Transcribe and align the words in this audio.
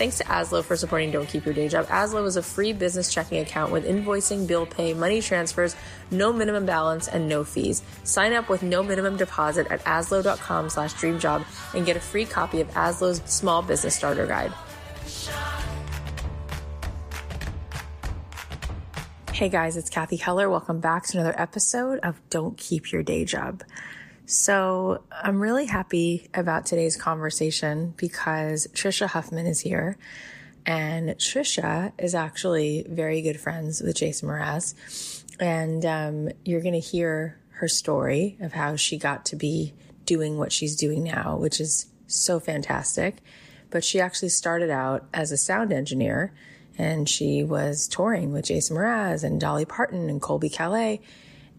Thanks 0.00 0.16
to 0.16 0.24
Azlo 0.24 0.64
for 0.64 0.76
supporting 0.76 1.10
Don't 1.10 1.28
Keep 1.28 1.44
Your 1.44 1.52
Day 1.52 1.68
Job. 1.68 1.86
Azlo 1.88 2.24
is 2.24 2.36
a 2.36 2.42
free 2.42 2.72
business 2.72 3.12
checking 3.12 3.36
account 3.36 3.70
with 3.70 3.84
invoicing, 3.84 4.46
bill 4.46 4.64
pay, 4.64 4.94
money 4.94 5.20
transfers, 5.20 5.76
no 6.10 6.32
minimum 6.32 6.64
balance, 6.64 7.06
and 7.06 7.28
no 7.28 7.44
fees. 7.44 7.82
Sign 8.02 8.32
up 8.32 8.48
with 8.48 8.62
no 8.62 8.82
minimum 8.82 9.18
deposit 9.18 9.66
at 9.68 9.84
azlo.com 9.84 10.70
slash 10.70 10.94
dreamjob 10.94 11.44
and 11.74 11.84
get 11.84 11.98
a 11.98 12.00
free 12.00 12.24
copy 12.24 12.62
of 12.62 12.68
Azlo's 12.68 13.20
Small 13.30 13.60
Business 13.60 13.94
Starter 13.94 14.26
Guide. 14.26 14.54
Hey 19.34 19.50
guys, 19.50 19.76
it's 19.76 19.90
Kathy 19.90 20.16
Heller. 20.16 20.48
Welcome 20.48 20.80
back 20.80 21.08
to 21.08 21.18
another 21.18 21.38
episode 21.38 21.98
of 21.98 22.18
Don't 22.30 22.56
Keep 22.56 22.90
Your 22.90 23.02
Day 23.02 23.26
Job. 23.26 23.64
So 24.30 25.02
I'm 25.10 25.40
really 25.40 25.66
happy 25.66 26.28
about 26.34 26.64
today's 26.64 26.96
conversation 26.96 27.94
because 27.96 28.68
Tricia 28.68 29.08
Huffman 29.08 29.44
is 29.44 29.58
here. 29.58 29.98
And 30.64 31.08
Tricia 31.18 31.90
is 31.98 32.14
actually 32.14 32.86
very 32.88 33.22
good 33.22 33.40
friends 33.40 33.82
with 33.82 33.96
Jason 33.96 34.28
Mraz. 34.28 35.24
And 35.40 35.84
um, 35.84 36.28
you're 36.44 36.60
going 36.60 36.74
to 36.74 36.78
hear 36.78 37.40
her 37.54 37.66
story 37.66 38.36
of 38.38 38.52
how 38.52 38.76
she 38.76 38.98
got 38.98 39.24
to 39.26 39.36
be 39.36 39.74
doing 40.06 40.38
what 40.38 40.52
she's 40.52 40.76
doing 40.76 41.02
now, 41.02 41.36
which 41.36 41.60
is 41.60 41.86
so 42.06 42.38
fantastic. 42.38 43.16
But 43.68 43.82
she 43.82 44.00
actually 44.00 44.28
started 44.28 44.70
out 44.70 45.08
as 45.12 45.32
a 45.32 45.36
sound 45.36 45.72
engineer 45.72 46.32
and 46.78 47.08
she 47.08 47.42
was 47.42 47.88
touring 47.88 48.32
with 48.32 48.44
Jason 48.44 48.76
Mraz 48.76 49.24
and 49.24 49.40
Dolly 49.40 49.64
Parton 49.64 50.08
and 50.08 50.22
Colbie 50.22 50.54
Caillat. 50.54 51.00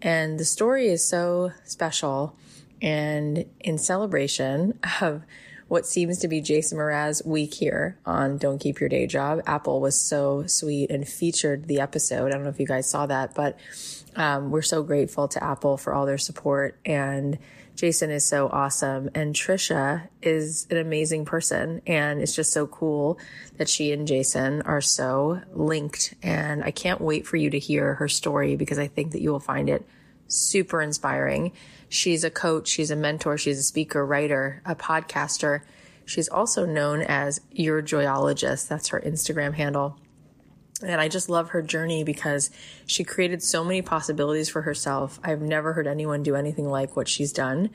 And 0.00 0.40
the 0.40 0.46
story 0.46 0.86
is 0.88 1.06
so 1.06 1.52
special 1.64 2.34
and 2.82 3.46
in 3.60 3.78
celebration 3.78 4.78
of 5.00 5.22
what 5.68 5.86
seems 5.86 6.18
to 6.18 6.28
be 6.28 6.42
Jason 6.42 6.76
Mraz 6.76 7.24
week 7.24 7.54
here 7.54 7.96
on 8.04 8.36
Don't 8.36 8.58
Keep 8.58 8.80
Your 8.80 8.90
Day 8.90 9.06
Job, 9.06 9.40
Apple 9.46 9.80
was 9.80 9.98
so 9.98 10.44
sweet 10.46 10.90
and 10.90 11.08
featured 11.08 11.66
the 11.66 11.80
episode. 11.80 12.26
I 12.26 12.30
don't 12.32 12.42
know 12.42 12.50
if 12.50 12.60
you 12.60 12.66
guys 12.66 12.90
saw 12.90 13.06
that, 13.06 13.34
but 13.34 13.58
um, 14.14 14.50
we're 14.50 14.60
so 14.60 14.82
grateful 14.82 15.28
to 15.28 15.42
Apple 15.42 15.78
for 15.78 15.94
all 15.94 16.04
their 16.04 16.18
support. 16.18 16.78
And 16.84 17.38
Jason 17.74 18.10
is 18.10 18.26
so 18.26 18.48
awesome. 18.48 19.08
And 19.14 19.34
Tricia 19.34 20.08
is 20.20 20.66
an 20.70 20.76
amazing 20.76 21.24
person. 21.24 21.80
And 21.86 22.20
it's 22.20 22.36
just 22.36 22.52
so 22.52 22.66
cool 22.66 23.18
that 23.56 23.68
she 23.68 23.92
and 23.92 24.06
Jason 24.06 24.60
are 24.62 24.82
so 24.82 25.40
linked. 25.54 26.12
And 26.22 26.62
I 26.62 26.70
can't 26.70 27.00
wait 27.00 27.26
for 27.26 27.38
you 27.38 27.48
to 27.48 27.58
hear 27.58 27.94
her 27.94 28.08
story 28.08 28.56
because 28.56 28.78
I 28.78 28.88
think 28.88 29.12
that 29.12 29.22
you 29.22 29.30
will 29.30 29.40
find 29.40 29.70
it 29.70 29.86
super 30.28 30.82
inspiring. 30.82 31.52
She's 31.92 32.24
a 32.24 32.30
coach, 32.30 32.68
she's 32.68 32.90
a 32.90 32.96
mentor, 32.96 33.36
she's 33.36 33.58
a 33.58 33.62
speaker, 33.62 34.06
writer, 34.06 34.62
a 34.64 34.74
podcaster. 34.74 35.60
She's 36.06 36.26
also 36.26 36.64
known 36.64 37.02
as 37.02 37.42
Your 37.50 37.82
Joyologist. 37.82 38.66
That's 38.66 38.88
her 38.88 39.00
Instagram 39.02 39.52
handle. 39.52 39.98
And 40.82 41.02
I 41.02 41.08
just 41.08 41.28
love 41.28 41.50
her 41.50 41.60
journey 41.60 42.02
because 42.02 42.50
she 42.86 43.04
created 43.04 43.42
so 43.42 43.62
many 43.62 43.82
possibilities 43.82 44.48
for 44.48 44.62
herself. 44.62 45.20
I've 45.22 45.42
never 45.42 45.74
heard 45.74 45.86
anyone 45.86 46.22
do 46.22 46.34
anything 46.34 46.64
like 46.64 46.96
what 46.96 47.08
she's 47.08 47.30
done. 47.30 47.68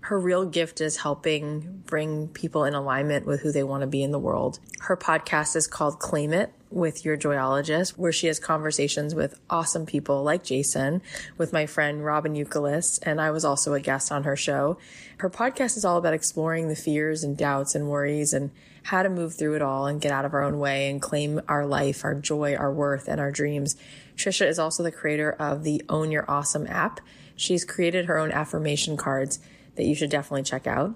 Her 0.00 0.20
real 0.20 0.44
gift 0.44 0.82
is 0.82 0.98
helping 0.98 1.82
bring 1.86 2.28
people 2.28 2.64
in 2.64 2.74
alignment 2.74 3.24
with 3.24 3.40
who 3.40 3.52
they 3.52 3.64
want 3.64 3.80
to 3.80 3.86
be 3.86 4.02
in 4.02 4.10
the 4.10 4.18
world. 4.18 4.58
Her 4.80 4.98
podcast 4.98 5.56
is 5.56 5.66
called 5.66 5.98
Claim 5.98 6.34
It 6.34 6.52
with 6.72 7.04
your 7.04 7.16
joyologist, 7.16 7.98
where 7.98 8.12
she 8.12 8.26
has 8.26 8.38
conversations 8.38 9.14
with 9.14 9.38
awesome 9.50 9.86
people 9.86 10.22
like 10.22 10.42
Jason, 10.42 11.02
with 11.36 11.52
my 11.52 11.66
friend 11.66 12.04
Robyn 12.04 12.34
Youkilis, 12.34 12.98
and 13.02 13.20
I 13.20 13.30
was 13.30 13.44
also 13.44 13.74
a 13.74 13.80
guest 13.80 14.10
on 14.10 14.24
her 14.24 14.36
show. 14.36 14.78
Her 15.18 15.30
podcast 15.30 15.76
is 15.76 15.84
all 15.84 15.98
about 15.98 16.14
exploring 16.14 16.68
the 16.68 16.76
fears 16.76 17.22
and 17.22 17.36
doubts 17.36 17.74
and 17.74 17.88
worries 17.88 18.32
and 18.32 18.50
how 18.84 19.02
to 19.02 19.08
move 19.08 19.34
through 19.34 19.54
it 19.54 19.62
all 19.62 19.86
and 19.86 20.00
get 20.00 20.12
out 20.12 20.24
of 20.24 20.34
our 20.34 20.42
own 20.42 20.58
way 20.58 20.90
and 20.90 21.00
claim 21.00 21.40
our 21.48 21.66
life, 21.66 22.04
our 22.04 22.14
joy, 22.14 22.54
our 22.54 22.72
worth, 22.72 23.06
and 23.06 23.20
our 23.20 23.30
dreams. 23.30 23.76
Trisha 24.16 24.46
is 24.46 24.58
also 24.58 24.82
the 24.82 24.90
creator 24.90 25.30
of 25.32 25.62
the 25.62 25.82
Own 25.88 26.10
Your 26.10 26.28
Awesome 26.28 26.66
app. 26.66 27.00
She's 27.36 27.64
created 27.64 28.06
her 28.06 28.18
own 28.18 28.32
affirmation 28.32 28.96
cards 28.96 29.38
that 29.76 29.84
you 29.84 29.94
should 29.94 30.10
definitely 30.10 30.42
check 30.42 30.66
out. 30.66 30.94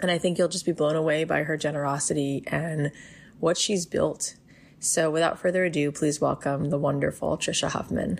And 0.00 0.10
I 0.10 0.18
think 0.18 0.38
you'll 0.38 0.48
just 0.48 0.64
be 0.64 0.72
blown 0.72 0.96
away 0.96 1.24
by 1.24 1.42
her 1.42 1.56
generosity 1.56 2.42
and 2.46 2.92
what 3.38 3.58
she's 3.58 3.86
built. 3.86 4.36
So 4.80 5.10
without 5.10 5.38
further 5.38 5.64
ado, 5.64 5.92
please 5.92 6.22
welcome 6.22 6.70
the 6.70 6.78
wonderful 6.78 7.36
Tricia 7.36 7.70
Huffman. 7.70 8.18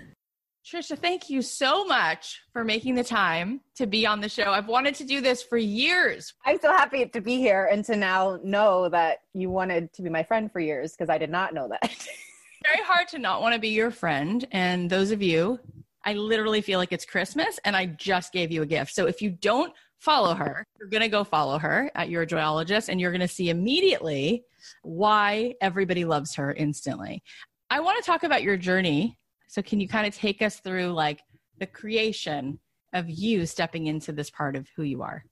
Tricia, 0.63 0.95
thank 0.95 1.27
you 1.27 1.41
so 1.41 1.85
much 1.85 2.39
for 2.53 2.63
making 2.63 2.93
the 2.93 3.03
time 3.03 3.61
to 3.75 3.87
be 3.87 4.05
on 4.05 4.21
the 4.21 4.29
show. 4.29 4.51
I've 4.51 4.67
wanted 4.67 4.93
to 4.95 5.03
do 5.03 5.19
this 5.19 5.41
for 5.41 5.57
years. 5.57 6.35
I'm 6.45 6.59
so 6.61 6.71
happy 6.71 7.07
to 7.07 7.19
be 7.19 7.37
here 7.37 7.67
and 7.71 7.83
to 7.85 7.95
now 7.95 8.39
know 8.43 8.89
that 8.89 9.21
you 9.33 9.49
wanted 9.49 9.91
to 9.93 10.03
be 10.03 10.09
my 10.09 10.21
friend 10.21 10.51
for 10.51 10.59
years 10.59 10.91
because 10.91 11.09
I 11.09 11.17
did 11.17 11.31
not 11.31 11.55
know 11.55 11.67
that. 11.67 11.89
Very 12.63 12.85
hard 12.85 13.07
to 13.07 13.17
not 13.17 13.41
want 13.41 13.55
to 13.55 13.59
be 13.59 13.69
your 13.69 13.89
friend. 13.89 14.47
And 14.51 14.87
those 14.87 15.09
of 15.09 15.23
you, 15.23 15.59
I 16.05 16.13
literally 16.13 16.61
feel 16.61 16.77
like 16.77 16.91
it's 16.91 17.05
Christmas 17.05 17.59
and 17.65 17.75
I 17.75 17.87
just 17.87 18.31
gave 18.31 18.51
you 18.51 18.61
a 18.61 18.67
gift. 18.67 18.93
So 18.93 19.07
if 19.07 19.19
you 19.19 19.31
don't 19.31 19.73
follow 20.01 20.33
her, 20.33 20.65
you're 20.79 20.89
going 20.89 21.01
to 21.01 21.07
go 21.07 21.23
follow 21.23 21.59
her 21.59 21.89
at 21.95 22.09
your 22.09 22.25
joyologist 22.25 22.89
and 22.89 22.99
you're 22.99 23.11
going 23.11 23.21
to 23.21 23.27
see 23.27 23.49
immediately 23.49 24.43
why 24.81 25.53
everybody 25.61 26.05
loves 26.05 26.35
her 26.35 26.51
instantly. 26.53 27.23
I 27.69 27.79
want 27.79 28.03
to 28.03 28.05
talk 28.05 28.23
about 28.23 28.43
your 28.43 28.57
journey 28.57 29.17
so 29.47 29.61
can 29.61 29.79
you 29.79 29.87
kind 29.87 30.07
of 30.07 30.15
take 30.15 30.41
us 30.41 30.59
through 30.61 30.93
like 30.93 31.21
the 31.59 31.67
creation 31.67 32.57
of 32.93 33.09
you 33.09 33.45
stepping 33.45 33.87
into 33.87 34.11
this 34.11 34.29
part 34.29 34.55
of 34.55 34.67
who 34.75 34.83
you 34.83 35.03
are? 35.03 35.23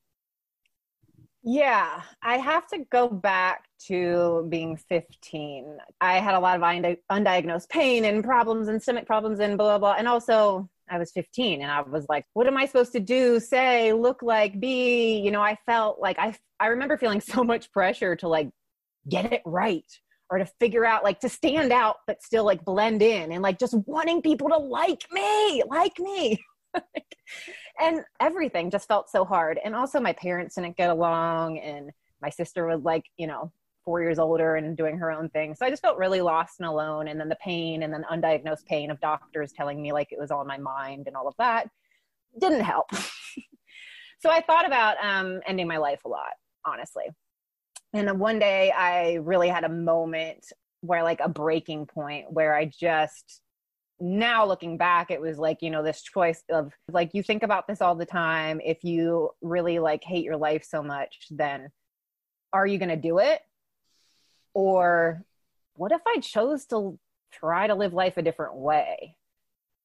Yeah, 1.42 2.02
I 2.22 2.38
have 2.38 2.68
to 2.68 2.80
go 2.92 3.08
back 3.08 3.64
to 3.88 4.46
being 4.50 4.76
15. 4.76 5.78
I 6.02 6.20
had 6.20 6.36
a 6.36 6.40
lot 6.40 6.58
of 6.58 6.62
undiagnosed 7.10 7.70
pain 7.70 8.04
and 8.04 8.22
problems 8.22 8.68
and 8.68 8.84
stomach 8.84 9.06
problems 9.08 9.40
and 9.40 9.58
blah, 9.58 9.78
blah, 9.78 9.94
blah. 9.94 9.96
And 9.98 10.08
also, 10.08 10.70
I 10.90 10.98
was 10.98 11.12
15 11.12 11.62
and 11.62 11.72
I 11.72 11.82
was 11.82 12.06
like, 12.10 12.26
what 12.34 12.48
am 12.48 12.58
I 12.58 12.66
supposed 12.66 12.92
to 12.94 13.00
do, 13.00 13.40
say, 13.40 13.94
look 13.94 14.22
like, 14.22 14.60
be? 14.60 15.20
You 15.20 15.32
know, 15.32 15.42
I 15.42 15.58
felt 15.66 16.00
like 16.00 16.18
I, 16.20 16.36
I 16.60 16.68
remember 16.68 16.98
feeling 16.98 17.22
so 17.22 17.44
much 17.44 17.72
pressure 17.72 18.16
to 18.18 18.28
like 18.28 18.50
get 19.08 19.32
it 19.32 19.42
right 19.46 19.86
or 20.30 20.38
to 20.38 20.46
figure 20.60 20.86
out 20.86 21.04
like 21.04 21.20
to 21.20 21.30
stand 21.30 21.72
out 21.72 21.96
but 22.06 22.22
still 22.22 22.44
like 22.44 22.64
blend 22.64 23.02
in 23.02 23.32
and 23.32 23.42
like 23.42 23.58
just 23.58 23.74
wanting 23.88 24.22
people 24.22 24.50
to 24.50 24.58
like 24.58 25.06
me 25.12 25.64
like 25.70 26.00
me. 26.00 26.40
And 27.82 28.04
everything 28.20 28.70
just 28.70 28.88
felt 28.88 29.10
so 29.10 29.24
hard. 29.24 29.60
And 29.64 29.74
also 29.74 30.02
my 30.02 30.12
parents 30.14 30.56
didn't 30.56 30.76
get 30.76 30.90
along 30.90 31.58
and 31.60 31.92
my 32.22 32.30
sister 32.30 32.68
was 32.68 32.82
like 32.84 33.06
you 33.18 33.28
know 33.28 33.52
four 33.90 34.02
years 34.02 34.20
older 34.20 34.56
and 34.56 34.78
doing 34.78 34.98
her 34.98 35.12
own 35.12 35.30
thing 35.30 35.56
so 35.56 35.66
i 35.66 35.70
just 35.70 35.82
felt 35.82 35.98
really 35.98 36.22
lost 36.22 36.60
and 36.60 36.68
alone 36.68 37.08
and 37.08 37.20
then 37.20 37.30
the 37.30 37.38
pain 37.38 37.82
and 37.82 37.92
then 37.92 38.06
undiagnosed 38.12 38.66
pain 38.66 38.92
of 38.92 39.00
doctors 39.00 39.52
telling 39.52 39.82
me 39.82 39.92
like 39.92 40.12
it 40.12 40.20
was 40.20 40.30
all 40.30 40.42
in 40.42 40.48
my 40.48 40.58
mind 40.58 41.08
and 41.08 41.16
all 41.16 41.28
of 41.28 41.34
that 41.40 41.68
didn't 42.40 42.62
help 42.62 42.86
so 44.20 44.30
i 44.30 44.42
thought 44.42 44.68
about 44.68 44.96
um, 45.04 45.40
ending 45.48 45.68
my 45.68 45.78
life 45.78 46.02
a 46.06 46.08
lot 46.10 46.34
honestly 46.66 47.06
and 47.94 48.20
one 48.20 48.40
day 48.40 48.72
I 48.72 49.16
really 49.16 49.50
had 49.50 49.64
a 49.64 49.70
moment 49.70 50.46
where, 50.82 51.04
like, 51.04 51.20
a 51.22 51.30
breaking 51.30 51.88
point 51.88 52.32
where 52.32 52.56
I 52.56 52.66
just, 52.66 53.42
now 54.00 54.46
looking 54.46 54.78
back, 54.78 55.12
it 55.12 55.20
was 55.20 55.40
like, 55.40 55.58
you 55.62 55.72
know, 55.72 55.84
this 55.84 56.04
choice 56.04 56.44
of 56.50 56.72
like, 56.92 57.14
you 57.14 57.24
think 57.24 57.44
about 57.44 57.68
this 57.68 57.82
all 57.82 57.96
the 57.96 58.06
time. 58.06 58.62
If 58.64 58.84
you 58.84 59.32
really 59.42 59.80
like 59.80 60.04
hate 60.04 60.24
your 60.24 60.38
life 60.38 60.64
so 60.64 60.82
much, 60.84 61.28
then 61.32 61.70
are 62.54 62.66
you 62.66 62.78
going 62.78 62.90
to 62.90 62.96
do 62.96 63.18
it? 63.20 63.42
Or 64.54 65.24
what 65.76 65.92
if 65.92 66.02
I 66.08 66.20
chose 66.20 66.66
to 66.68 67.00
try 67.32 67.68
to 67.68 67.76
live 67.76 67.94
life 67.94 68.18
a 68.18 68.22
different 68.22 68.56
way? 68.56 69.16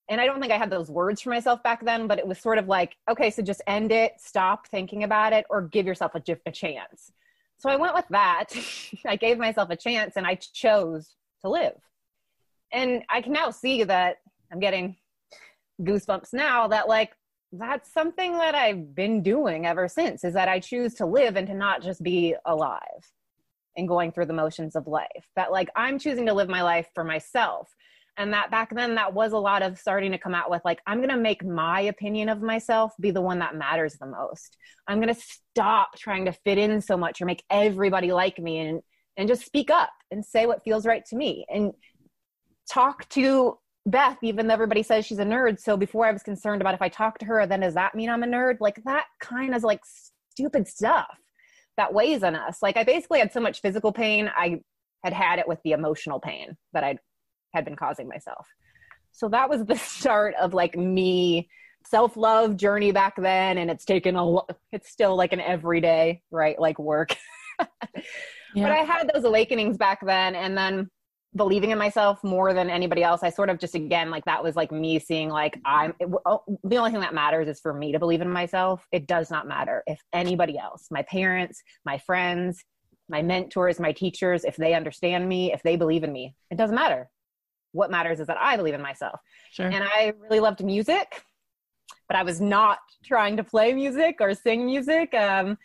And 0.09 0.21
I 0.21 0.27
don't 0.27 0.41
think 0.41 0.53
I 0.53 0.59
had 0.59 0.71
those 0.71 0.91
words 0.91 1.23
for 1.23 1.31
myself 1.31 1.63
back 1.63 1.85
then, 1.85 2.07
but 2.07 2.19
it 2.19 2.27
was 2.27 2.39
sort 2.39 2.59
of 2.59 2.69
like, 2.69 2.97
okay, 3.11 3.31
so 3.31 3.43
just 3.43 3.63
end 3.67 3.91
it, 3.91 4.13
stop 4.19 4.67
thinking 4.69 5.05
about 5.05 5.33
it, 5.33 5.47
or 5.49 5.63
give 5.63 5.87
yourself 5.87 6.15
a, 6.15 6.23
a 6.47 6.53
chance. 6.53 7.13
So 7.57 7.71
I 7.71 7.77
went 7.77 7.95
with 7.95 8.07
that. 8.11 8.51
I 9.07 9.17
gave 9.17 9.39
myself 9.39 9.71
a 9.71 9.77
chance 9.77 10.17
and 10.17 10.27
I 10.27 10.35
chose 10.35 11.15
to 11.43 11.49
live. 11.49 11.77
And 12.73 13.03
I 13.09 13.23
can 13.23 13.33
now 13.33 13.51
see 13.51 13.85
that 13.85 14.17
I'm 14.53 14.61
getting 14.61 14.97
goosebumps 15.81 16.33
now 16.33 16.69
that 16.69 16.89
like 16.89 17.13
that's 17.53 17.93
something 17.93 18.33
that 18.39 18.55
I've 18.55 18.95
been 18.95 19.23
doing 19.23 19.67
ever 19.67 19.89
since 19.89 20.25
is 20.25 20.35
that 20.35 20.49
I 20.49 20.61
choose 20.61 20.95
to 20.95 21.07
live 21.07 21.37
and 21.37 21.47
to 21.47 21.55
not 21.55 21.83
just 21.83 22.03
be 22.03 22.35
alive 22.45 22.81
and 23.77 23.89
going 23.89 24.13
through 24.13 24.27
the 24.27 24.33
motions 24.33 24.77
of 24.77 24.87
life. 24.87 25.29
That 25.37 25.53
like 25.53 25.69
I'm 25.77 25.99
choosing 25.99 26.27
to 26.27 26.35
live 26.35 26.49
my 26.49 26.63
life 26.63 26.89
for 26.95 27.05
myself. 27.05 27.75
And 28.17 28.33
that 28.33 28.51
back 28.51 28.73
then 28.75 28.95
that 28.95 29.13
was 29.13 29.33
a 29.33 29.39
lot 29.39 29.63
of 29.63 29.79
starting 29.79 30.13
to 30.13 30.19
come 30.19 30.35
out 30.35 30.49
with 30.49 30.63
like 30.65 30.81
i'm 30.87 30.99
going 30.99 31.09
to 31.11 31.17
make 31.17 31.45
my 31.45 31.81
opinion 31.81 32.29
of 32.29 32.43
myself 32.43 32.93
be 33.01 33.11
the 33.11 33.21
one 33.21 33.41
that 33.41 33.57
matters 33.57 33.95
the 33.95 34.07
most. 34.07 34.57
I'm 34.87 35.01
going 35.01 35.13
to 35.13 35.21
stop 35.21 35.97
trying 35.99 36.27
to 36.27 36.33
fit 36.33 36.59
in 36.59 36.81
so 36.81 36.97
much 36.97 37.21
or 37.21 37.27
make 37.27 37.45
everybody 37.51 38.13
like 38.13 38.39
me 38.39 38.61
and 38.61 38.83
and 39.17 39.29
just 39.29 39.45
speak 39.45 39.71
up 39.71 39.93
and 40.11 40.25
say 40.25 40.47
what 40.47 40.63
feels 40.65 40.87
right 40.87 41.05
to 41.07 41.17
me 41.17 41.45
and 41.53 41.73
talk 42.71 43.09
to 43.11 43.59
beth 43.87 44.19
even 44.23 44.47
though 44.47 44.55
everybody 44.55 44.83
says 44.83 45.05
she's 45.05 45.19
a 45.19 45.25
nerd. 45.25 45.59
So 45.59 45.77
before 45.77 46.07
i 46.07 46.13
was 46.13 46.23
concerned 46.23 46.63
about 46.63 46.75
if 46.75 46.83
i 46.83 46.89
talk 46.89 47.19
to 47.19 47.27
her 47.27 47.47
then 47.47 47.61
does 47.61 47.75
that 47.75 47.97
mean 47.97 48.11
i'm 48.11 48.23
a 48.23 48.27
nerd? 48.27 48.59
Like 48.61 48.83
that 48.85 49.07
kind 49.19 49.57
of 49.57 49.65
like 49.65 49.81
stupid 50.31 50.69
stuff 50.69 51.19
that 51.77 51.93
weighs 51.93 52.23
on 52.23 52.35
us 52.35 52.59
like 52.63 52.77
i 52.77 52.85
basically 52.85 53.19
had 53.19 53.33
so 53.33 53.41
much 53.41 53.61
physical 53.61 53.93
pain 53.93 54.31
i 54.37 54.61
had 55.03 55.13
had 55.13 55.39
it 55.39 55.47
with 55.49 55.59
the 55.65 55.73
emotional 55.73 56.21
pain 56.21 56.57
that 56.73 56.85
i'd 56.85 56.99
had 57.55 57.65
been 57.65 57.77
causing 57.77 58.09
myself. 58.09 58.47
So 59.13 59.29
that 59.29 59.49
was 59.49 59.65
the 59.65 59.77
start 59.79 60.35
of 60.35 60.53
like 60.53 60.77
me 60.77 61.49
self 61.87 62.17
love 62.17 62.57
journey 62.57 62.93
back 62.93 63.15
then. 63.17 63.57
And 63.59 63.71
it's 63.71 63.85
taken 63.85 64.17
a, 64.17 64.39
it's 64.73 64.91
still 64.91 65.17
like 65.17 65.33
an 65.33 65.41
everyday, 65.41 66.21
right? 66.31 66.59
Like 66.59 66.79
work. 66.79 67.17
yeah. 67.61 67.67
But 68.55 68.73
I 68.73 68.79
had 68.79 69.11
those 69.15 69.25
awakenings 69.25 69.77
back 69.77 70.05
then. 70.05 70.35
And 70.35 70.59
then 70.59 70.91
believing 71.37 71.71
in 71.71 71.79
myself 71.79 72.23
more 72.23 72.55
than 72.55 72.71
anybody 72.71 73.03
else. 73.03 73.23
I 73.23 73.31
sort 73.31 73.51
of 73.51 73.59
just, 73.59 73.75
again, 73.75 74.11
like 74.11 74.25
that 74.27 74.43
was 74.43 74.57
like 74.57 74.71
me 74.71 74.99
seeing 74.99 75.29
like 75.29 75.59
I'm, 75.65 75.95
it, 75.99 76.09
oh, 76.27 76.43
the 76.63 76.77
only 76.77 76.91
thing 76.91 77.01
that 77.01 77.15
matters 77.15 77.49
is 77.49 77.61
for 77.61 77.75
me 77.75 77.93
to 77.93 77.99
believe 77.99 78.21
in 78.21 78.31
myself. 78.31 78.87
It 78.93 79.07
does 79.07 79.31
not 79.31 79.49
matter 79.49 79.83
if 79.87 80.01
anybody 80.13 80.59
else, 80.59 80.89
my 80.91 81.03
parents, 81.03 81.63
my 81.85 81.99
friends, 81.99 82.65
my 83.09 83.23
mentors, 83.23 83.81
my 83.81 83.93
teachers, 83.93 84.45
if 84.45 84.57
they 84.57 84.75
understand 84.75 85.29
me, 85.29 85.53
if 85.53 85.63
they 85.63 85.77
believe 85.77 86.05
in 86.05 86.13
me, 86.13 86.35
it 86.51 86.57
doesn't 86.57 86.77
matter 86.77 87.11
what 87.75 87.91
matters 87.91 88.21
is 88.21 88.29
that 88.29 88.39
I 88.39 88.57
believe 88.57 88.75
in 88.75 88.81
myself. 88.81 89.21
Sure. 89.51 89.67
And 89.67 89.85
I 89.85 90.15
really 90.21 90.41
loved 90.41 90.65
music, 90.65 91.23
but 92.09 92.17
I 92.17 92.23
was 92.23 92.41
not 92.41 92.79
trying 93.05 93.37
to 93.37 93.45
play 93.45 93.75
music 93.75 94.17
or 94.21 94.33
sing 94.35 94.65
music. 94.65 95.13
Um, 95.13 95.59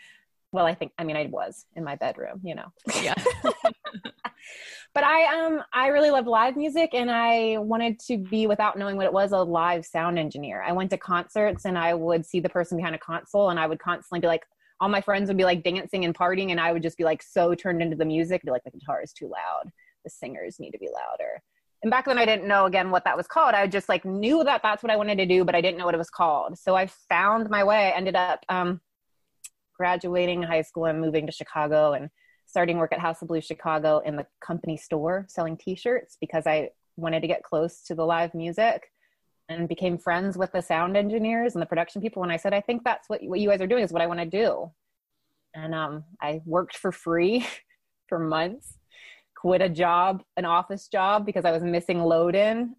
well, 0.52 0.66
I 0.66 0.74
think 0.74 0.92
I 0.98 1.04
mean 1.04 1.16
I 1.16 1.28
was 1.28 1.66
in 1.76 1.84
my 1.84 1.96
bedroom, 1.96 2.42
you 2.44 2.56
know. 2.56 2.74
Yeah. 3.02 3.14
but 4.94 5.04
I 5.04 5.46
um 5.46 5.64
I 5.74 5.88
really 5.88 6.12
loved 6.12 6.28
live 6.28 6.56
music 6.56 6.92
and 6.94 7.10
I 7.12 7.58
wanted 7.58 8.00
to 8.08 8.18
be 8.18 8.48
without 8.48 8.78
knowing 8.78 8.98
what 8.98 9.06
it 9.06 9.14
was 9.14 9.32
a 9.32 9.38
live 9.38 9.86
sound 9.86 10.20
engineer. 10.20 10.62
I 10.62 10.72
went 10.72 10.90
to 10.92 10.98
concerts 10.98 11.66
and 11.66 11.78
I 11.78 11.94
would 11.94 12.26
see 12.26 12.40
the 12.40 12.50
person 12.50 12.78
behind 12.78 12.96
a 12.96 13.00
console 13.00 13.50
and 13.50 13.60
I 13.60 13.68
would 13.68 13.80
constantly 13.80 14.20
be 14.20 14.28
like 14.28 14.44
all 14.82 14.90
my 14.90 15.02
friends 15.02 15.28
would 15.28 15.38
be 15.38 15.44
like 15.44 15.64
dancing 15.64 16.06
and 16.06 16.16
partying 16.16 16.52
and 16.52 16.60
I 16.60 16.72
would 16.72 16.84
just 16.84 16.98
be 16.98 17.04
like 17.04 17.22
so 17.22 17.54
turned 17.54 17.82
into 17.82 17.96
the 17.96 18.06
music, 18.06 18.44
be 18.44 18.52
like 18.52 18.64
the 18.64 18.72
guitar 18.72 19.02
is 19.02 19.14
too 19.14 19.28
loud. 19.28 19.72
The 20.04 20.10
singers 20.10 20.60
need 20.60 20.72
to 20.72 20.80
be 20.80 20.88
louder 20.88 21.42
and 21.82 21.92
back 21.92 22.06
then 22.06 22.18
i 22.18 22.26
didn't 22.26 22.48
know 22.48 22.66
again 22.66 22.92
what 22.92 23.04
that 23.04 23.18
was 23.18 23.28
called 23.28 23.54
i 23.54 23.66
just 23.68 23.90
like 23.90 24.06
knew 24.06 24.44
that 24.44 24.62
that's 24.62 24.84
what 24.84 24.92
i 24.92 24.96
wanted 24.96 25.18
to 25.18 25.26
do 25.26 25.44
but 25.44 25.56
i 25.56 25.62
didn't 25.62 25.78
know 25.78 25.86
what 25.86 25.96
it 25.96 26.00
was 26.00 26.10
called 26.10 26.58
so 26.58 26.76
i 26.76 26.88
found 27.08 27.50
my 27.50 27.64
way 27.64 27.88
I 27.88 27.98
ended 27.98 28.16
up 28.16 28.46
um, 28.50 28.82
graduating 29.74 30.44
high 30.44 30.62
school 30.62 30.86
and 30.86 31.00
moving 31.00 31.26
to 31.26 31.32
chicago 31.32 31.94
and 31.94 32.10
starting 32.50 32.78
work 32.78 32.92
at 32.92 33.00
house 33.00 33.22
of 33.22 33.28
blues 33.28 33.46
chicago 33.46 34.00
in 34.00 34.16
the 34.16 34.26
company 34.42 34.76
store 34.76 35.26
selling 35.30 35.56
t-shirts 35.56 36.18
because 36.20 36.46
i 36.48 36.70
wanted 36.98 37.22
to 37.22 37.28
get 37.28 37.44
close 37.44 37.82
to 37.84 37.96
the 37.96 38.06
live 38.06 38.34
music 38.34 38.92
and 39.48 39.68
became 39.68 39.98
friends 39.98 40.38
with 40.38 40.52
the 40.52 40.62
sound 40.62 40.98
engineers 40.98 41.56
and 41.56 41.62
the 41.62 41.66
production 41.66 42.02
people 42.02 42.24
and 42.24 42.32
i 42.32 42.38
said 42.38 42.54
i 42.54 42.62
think 42.62 42.84
that's 42.84 43.08
what, 43.08 43.22
what 43.24 43.40
you 43.40 43.50
guys 43.50 43.62
are 43.62 43.68
doing 43.68 43.84
is 43.84 43.94
what 43.94 44.02
i 44.02 44.08
want 44.08 44.20
to 44.20 44.26
do 44.26 44.70
and 45.54 45.74
um, 45.74 46.04
i 46.22 46.42
worked 46.46 46.78
for 46.78 46.92
free 46.92 47.46
for 48.08 48.20
months 48.20 48.80
quit 49.40 49.62
a 49.62 49.70
job, 49.70 50.22
an 50.36 50.44
office 50.44 50.90
job, 50.90 51.26
because 51.26 51.46
I 51.46 51.52
was 51.52 51.64
missing 51.64 52.02
load 52.02 52.36
in 52.36 52.76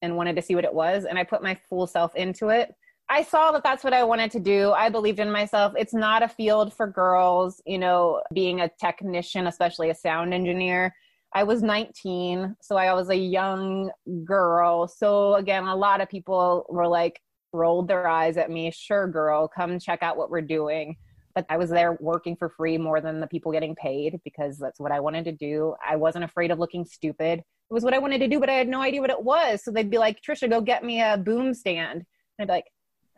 and 0.00 0.16
wanted 0.16 0.36
to 0.36 0.42
see 0.42 0.54
what 0.54 0.64
it 0.64 0.72
was. 0.72 1.06
And 1.06 1.18
I 1.18 1.24
put 1.24 1.42
my 1.42 1.58
full 1.68 1.86
self 1.88 2.14
into 2.14 2.50
it. 2.50 2.72
I 3.08 3.22
saw 3.22 3.52
that 3.52 3.62
that's 3.62 3.84
what 3.84 3.92
I 3.92 4.02
wanted 4.04 4.30
to 4.32 4.40
do. 4.40 4.72
I 4.72 4.88
believed 4.88 5.20
in 5.20 5.30
myself. 5.30 5.74
It's 5.76 5.94
not 5.94 6.22
a 6.22 6.28
field 6.28 6.72
for 6.72 6.86
girls, 6.86 7.60
you 7.66 7.78
know, 7.78 8.22
being 8.32 8.60
a 8.60 8.70
technician, 8.80 9.46
especially 9.46 9.90
a 9.90 9.94
sound 9.94 10.32
engineer. 10.32 10.94
I 11.34 11.42
was 11.44 11.62
19, 11.62 12.56
so 12.62 12.76
I 12.76 12.94
was 12.94 13.10
a 13.10 13.16
young 13.16 13.90
girl. 14.24 14.88
So 14.88 15.34
again, 15.34 15.64
a 15.64 15.76
lot 15.76 16.00
of 16.00 16.08
people 16.08 16.64
were 16.68 16.88
like, 16.88 17.20
rolled 17.52 17.88
their 17.88 18.08
eyes 18.08 18.36
at 18.36 18.50
me. 18.50 18.70
Sure, 18.70 19.06
girl, 19.06 19.48
come 19.48 19.78
check 19.78 20.02
out 20.02 20.16
what 20.16 20.30
we're 20.30 20.40
doing. 20.40 20.96
but 21.34 21.44
I 21.48 21.56
was 21.56 21.70
there 21.70 21.96
working 22.00 22.36
for 22.36 22.48
free 22.48 22.78
more 22.78 23.00
than 23.00 23.20
the 23.20 23.26
people 23.26 23.52
getting 23.52 23.74
paid 23.74 24.20
because 24.24 24.58
that's 24.58 24.78
what 24.78 24.92
I 24.92 25.00
wanted 25.00 25.24
to 25.24 25.32
do. 25.32 25.74
I 25.86 25.96
wasn't 25.96 26.24
afraid 26.24 26.50
of 26.50 26.58
looking 26.58 26.84
stupid. 26.84 27.40
It 27.40 27.72
was 27.74 27.82
what 27.82 27.94
I 27.94 27.98
wanted 27.98 28.18
to 28.18 28.28
do, 28.28 28.38
but 28.38 28.48
I 28.48 28.54
had 28.54 28.68
no 28.68 28.80
idea 28.80 29.00
what 29.00 29.10
it 29.10 29.22
was. 29.22 29.64
So 29.64 29.70
they'd 29.70 29.90
be 29.90 29.98
like, 29.98 30.20
Tricia, 30.22 30.48
go 30.48 30.60
get 30.60 30.84
me 30.84 31.00
a 31.02 31.16
boom 31.16 31.52
stand. 31.54 32.04
And 32.38 32.40
I'd 32.40 32.46
be 32.46 32.52
like, 32.52 32.66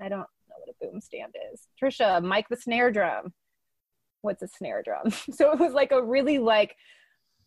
I 0.01 0.09
don't 0.09 0.21
know 0.21 0.57
what 0.59 0.69
a 0.69 0.85
boom 0.85 1.01
stand 1.01 1.35
is. 1.53 1.67
Tricia, 1.81 2.23
mic 2.23 2.49
the 2.49 2.57
snare 2.57 2.91
drum. 2.91 3.33
What's 4.23 4.43
a 4.43 4.49
snare 4.49 4.83
drum? 4.83 5.11
so 5.33 5.53
it 5.53 5.59
was 5.59 5.73
like 5.73 5.93
a 5.93 6.03
really 6.03 6.39
like, 6.39 6.77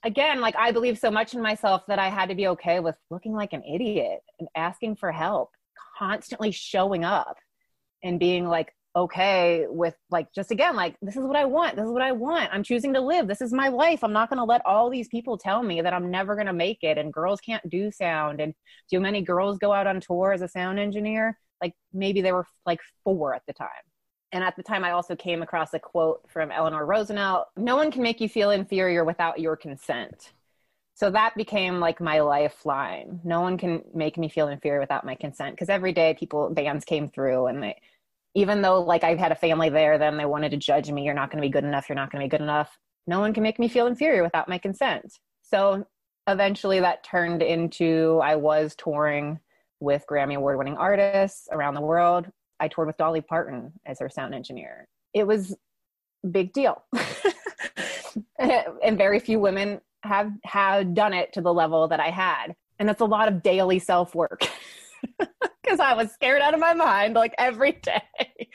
again, 0.03 0.41
like 0.41 0.55
I 0.57 0.71
believe 0.71 0.97
so 0.97 1.11
much 1.11 1.33
in 1.33 1.41
myself 1.41 1.83
that 1.87 1.99
I 1.99 2.09
had 2.09 2.29
to 2.29 2.35
be 2.35 2.47
okay 2.47 2.79
with 2.79 2.95
looking 3.09 3.33
like 3.33 3.53
an 3.53 3.63
idiot 3.63 4.21
and 4.39 4.49
asking 4.55 4.95
for 4.95 5.11
help, 5.11 5.51
constantly 5.97 6.51
showing 6.51 7.03
up 7.03 7.37
and 8.03 8.19
being 8.19 8.47
like, 8.47 8.73
okay 8.95 9.65
with 9.69 9.93
like 10.09 10.33
just 10.33 10.49
again 10.49 10.75
like 10.75 10.95
this 11.03 11.15
is 11.15 11.23
what 11.23 11.35
i 11.35 11.45
want 11.45 11.75
this 11.75 11.85
is 11.85 11.91
what 11.91 12.01
i 12.01 12.11
want 12.11 12.49
i'm 12.51 12.63
choosing 12.63 12.91
to 12.91 12.99
live 12.99 13.27
this 13.27 13.39
is 13.39 13.53
my 13.53 13.67
life 13.67 14.03
i'm 14.03 14.11
not 14.11 14.29
going 14.29 14.39
to 14.39 14.43
let 14.43 14.65
all 14.65 14.89
these 14.89 15.07
people 15.09 15.37
tell 15.37 15.61
me 15.61 15.79
that 15.79 15.93
i'm 15.93 16.09
never 16.09 16.33
going 16.33 16.47
to 16.47 16.53
make 16.53 16.79
it 16.81 16.97
and 16.97 17.13
girls 17.13 17.39
can't 17.39 17.67
do 17.69 17.91
sound 17.91 18.41
and 18.41 18.53
do 18.89 18.99
many 18.99 19.21
girls 19.21 19.59
go 19.59 19.71
out 19.71 19.85
on 19.85 20.01
tour 20.01 20.33
as 20.33 20.41
a 20.41 20.47
sound 20.47 20.79
engineer 20.79 21.37
like 21.61 21.73
maybe 21.93 22.21
they 22.21 22.31
were 22.31 22.45
like 22.65 22.79
four 23.03 23.33
at 23.33 23.43
the 23.47 23.53
time 23.53 23.67
and 24.31 24.43
at 24.43 24.55
the 24.55 24.63
time 24.63 24.83
i 24.83 24.91
also 24.91 25.15
came 25.15 25.41
across 25.41 25.73
a 25.73 25.79
quote 25.79 26.21
from 26.27 26.51
eleanor 26.51 26.85
roosevelt 26.85 27.47
no 27.57 27.75
one 27.75 27.91
can 27.91 28.03
make 28.03 28.21
you 28.21 28.29
feel 28.29 28.51
inferior 28.51 29.03
without 29.03 29.39
your 29.39 29.55
consent 29.55 30.33
so 30.93 31.09
that 31.09 31.35
became 31.35 31.79
like 31.79 32.01
my 32.01 32.19
lifeline 32.19 33.19
no 33.23 33.41
one 33.41 33.57
can 33.57 33.81
make 33.93 34.17
me 34.17 34.29
feel 34.29 34.47
inferior 34.47 34.79
without 34.79 35.05
my 35.05 35.15
consent 35.15 35.55
because 35.55 35.69
every 35.69 35.93
day 35.93 36.15
people 36.19 36.49
bands 36.49 36.85
came 36.85 37.07
through 37.07 37.47
and 37.47 37.63
they 37.63 37.75
even 38.35 38.61
though 38.61 38.81
like 38.81 39.03
I've 39.03 39.19
had 39.19 39.31
a 39.31 39.35
family 39.35 39.69
there, 39.69 39.97
then 39.97 40.17
they 40.17 40.25
wanted 40.25 40.51
to 40.51 40.57
judge 40.57 40.89
me. 40.91 41.03
You're 41.03 41.13
not 41.13 41.31
going 41.31 41.41
to 41.41 41.47
be 41.47 41.51
good 41.51 41.63
enough. 41.63 41.89
You're 41.89 41.95
not 41.95 42.11
going 42.11 42.21
to 42.21 42.25
be 42.25 42.37
good 42.37 42.43
enough. 42.43 42.77
No 43.07 43.19
one 43.19 43.33
can 43.33 43.43
make 43.43 43.59
me 43.59 43.67
feel 43.67 43.87
inferior 43.87 44.23
without 44.23 44.47
my 44.47 44.57
consent. 44.57 45.17
So 45.41 45.85
eventually 46.27 46.79
that 46.79 47.03
turned 47.03 47.41
into 47.41 48.19
I 48.23 48.35
was 48.35 48.75
touring 48.75 49.39
with 49.79 50.03
Grammy 50.09 50.35
award 50.35 50.57
winning 50.57 50.77
artists 50.77 51.47
around 51.51 51.73
the 51.73 51.81
world. 51.81 52.27
I 52.59 52.67
toured 52.67 52.87
with 52.87 52.97
Dolly 52.97 53.21
Parton 53.21 53.73
as 53.85 53.99
her 53.99 54.09
sound 54.09 54.35
engineer. 54.35 54.87
It 55.13 55.25
was 55.25 55.55
big 56.29 56.53
deal. 56.53 56.83
and 58.39 58.97
very 58.97 59.19
few 59.19 59.39
women 59.39 59.81
have 60.03 60.31
had 60.43 60.93
done 60.93 61.13
it 61.13 61.33
to 61.33 61.41
the 61.41 61.53
level 61.53 61.87
that 61.87 61.99
I 61.99 62.09
had. 62.09 62.55
And 62.79 62.87
that's 62.87 63.01
a 63.01 63.05
lot 63.05 63.27
of 63.27 63.43
daily 63.43 63.79
self 63.79 64.15
work. 64.15 64.47
because 65.63 65.79
I 65.79 65.93
was 65.93 66.11
scared 66.11 66.41
out 66.41 66.53
of 66.53 66.59
my 66.59 66.73
mind 66.73 67.15
like 67.15 67.33
every 67.37 67.73
day. 67.73 68.49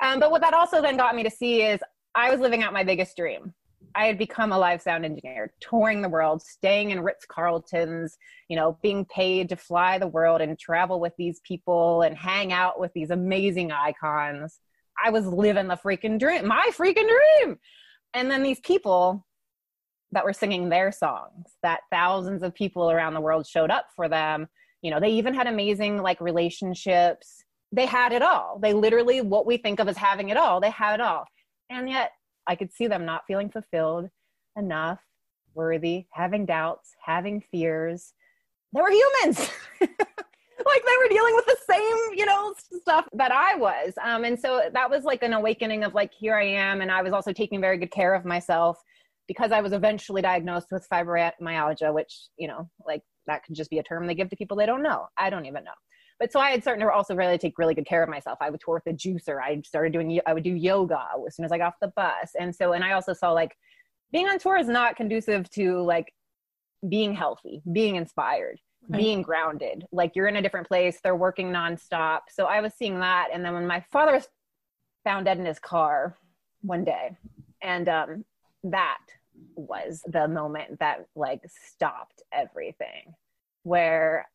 Um, 0.00 0.20
but 0.20 0.30
what 0.30 0.40
that 0.42 0.54
also 0.54 0.82
then 0.82 0.96
got 0.96 1.14
me 1.14 1.22
to 1.22 1.30
see 1.30 1.62
is 1.62 1.80
I 2.14 2.30
was 2.30 2.40
living 2.40 2.62
out 2.62 2.72
my 2.72 2.84
biggest 2.84 3.16
dream. 3.16 3.54
I 3.94 4.06
had 4.06 4.18
become 4.18 4.52
a 4.52 4.58
live 4.58 4.82
sound 4.82 5.04
engineer, 5.04 5.52
touring 5.60 6.02
the 6.02 6.08
world, 6.08 6.42
staying 6.42 6.90
in 6.90 7.00
Ritz 7.00 7.24
Carltons, 7.26 8.18
you 8.48 8.56
know, 8.56 8.78
being 8.82 9.04
paid 9.04 9.48
to 9.50 9.56
fly 9.56 9.98
the 9.98 10.08
world 10.08 10.40
and 10.40 10.58
travel 10.58 11.00
with 11.00 11.12
these 11.16 11.40
people 11.46 12.02
and 12.02 12.16
hang 12.16 12.52
out 12.52 12.80
with 12.80 12.92
these 12.94 13.10
amazing 13.10 13.70
icons. 13.70 14.58
I 15.02 15.10
was 15.10 15.26
living 15.26 15.68
the 15.68 15.76
freaking 15.76 16.18
dream, 16.18 16.46
my 16.46 16.70
freaking 16.72 17.08
dream. 17.08 17.58
And 18.14 18.30
then 18.30 18.42
these 18.42 18.60
people 18.60 19.26
that 20.12 20.24
were 20.24 20.32
singing 20.32 20.68
their 20.68 20.92
songs, 20.92 21.46
that 21.62 21.80
thousands 21.90 22.42
of 22.42 22.54
people 22.54 22.90
around 22.90 23.14
the 23.14 23.20
world 23.20 23.46
showed 23.46 23.70
up 23.70 23.86
for 23.96 24.08
them 24.08 24.48
you 24.84 24.90
know 24.90 25.00
they 25.00 25.10
even 25.10 25.34
had 25.34 25.46
amazing 25.48 26.00
like 26.00 26.20
relationships 26.20 27.42
they 27.72 27.86
had 27.86 28.12
it 28.12 28.22
all 28.22 28.58
they 28.62 28.74
literally 28.74 29.22
what 29.22 29.46
we 29.46 29.56
think 29.56 29.80
of 29.80 29.88
as 29.88 29.96
having 29.96 30.28
it 30.28 30.36
all 30.36 30.60
they 30.60 30.70
had 30.70 30.94
it 30.94 31.00
all 31.00 31.24
and 31.70 31.88
yet 31.88 32.12
i 32.46 32.54
could 32.54 32.72
see 32.72 32.86
them 32.86 33.04
not 33.04 33.22
feeling 33.26 33.50
fulfilled 33.50 34.08
enough 34.56 35.00
worthy 35.54 36.06
having 36.12 36.44
doubts 36.46 36.90
having 37.04 37.40
fears 37.40 38.12
they 38.72 38.80
were 38.80 38.90
humans 38.90 39.50
like 39.80 40.82
they 40.82 40.96
were 41.02 41.08
dealing 41.08 41.34
with 41.34 41.46
the 41.46 41.56
same 41.68 42.18
you 42.18 42.26
know 42.26 42.54
stuff 42.80 43.06
that 43.12 43.32
i 43.32 43.54
was 43.54 43.92
um, 44.02 44.24
and 44.24 44.38
so 44.38 44.62
that 44.72 44.88
was 44.88 45.04
like 45.04 45.22
an 45.22 45.32
awakening 45.32 45.84
of 45.84 45.94
like 45.94 46.12
here 46.12 46.36
i 46.36 46.44
am 46.44 46.80
and 46.80 46.90
i 46.90 47.02
was 47.02 47.12
also 47.12 47.32
taking 47.32 47.60
very 47.60 47.78
good 47.78 47.90
care 47.90 48.14
of 48.14 48.24
myself 48.24 48.78
because 49.28 49.52
i 49.52 49.60
was 49.60 49.72
eventually 49.72 50.22
diagnosed 50.22 50.68
with 50.70 50.86
fibromyalgia 50.92 51.92
which 51.92 52.28
you 52.36 52.48
know 52.48 52.68
like 52.86 53.02
that 53.26 53.44
could 53.44 53.54
just 53.54 53.70
be 53.70 53.78
a 53.78 53.82
term 53.82 54.06
they 54.06 54.14
give 54.14 54.28
to 54.30 54.36
people 54.36 54.56
they 54.56 54.66
don't 54.66 54.82
know. 54.82 55.06
I 55.16 55.30
don't 55.30 55.46
even 55.46 55.64
know. 55.64 55.70
But 56.20 56.32
so 56.32 56.40
I 56.40 56.50
had 56.50 56.62
started 56.62 56.80
to 56.80 56.90
also 56.90 57.14
really 57.14 57.38
take 57.38 57.58
really 57.58 57.74
good 57.74 57.86
care 57.86 58.02
of 58.02 58.08
myself. 58.08 58.38
I 58.40 58.50
would 58.50 58.60
tour 58.60 58.80
with 58.84 58.94
a 58.94 58.96
juicer. 58.96 59.40
I 59.42 59.60
started 59.64 59.92
doing, 59.92 60.20
I 60.26 60.32
would 60.32 60.44
do 60.44 60.54
yoga 60.54 61.02
as 61.26 61.34
soon 61.36 61.44
as 61.44 61.52
I 61.52 61.58
got 61.58 61.68
off 61.68 61.74
the 61.80 61.88
bus. 61.88 62.30
And 62.38 62.54
so, 62.54 62.72
and 62.72 62.84
I 62.84 62.92
also 62.92 63.12
saw 63.12 63.32
like 63.32 63.56
being 64.12 64.28
on 64.28 64.38
tour 64.38 64.56
is 64.56 64.68
not 64.68 64.96
conducive 64.96 65.50
to 65.50 65.80
like 65.82 66.12
being 66.88 67.14
healthy, 67.14 67.62
being 67.72 67.96
inspired, 67.96 68.60
right. 68.88 69.00
being 69.00 69.22
grounded. 69.22 69.86
Like 69.90 70.12
you're 70.14 70.28
in 70.28 70.36
a 70.36 70.42
different 70.42 70.68
place, 70.68 71.00
they're 71.02 71.16
working 71.16 71.50
nonstop. 71.50 72.20
So 72.30 72.44
I 72.44 72.60
was 72.60 72.74
seeing 72.74 73.00
that. 73.00 73.28
And 73.32 73.44
then 73.44 73.54
when 73.54 73.66
my 73.66 73.84
father 73.90 74.12
was 74.12 74.28
found 75.02 75.26
dead 75.26 75.38
in 75.38 75.46
his 75.46 75.58
car 75.58 76.16
one 76.62 76.84
day, 76.84 77.16
and 77.60 77.88
um, 77.88 78.24
that 78.62 78.98
was 79.56 80.02
the 80.06 80.28
moment 80.28 80.78
that 80.78 81.06
like 81.16 81.40
stopped 81.66 82.22
everything 82.32 83.14
where 83.62 84.28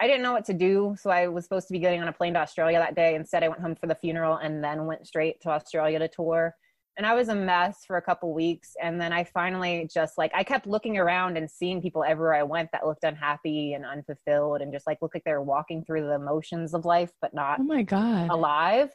I 0.00 0.06
didn't 0.06 0.22
know 0.22 0.32
what 0.32 0.44
to 0.46 0.54
do. 0.54 0.96
So 1.00 1.10
I 1.10 1.28
was 1.28 1.44
supposed 1.44 1.68
to 1.68 1.72
be 1.72 1.78
getting 1.78 2.02
on 2.02 2.08
a 2.08 2.12
plane 2.12 2.34
to 2.34 2.40
Australia 2.40 2.78
that 2.78 2.96
day. 2.96 3.14
Instead, 3.14 3.42
I 3.42 3.48
went 3.48 3.60
home 3.60 3.76
for 3.76 3.86
the 3.86 3.94
funeral 3.94 4.36
and 4.36 4.62
then 4.62 4.86
went 4.86 5.06
straight 5.06 5.40
to 5.42 5.50
Australia 5.50 5.98
to 5.98 6.08
tour. 6.08 6.54
And 6.96 7.06
I 7.06 7.14
was 7.14 7.28
a 7.28 7.34
mess 7.34 7.78
for 7.86 7.96
a 7.96 8.02
couple 8.02 8.32
weeks. 8.32 8.72
And 8.80 9.00
then 9.00 9.12
I 9.12 9.24
finally 9.24 9.88
just 9.92 10.16
like, 10.16 10.30
I 10.34 10.44
kept 10.44 10.66
looking 10.66 10.96
around 10.96 11.36
and 11.36 11.50
seeing 11.50 11.82
people 11.82 12.04
everywhere 12.04 12.34
I 12.34 12.44
went 12.44 12.70
that 12.72 12.86
looked 12.86 13.04
unhappy 13.04 13.72
and 13.72 13.84
unfulfilled 13.84 14.60
and 14.60 14.72
just 14.72 14.86
like 14.86 14.98
looked 15.02 15.14
like 15.14 15.24
they 15.24 15.32
were 15.32 15.42
walking 15.42 15.84
through 15.84 16.06
the 16.06 16.14
emotions 16.14 16.72
of 16.72 16.84
life, 16.84 17.10
but 17.20 17.34
not 17.34 17.60
oh 17.60 17.64
my 17.64 17.82
God. 17.82 18.30
alive. 18.30 18.90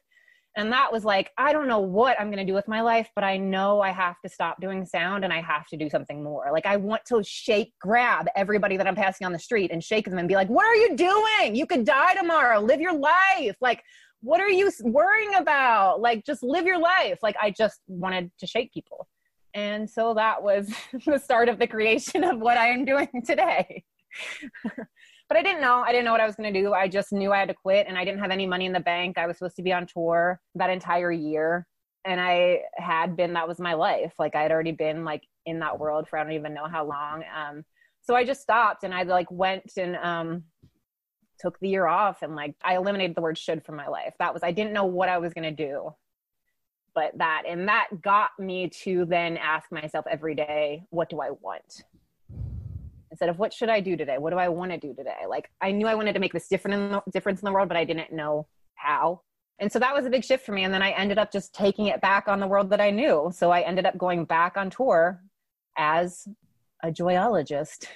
And 0.59 0.73
that 0.73 0.91
was 0.91 1.05
like, 1.05 1.31
I 1.37 1.53
don't 1.53 1.69
know 1.69 1.79
what 1.79 2.19
I'm 2.19 2.27
going 2.27 2.45
to 2.45 2.51
do 2.51 2.53
with 2.53 2.67
my 2.67 2.81
life, 2.81 3.09
but 3.15 3.23
I 3.23 3.37
know 3.37 3.79
I 3.79 3.91
have 3.91 4.19
to 4.25 4.29
stop 4.29 4.59
doing 4.59 4.85
sound 4.85 5.23
and 5.23 5.31
I 5.31 5.39
have 5.39 5.65
to 5.67 5.77
do 5.77 5.89
something 5.89 6.21
more. 6.21 6.49
Like, 6.51 6.65
I 6.65 6.75
want 6.75 7.01
to 7.05 7.23
shake, 7.23 7.71
grab 7.79 8.27
everybody 8.35 8.75
that 8.75 8.85
I'm 8.85 8.95
passing 8.95 9.25
on 9.25 9.31
the 9.31 9.39
street 9.39 9.71
and 9.71 9.81
shake 9.81 10.03
them 10.03 10.17
and 10.17 10.27
be 10.27 10.35
like, 10.35 10.49
What 10.49 10.65
are 10.65 10.75
you 10.75 10.97
doing? 10.97 11.55
You 11.55 11.65
could 11.65 11.85
die 11.85 12.13
tomorrow. 12.13 12.59
Live 12.59 12.81
your 12.81 12.93
life. 12.93 13.55
Like, 13.61 13.81
what 14.19 14.41
are 14.41 14.49
you 14.49 14.69
worrying 14.83 15.35
about? 15.35 16.01
Like, 16.01 16.25
just 16.25 16.43
live 16.43 16.65
your 16.65 16.77
life. 16.77 17.19
Like, 17.23 17.37
I 17.41 17.51
just 17.51 17.79
wanted 17.87 18.29
to 18.39 18.45
shake 18.45 18.73
people. 18.73 19.07
And 19.53 19.89
so 19.89 20.13
that 20.15 20.43
was 20.43 20.73
the 21.05 21.19
start 21.19 21.47
of 21.47 21.57
the 21.57 21.67
creation 21.67 22.25
of 22.25 22.37
what 22.37 22.57
I 22.57 22.67
am 22.67 22.83
doing 22.83 23.07
today. 23.25 23.85
but 25.29 25.37
I 25.37 25.43
didn't 25.43 25.61
know. 25.61 25.83
I 25.85 25.91
didn't 25.91 26.05
know 26.05 26.11
what 26.11 26.21
I 26.21 26.25
was 26.25 26.35
going 26.35 26.51
to 26.51 26.59
do. 26.59 26.73
I 26.73 26.87
just 26.87 27.13
knew 27.13 27.31
I 27.31 27.37
had 27.37 27.49
to 27.49 27.53
quit 27.53 27.85
and 27.87 27.97
I 27.97 28.03
didn't 28.03 28.19
have 28.19 28.31
any 28.31 28.47
money 28.47 28.65
in 28.65 28.73
the 28.73 28.79
bank. 28.79 29.17
I 29.17 29.27
was 29.27 29.37
supposed 29.37 29.55
to 29.57 29.61
be 29.61 29.71
on 29.71 29.85
tour 29.85 30.41
that 30.55 30.71
entire 30.71 31.11
year. 31.11 31.67
And 32.03 32.19
I 32.19 32.61
had 32.75 33.15
been, 33.15 33.33
that 33.33 33.47
was 33.47 33.59
my 33.59 33.75
life. 33.75 34.13
Like 34.17 34.35
I 34.35 34.41
had 34.41 34.51
already 34.51 34.71
been 34.71 35.05
like 35.05 35.21
in 35.45 35.59
that 35.59 35.79
world 35.79 36.07
for 36.09 36.17
I 36.17 36.23
don't 36.23 36.33
even 36.33 36.55
know 36.55 36.67
how 36.67 36.83
long. 36.83 37.23
Um, 37.35 37.63
so 38.01 38.15
I 38.15 38.25
just 38.25 38.41
stopped 38.41 38.83
and 38.83 38.93
I 38.93 39.03
like 39.03 39.29
went 39.29 39.71
and 39.77 39.95
um, 39.97 40.43
took 41.39 41.59
the 41.59 41.69
year 41.69 41.85
off 41.85 42.23
and 42.23 42.35
like 42.35 42.55
I 42.63 42.75
eliminated 42.75 43.15
the 43.15 43.21
word 43.21 43.37
should 43.37 43.63
from 43.63 43.75
my 43.75 43.87
life. 43.87 44.15
That 44.17 44.33
was, 44.33 44.41
I 44.41 44.51
didn't 44.51 44.73
know 44.73 44.85
what 44.85 45.09
I 45.09 45.19
was 45.19 45.33
going 45.33 45.55
to 45.55 45.65
do 45.65 45.93
but 46.95 47.17
that 47.17 47.43
and 47.47 47.67
that 47.67 47.87
got 48.01 48.31
me 48.39 48.67
to 48.67 49.05
then 49.05 49.37
ask 49.37 49.71
myself 49.71 50.05
every 50.09 50.33
day 50.33 50.83
what 50.89 51.07
do 51.07 51.21
i 51.21 51.29
want 51.29 51.83
instead 53.19 53.29
of 53.29 53.37
what 53.37 53.53
should 53.53 53.67
I 53.67 53.81
do 53.81 53.97
today? 53.97 54.17
What 54.17 54.29
do 54.29 54.37
I 54.37 54.47
want 54.47 54.71
to 54.71 54.77
do 54.77 54.93
today? 54.93 55.25
Like 55.27 55.49
I 55.59 55.71
knew 55.71 55.87
I 55.87 55.95
wanted 55.95 56.13
to 56.13 56.21
make 56.21 56.31
this 56.31 56.47
different 56.47 56.75
in 56.75 56.91
the, 56.91 57.01
difference 57.11 57.41
in 57.41 57.45
the 57.45 57.51
world, 57.51 57.67
but 57.67 57.75
I 57.75 57.83
didn't 57.83 58.13
know 58.13 58.47
how. 58.75 59.23
And 59.59 59.69
so 59.69 59.77
that 59.79 59.93
was 59.93 60.05
a 60.05 60.09
big 60.09 60.23
shift 60.23 60.45
for 60.45 60.53
me. 60.53 60.63
And 60.63 60.73
then 60.73 60.81
I 60.81 60.91
ended 60.91 61.17
up 61.17 61.29
just 61.29 61.53
taking 61.53 61.87
it 61.87 61.99
back 61.99 62.29
on 62.29 62.39
the 62.39 62.47
world 62.47 62.69
that 62.69 62.79
I 62.79 62.91
knew. 62.91 63.29
So 63.35 63.51
I 63.51 63.59
ended 63.59 63.85
up 63.85 63.97
going 63.97 64.23
back 64.23 64.55
on 64.55 64.69
tour 64.69 65.21
as 65.77 66.29
a 66.81 66.91
joyologist 66.91 67.87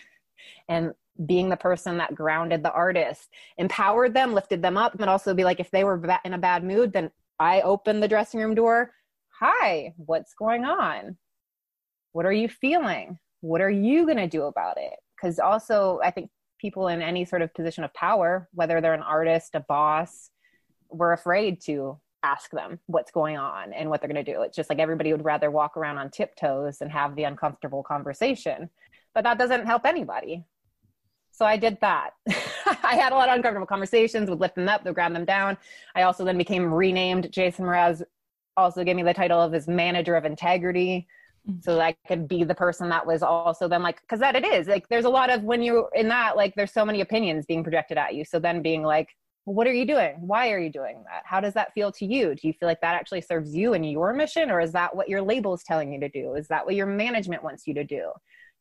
and 0.67 0.91
being 1.25 1.47
the 1.47 1.55
person 1.55 1.99
that 1.99 2.15
grounded 2.15 2.61
the 2.61 2.73
artist, 2.73 3.29
empowered 3.57 4.13
them, 4.13 4.33
lifted 4.33 4.61
them 4.61 4.75
up, 4.75 4.97
but 4.97 5.07
also 5.07 5.33
be 5.33 5.45
like, 5.45 5.61
if 5.61 5.71
they 5.71 5.85
were 5.85 6.03
in 6.25 6.33
a 6.33 6.37
bad 6.37 6.65
mood, 6.65 6.91
then 6.91 7.11
I 7.39 7.61
opened 7.61 8.03
the 8.03 8.09
dressing 8.09 8.41
room 8.41 8.55
door. 8.55 8.91
Hi, 9.39 9.93
what's 9.95 10.33
going 10.33 10.65
on? 10.65 11.15
What 12.11 12.25
are 12.25 12.33
you 12.33 12.49
feeling? 12.49 13.19
What 13.39 13.61
are 13.61 13.69
you 13.69 14.05
going 14.05 14.17
to 14.17 14.27
do 14.27 14.43
about 14.43 14.77
it? 14.77 14.99
Because 15.23 15.39
also 15.39 15.99
I 16.03 16.11
think 16.11 16.29
people 16.59 16.87
in 16.87 17.01
any 17.01 17.23
sort 17.25 17.41
of 17.41 17.53
position 17.53 17.83
of 17.83 17.93
power, 17.93 18.49
whether 18.53 18.81
they're 18.81 18.93
an 18.93 19.01
artist, 19.01 19.55
a 19.55 19.61
boss, 19.61 20.29
we're 20.89 21.13
afraid 21.13 21.61
to 21.61 21.99
ask 22.23 22.51
them 22.51 22.79
what's 22.87 23.11
going 23.11 23.37
on 23.37 23.73
and 23.73 23.89
what 23.89 24.01
they're 24.01 24.11
going 24.11 24.23
to 24.23 24.31
do. 24.33 24.41
It's 24.41 24.55
just 24.55 24.69
like 24.69 24.79
everybody 24.79 25.11
would 25.11 25.25
rather 25.25 25.49
walk 25.49 25.75
around 25.75 25.97
on 25.97 26.09
tiptoes 26.09 26.79
and 26.81 26.91
have 26.91 27.15
the 27.15 27.23
uncomfortable 27.23 27.83
conversation, 27.83 28.69
but 29.13 29.23
that 29.23 29.37
doesn't 29.37 29.65
help 29.65 29.85
anybody. 29.85 30.45
So 31.31 31.45
I 31.45 31.57
did 31.57 31.77
that. 31.81 32.11
I 32.83 32.95
had 32.95 33.11
a 33.11 33.15
lot 33.15 33.29
of 33.29 33.35
uncomfortable 33.35 33.67
conversations, 33.67 34.29
would 34.29 34.39
lift 34.39 34.55
them 34.55 34.69
up, 34.69 34.85
would 34.85 34.93
grab 34.93 35.13
them 35.13 35.25
down. 35.25 35.57
I 35.95 36.03
also 36.03 36.23
then 36.23 36.37
became 36.37 36.73
renamed 36.73 37.31
Jason 37.31 37.65
Mraz 37.65 38.03
also 38.55 38.83
gave 38.83 38.95
me 38.95 39.03
the 39.03 39.13
title 39.13 39.41
of 39.41 39.51
his 39.51 39.67
manager 39.67 40.15
of 40.15 40.25
integrity 40.25 41.07
so 41.61 41.79
I 41.79 41.95
could 42.07 42.27
be 42.27 42.43
the 42.43 42.55
person 42.55 42.89
that 42.89 43.05
was 43.05 43.21
also 43.21 43.67
then 43.67 43.83
like 43.83 43.99
because 44.01 44.19
that 44.19 44.35
it 44.35 44.45
is 44.45 44.67
like 44.67 44.87
there's 44.87 45.05
a 45.05 45.09
lot 45.09 45.29
of 45.29 45.43
when 45.43 45.61
you're 45.61 45.89
in 45.93 46.07
that 46.07 46.37
like 46.37 46.55
there's 46.55 46.71
so 46.71 46.85
many 46.85 47.01
opinions 47.01 47.45
being 47.45 47.63
projected 47.63 47.97
at 47.97 48.15
you. 48.15 48.23
So 48.23 48.39
then 48.39 48.61
being 48.61 48.83
like 48.83 49.09
well, 49.45 49.55
what 49.55 49.67
are 49.67 49.73
you 49.73 49.85
doing? 49.85 50.15
Why 50.21 50.51
are 50.51 50.59
you 50.59 50.71
doing 50.71 51.03
that? 51.09 51.23
How 51.25 51.41
does 51.41 51.53
that 51.55 51.73
feel 51.73 51.91
to 51.93 52.05
you? 52.05 52.33
Do 52.33 52.47
you 52.47 52.53
feel 52.53 52.69
like 52.69 52.79
that 52.79 52.95
actually 52.95 53.19
serves 53.21 53.53
you 53.53 53.73
and 53.73 53.89
your 53.89 54.13
mission 54.13 54.49
or 54.49 54.61
is 54.61 54.71
that 54.71 54.95
what 54.95 55.09
your 55.09 55.21
label 55.21 55.53
is 55.53 55.63
telling 55.63 55.91
you 55.91 55.99
to 55.99 56.09
do? 56.09 56.35
Is 56.35 56.47
that 56.47 56.65
what 56.65 56.75
your 56.75 56.85
management 56.85 57.43
wants 57.43 57.67
you 57.67 57.73
to 57.73 57.83
do? 57.83 58.11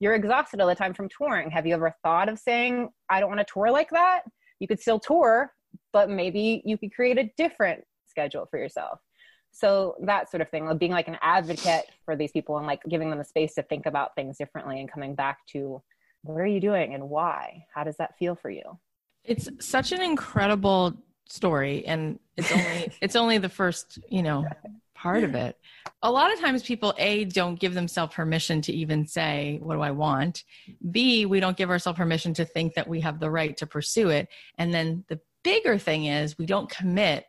You're 0.01 0.15
exhausted 0.15 0.61
all 0.61 0.67
the 0.67 0.75
time 0.75 0.93
from 0.93 1.09
touring. 1.09 1.53
Have 1.53 1.67
you 1.67 1.75
ever 1.75 1.95
thought 2.03 2.29
of 2.29 2.39
saying 2.39 2.89
i 3.09 3.21
don't 3.21 3.29
want 3.29 3.47
to 3.47 3.53
tour 3.53 3.71
like 3.71 3.91
that 3.91 4.23
you 4.63 4.69
could 4.69 4.81
still 4.81 5.01
tour 5.01 5.53
but 5.93 6.09
maybe 6.09 6.63
you 6.65 6.79
could 6.79 6.95
create 6.95 7.19
a 7.19 7.31
different 7.37 7.83
schedule 8.07 8.47
for 8.51 8.59
yourself 8.59 9.01
so 9.53 9.97
that 10.03 10.31
sort 10.31 10.41
of 10.41 10.49
thing 10.49 10.65
like 10.65 10.79
being 10.79 10.93
like 10.93 11.09
an 11.09 11.19
advocate 11.21 11.85
for 12.05 12.17
these 12.17 12.33
people 12.33 12.57
and 12.57 12.67
like 12.67 12.83
giving 12.89 13.11
them 13.11 13.19
the 13.19 13.25
space 13.25 13.55
to 13.55 13.63
think 13.63 13.87
about 13.87 14.15
things 14.15 14.39
differently 14.39 14.81
and 14.81 14.91
coming 14.91 15.15
back 15.15 15.47
to 15.49 15.83
what 16.23 16.41
are 16.41 16.47
you 16.47 16.61
doing 16.61 16.95
and 16.95 17.09
why? 17.09 17.67
How 17.75 17.85
does 17.85 17.97
that 17.99 18.17
feel 18.19 18.35
for 18.35 18.51
you? 18.51 18.63
It's 19.25 19.49
such 19.61 19.93
an 19.93 20.01
incredible 20.01 20.95
story 21.29 21.85
and 21.87 22.19
it's 22.37 22.51
only 22.51 22.93
it's 23.01 23.17
only 23.17 23.39
the 23.39 23.49
first 23.49 23.99
you 24.09 24.23
know 24.23 24.45
part 24.95 25.25
of 25.25 25.35
it. 25.35 25.57
A 26.03 26.11
lot 26.11 26.33
of 26.33 26.41
times 26.41 26.63
people 26.63 26.95
a 26.97 27.25
don't 27.25 27.59
give 27.59 27.75
themselves 27.75 28.15
permission 28.15 28.63
to 28.63 28.73
even 28.73 29.07
say 29.07 29.59
what 29.63 29.75
do 29.75 29.81
i 29.83 29.91
want? 29.91 30.45
B 30.91 31.27
we 31.27 31.41
don't 31.41 31.57
give 31.57 31.71
ourselves 31.71 31.99
permission 31.99 32.33
to 32.35 32.45
think 32.45 32.75
that 32.75 32.89
we 32.89 33.01
have 33.01 33.21
the 33.21 33.31
right 33.31 33.57
to 33.59 33.67
pursue 33.67 34.09
it. 34.09 34.29
And 34.59 34.73
then 34.73 35.05
the 35.09 35.21
bigger 35.45 35.77
thing 35.77 36.07
is 36.07 36.39
we 36.39 36.47
don't 36.47 36.71
commit 36.71 37.27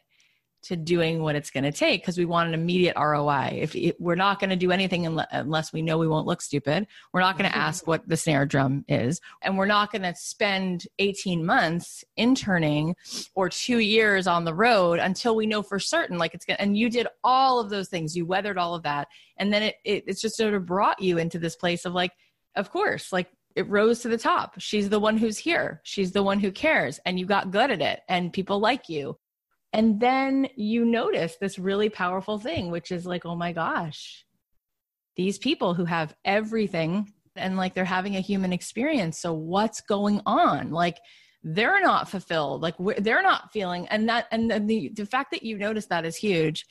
to 0.64 0.76
doing 0.76 1.22
what 1.22 1.36
it's 1.36 1.52
going 1.52 1.64
to 1.64 1.72
take 1.72 2.02
because 2.02 2.18
we 2.18 2.26
want 2.26 2.48
an 2.48 2.54
immediate 2.54 2.96
ROI. 2.98 3.60
If 3.62 3.76
it, 3.76 4.00
we're 4.00 4.16
not 4.16 4.40
going 4.40 4.50
to 4.50 4.56
do 4.56 4.72
anything 4.72 5.06
unless 5.06 5.74
we 5.74 5.82
know 5.82 5.98
we 5.98 6.08
won't 6.08 6.26
look 6.26 6.42
stupid, 6.42 6.88
we're 7.12 7.22
not 7.22 7.38
going 7.38 7.50
to 7.50 7.56
ask 7.56 7.86
what 7.86 8.08
the 8.08 8.18
snare 8.18 8.46
drum 8.46 8.86
is, 8.88 9.20
and 9.42 9.58
we're 9.58 9.66
not 9.66 9.92
going 9.92 10.04
to 10.04 10.16
spend 10.16 10.88
18 11.00 11.46
months 11.46 12.04
interning 12.18 12.96
or 13.36 13.50
two 13.50 13.80
years 13.80 14.26
on 14.26 14.46
the 14.46 14.54
road 14.54 15.00
until 15.00 15.36
we 15.36 15.46
know 15.46 15.62
for 15.62 15.80
certain 15.80 16.18
like 16.18 16.34
it's 16.34 16.46
going. 16.46 16.60
And 16.60 16.78
you 16.78 16.90
did 16.90 17.08
all 17.24 17.60
of 17.60 17.70
those 17.70 17.90
things, 17.90 18.16
you 18.16 18.26
weathered 18.26 18.58
all 18.58 18.74
of 18.74 18.84
that, 18.84 19.08
and 19.38 19.52
then 19.52 19.64
it, 19.64 19.76
it 19.84 20.04
it's 20.08 20.22
just 20.22 20.38
sort 20.38 20.54
of 20.54 20.66
brought 20.66 21.02
you 21.02 21.18
into 21.18 21.40
this 21.40 21.56
place 21.56 21.86
of 21.86 21.94
like, 21.94 22.12
of 22.56 22.72
course, 22.72 23.12
like 23.12 23.30
it 23.56 23.70
rose 23.70 24.00
to 24.00 24.08
the 24.08 24.18
top. 24.18 24.56
She's 24.58 24.90
the 24.90 25.00
one 25.00 25.18
who's 25.18 25.38
here. 25.38 25.82
She's 25.84 26.12
the 26.12 26.24
one 26.24 26.40
who 26.40 26.52
cares, 26.52 27.00
and 27.06 27.20
you 27.20 27.26
got 27.26 27.52
good 27.52 27.70
at 27.70 27.82
it, 27.82 28.02
and 28.08 28.32
people 28.32 28.60
like 28.60 28.88
you 28.88 29.18
and 29.74 30.00
then 30.00 30.48
you 30.56 30.86
notice 30.86 31.36
this 31.42 31.58
really 31.58 31.90
powerful 31.90 32.38
thing, 32.38 32.70
which 32.72 32.92
is 32.92 33.06
like, 33.06 33.26
oh 33.26 33.36
my 33.36 33.52
gosh, 33.52 34.26
these 35.16 35.38
people 35.38 35.74
who 35.74 35.86
have 35.86 36.16
everything 36.24 37.12
and 37.36 37.58
like 37.58 37.74
they're 37.74 37.84
having 37.84 38.16
a 38.16 38.22
human 38.22 38.54
experience. 38.54 39.20
So 39.20 39.34
what's 39.34 39.82
going 39.82 40.22
on? 40.26 40.72
Like, 40.72 41.00
they're 41.44 41.82
not 41.82 42.10
fulfilled. 42.10 42.62
Like 42.62 42.76
they're 43.00 43.22
not 43.22 43.52
feeling 43.52 43.88
and 43.90 44.08
that 44.08 44.28
and 44.32 44.50
the 44.70 44.92
the 44.96 45.06
fact 45.06 45.32
that 45.32 45.44
you 45.44 45.58
notice 45.58 45.88
that 45.88 46.06
is 46.06 46.16
huge. 46.16 46.66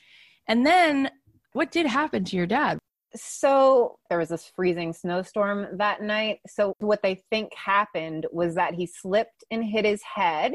And 0.47 0.65
then 0.65 1.11
what 1.53 1.71
did 1.71 1.85
happen 1.85 2.23
to 2.25 2.35
your 2.35 2.47
dad? 2.47 2.79
So 3.15 3.97
there 4.09 4.17
was 4.17 4.29
this 4.29 4.51
freezing 4.55 4.91
snowstorm 4.91 5.77
that 5.77 6.01
night. 6.01 6.39
So 6.47 6.73
what 6.79 7.03
they 7.03 7.21
think 7.29 7.53
happened 7.53 8.25
was 8.31 8.55
that 8.55 8.73
he 8.73 8.87
slipped 8.87 9.43
and 9.51 9.63
hit 9.63 9.85
his 9.85 10.01
head 10.01 10.53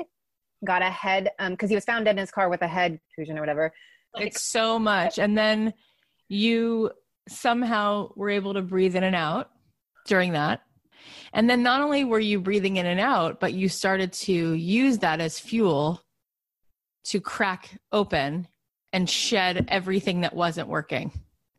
got 0.65 0.83
a 0.83 0.91
head 0.91 1.31
um 1.39 1.53
because 1.53 1.69
he 1.69 1.75
was 1.75 1.85
found 1.85 2.05
dead 2.05 2.13
in 2.13 2.19
his 2.19 2.31
car 2.31 2.49
with 2.49 2.63
a 2.63 2.69
head 2.69 2.99
contusion 3.15 3.39
or 3.39 3.41
whatever. 3.41 3.73
It's 4.17 4.43
so 4.43 4.79
much. 4.79 5.19
And 5.19 5.37
then 5.37 5.75
you 6.29 6.91
somehow 7.29 8.11
were 8.17 8.31
able 8.31 8.55
to 8.55 8.63
breathe 8.63 8.97
in 8.97 9.05
and 9.05 9.15
out 9.15 9.51
during 10.07 10.33
that. 10.33 10.63
And 11.33 11.49
then 11.49 11.63
not 11.63 11.81
only 11.81 12.05
were 12.05 12.19
you 12.19 12.41
breathing 12.41 12.77
in 12.77 12.87
and 12.87 13.01
out 13.01 13.41
but 13.41 13.53
you 13.53 13.69
started 13.69 14.13
to 14.13 14.53
use 14.55 14.99
that 14.99 15.21
as 15.21 15.39
fuel 15.39 16.03
to 17.05 17.21
crack 17.21 17.79
open 17.93 18.49
and 18.93 19.09
shed 19.09 19.67
everything 19.69 20.23
that 20.23 20.35
wasn't 20.35 20.69
working 20.69 21.13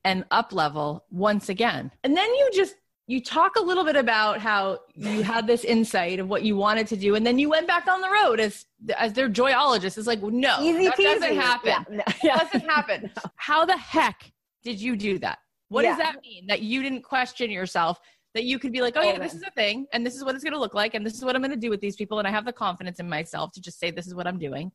and 0.04 0.26
up 0.32 0.54
level 0.54 1.06
once 1.12 1.50
again. 1.50 1.92
And 2.04 2.16
then 2.16 2.30
you 2.34 2.50
just 2.54 2.76
you 3.10 3.20
talk 3.20 3.56
a 3.56 3.60
little 3.60 3.84
bit 3.84 3.96
about 3.96 4.40
how 4.40 4.78
you 4.94 5.24
had 5.24 5.48
this 5.48 5.64
insight 5.64 6.20
of 6.20 6.30
what 6.30 6.44
you 6.44 6.56
wanted 6.56 6.86
to 6.86 6.96
do 6.96 7.16
and 7.16 7.26
then 7.26 7.40
you 7.40 7.50
went 7.50 7.68
back 7.68 7.88
on 7.88 8.02
the 8.02 8.10
road 8.10 8.40
as 8.40 8.66
as 8.98 9.14
their 9.14 9.28
joyologist 9.28 9.98
it's 9.98 10.06
like 10.06 10.22
no 10.22 10.58
Easy 10.62 10.86
that 10.86 10.96
peasy. 10.96 11.04
doesn't 11.04 11.36
happen 11.36 11.70
yeah, 11.70 11.84
no, 11.90 12.04
yeah. 12.24 12.38
doesn't 12.38 12.70
happen 12.70 13.12
no. 13.16 13.32
how 13.36 13.66
the 13.66 13.76
heck 13.76 14.32
did 14.64 14.80
you 14.80 14.96
do 14.96 15.18
that 15.18 15.40
what 15.70 15.84
yeah. 15.84 15.90
does 15.90 15.98
that 15.98 16.22
mean 16.22 16.46
that 16.46 16.62
you 16.62 16.84
didn't 16.84 17.02
question 17.02 17.50
yourself 17.50 18.00
that 18.36 18.44
you 18.44 18.60
could 18.60 18.72
be 18.72 18.82
like 18.82 18.96
oh 18.96 19.02
yeah 19.02 19.18
this 19.18 19.34
is 19.34 19.42
a 19.42 19.52
thing 19.52 19.88
and 19.92 20.06
this 20.06 20.16
is 20.16 20.24
what 20.24 20.36
it's 20.36 20.44
going 20.44 20.54
to 20.54 20.60
look 20.60 20.76
like 20.76 20.94
and 20.94 21.04
this 21.04 21.16
is 21.16 21.26
what 21.26 21.36
i'm 21.36 21.42
going 21.42 21.50
to 21.52 21.58
do 21.58 21.72
with 21.72 21.82
these 21.82 21.96
people 21.96 22.20
and 22.20 22.28
i 22.28 22.32
have 22.32 22.46
the 22.46 22.54
confidence 22.54 23.00
in 23.00 23.10
myself 23.10 23.52
to 23.52 23.60
just 23.60 23.80
say 23.80 23.90
this 23.90 24.06
is 24.06 24.14
what 24.14 24.28
i'm 24.28 24.38
doing 24.38 24.72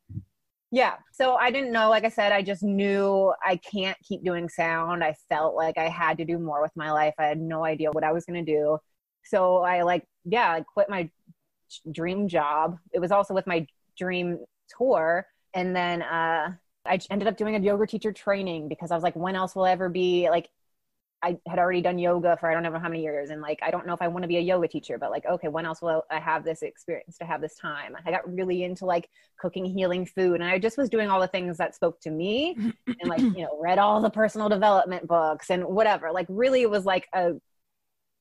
yeah. 0.74 0.94
So 1.12 1.36
I 1.36 1.52
didn't 1.52 1.70
know. 1.70 1.88
Like 1.88 2.04
I 2.04 2.08
said, 2.08 2.32
I 2.32 2.42
just 2.42 2.64
knew 2.64 3.32
I 3.46 3.54
can't 3.54 3.96
keep 4.02 4.24
doing 4.24 4.48
sound. 4.48 5.04
I 5.04 5.14
felt 5.28 5.54
like 5.54 5.78
I 5.78 5.88
had 5.88 6.18
to 6.18 6.24
do 6.24 6.36
more 6.36 6.60
with 6.60 6.72
my 6.74 6.90
life. 6.90 7.14
I 7.16 7.26
had 7.26 7.40
no 7.40 7.64
idea 7.64 7.92
what 7.92 8.02
I 8.02 8.10
was 8.10 8.24
going 8.24 8.44
to 8.44 8.52
do. 8.52 8.78
So 9.24 9.58
I 9.58 9.82
like, 9.82 10.04
yeah, 10.24 10.50
I 10.50 10.62
quit 10.62 10.90
my 10.90 11.08
dream 11.92 12.26
job. 12.26 12.76
It 12.92 12.98
was 12.98 13.12
also 13.12 13.34
with 13.34 13.46
my 13.46 13.68
dream 13.96 14.38
tour. 14.76 15.24
And 15.54 15.76
then 15.76 16.02
uh, 16.02 16.54
I 16.84 16.98
ended 17.08 17.28
up 17.28 17.36
doing 17.36 17.54
a 17.54 17.60
yoga 17.60 17.86
teacher 17.86 18.10
training 18.12 18.66
because 18.68 18.90
I 18.90 18.96
was 18.96 19.04
like, 19.04 19.14
when 19.14 19.36
else 19.36 19.54
will 19.54 19.66
I 19.66 19.70
ever 19.70 19.88
be 19.88 20.28
like 20.28 20.48
I 21.24 21.38
had 21.48 21.58
already 21.58 21.80
done 21.80 21.98
yoga 21.98 22.36
for 22.38 22.50
I 22.50 22.52
don't 22.52 22.62
know 22.62 22.78
how 22.78 22.88
many 22.90 23.02
years. 23.02 23.30
And 23.30 23.40
like, 23.40 23.58
I 23.62 23.70
don't 23.70 23.86
know 23.86 23.94
if 23.94 24.02
I 24.02 24.08
want 24.08 24.24
to 24.24 24.28
be 24.28 24.36
a 24.36 24.42
yoga 24.42 24.68
teacher, 24.68 24.98
but 24.98 25.10
like, 25.10 25.24
okay, 25.24 25.48
when 25.48 25.64
else 25.64 25.80
will 25.80 26.04
I 26.10 26.20
have 26.20 26.44
this 26.44 26.60
experience 26.60 27.16
to 27.16 27.24
have 27.24 27.40
this 27.40 27.54
time? 27.54 27.96
I 28.04 28.10
got 28.10 28.30
really 28.30 28.62
into 28.62 28.84
like 28.84 29.08
cooking, 29.40 29.64
healing 29.64 30.04
food. 30.04 30.34
And 30.34 30.44
I 30.44 30.58
just 30.58 30.76
was 30.76 30.90
doing 30.90 31.08
all 31.08 31.22
the 31.22 31.28
things 31.28 31.56
that 31.56 31.74
spoke 31.74 31.98
to 32.02 32.10
me 32.10 32.56
and 32.86 33.08
like, 33.08 33.22
you 33.22 33.42
know, 33.42 33.58
read 33.58 33.78
all 33.78 34.02
the 34.02 34.10
personal 34.10 34.50
development 34.50 35.08
books 35.08 35.48
and 35.48 35.64
whatever. 35.64 36.12
Like, 36.12 36.26
really, 36.28 36.60
it 36.60 36.70
was 36.70 36.84
like 36.84 37.08
a, 37.14 37.30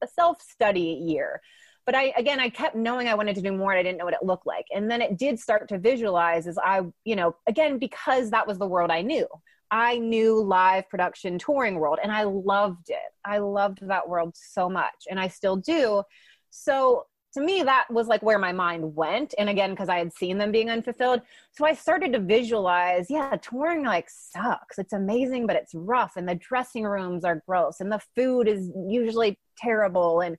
a 0.01 0.07
self 0.07 0.41
study 0.41 1.03
year. 1.05 1.41
But 1.85 1.95
I, 1.95 2.13
again, 2.15 2.39
I 2.39 2.47
kept 2.47 2.77
knowing 2.77 3.09
I 3.09 3.15
wanted 3.15 3.35
to 3.35 3.41
do 3.41 3.51
more 3.51 3.73
and 3.73 3.79
I 3.79 3.83
didn't 3.83 3.97
know 3.97 4.05
what 4.05 4.13
it 4.13 4.23
looked 4.25 4.47
like. 4.47 4.65
And 4.73 4.89
then 4.89 5.01
it 5.01 5.17
did 5.17 5.37
start 5.37 5.67
to 5.67 5.77
visualize 5.77 6.47
as 6.47 6.57
I, 6.57 6.83
you 7.03 7.17
know, 7.17 7.35
again, 7.47 7.79
because 7.79 8.29
that 8.29 8.47
was 8.47 8.57
the 8.57 8.67
world 8.67 8.91
I 8.91 9.01
knew. 9.01 9.27
I 9.73 9.97
knew 9.97 10.39
live 10.39 10.87
production 10.87 11.39
touring 11.39 11.79
world 11.79 11.97
and 12.03 12.11
I 12.11 12.25
loved 12.25 12.91
it. 12.91 13.11
I 13.25 13.39
loved 13.39 13.79
that 13.87 14.07
world 14.07 14.35
so 14.35 14.69
much 14.69 15.07
and 15.09 15.19
I 15.19 15.27
still 15.27 15.55
do. 15.55 16.03
So 16.51 17.07
to 17.33 17.41
me 17.41 17.63
that 17.63 17.87
was 17.89 18.07
like 18.07 18.21
where 18.21 18.37
my 18.37 18.51
mind 18.51 18.95
went 18.95 19.33
and 19.39 19.49
again 19.49 19.71
because 19.71 19.89
i 19.89 19.97
had 19.97 20.13
seen 20.13 20.37
them 20.37 20.51
being 20.51 20.69
unfulfilled 20.69 21.19
so 21.51 21.65
i 21.65 21.73
started 21.73 22.13
to 22.13 22.19
visualize 22.19 23.07
yeah 23.09 23.35
touring 23.41 23.83
like 23.83 24.07
sucks 24.07 24.77
it's 24.77 24.93
amazing 24.93 25.47
but 25.47 25.55
it's 25.55 25.73
rough 25.73 26.11
and 26.15 26.29
the 26.29 26.35
dressing 26.35 26.83
rooms 26.83 27.25
are 27.25 27.41
gross 27.47 27.79
and 27.79 27.91
the 27.91 28.01
food 28.15 28.47
is 28.47 28.69
usually 28.87 29.35
terrible 29.57 30.21
and 30.21 30.37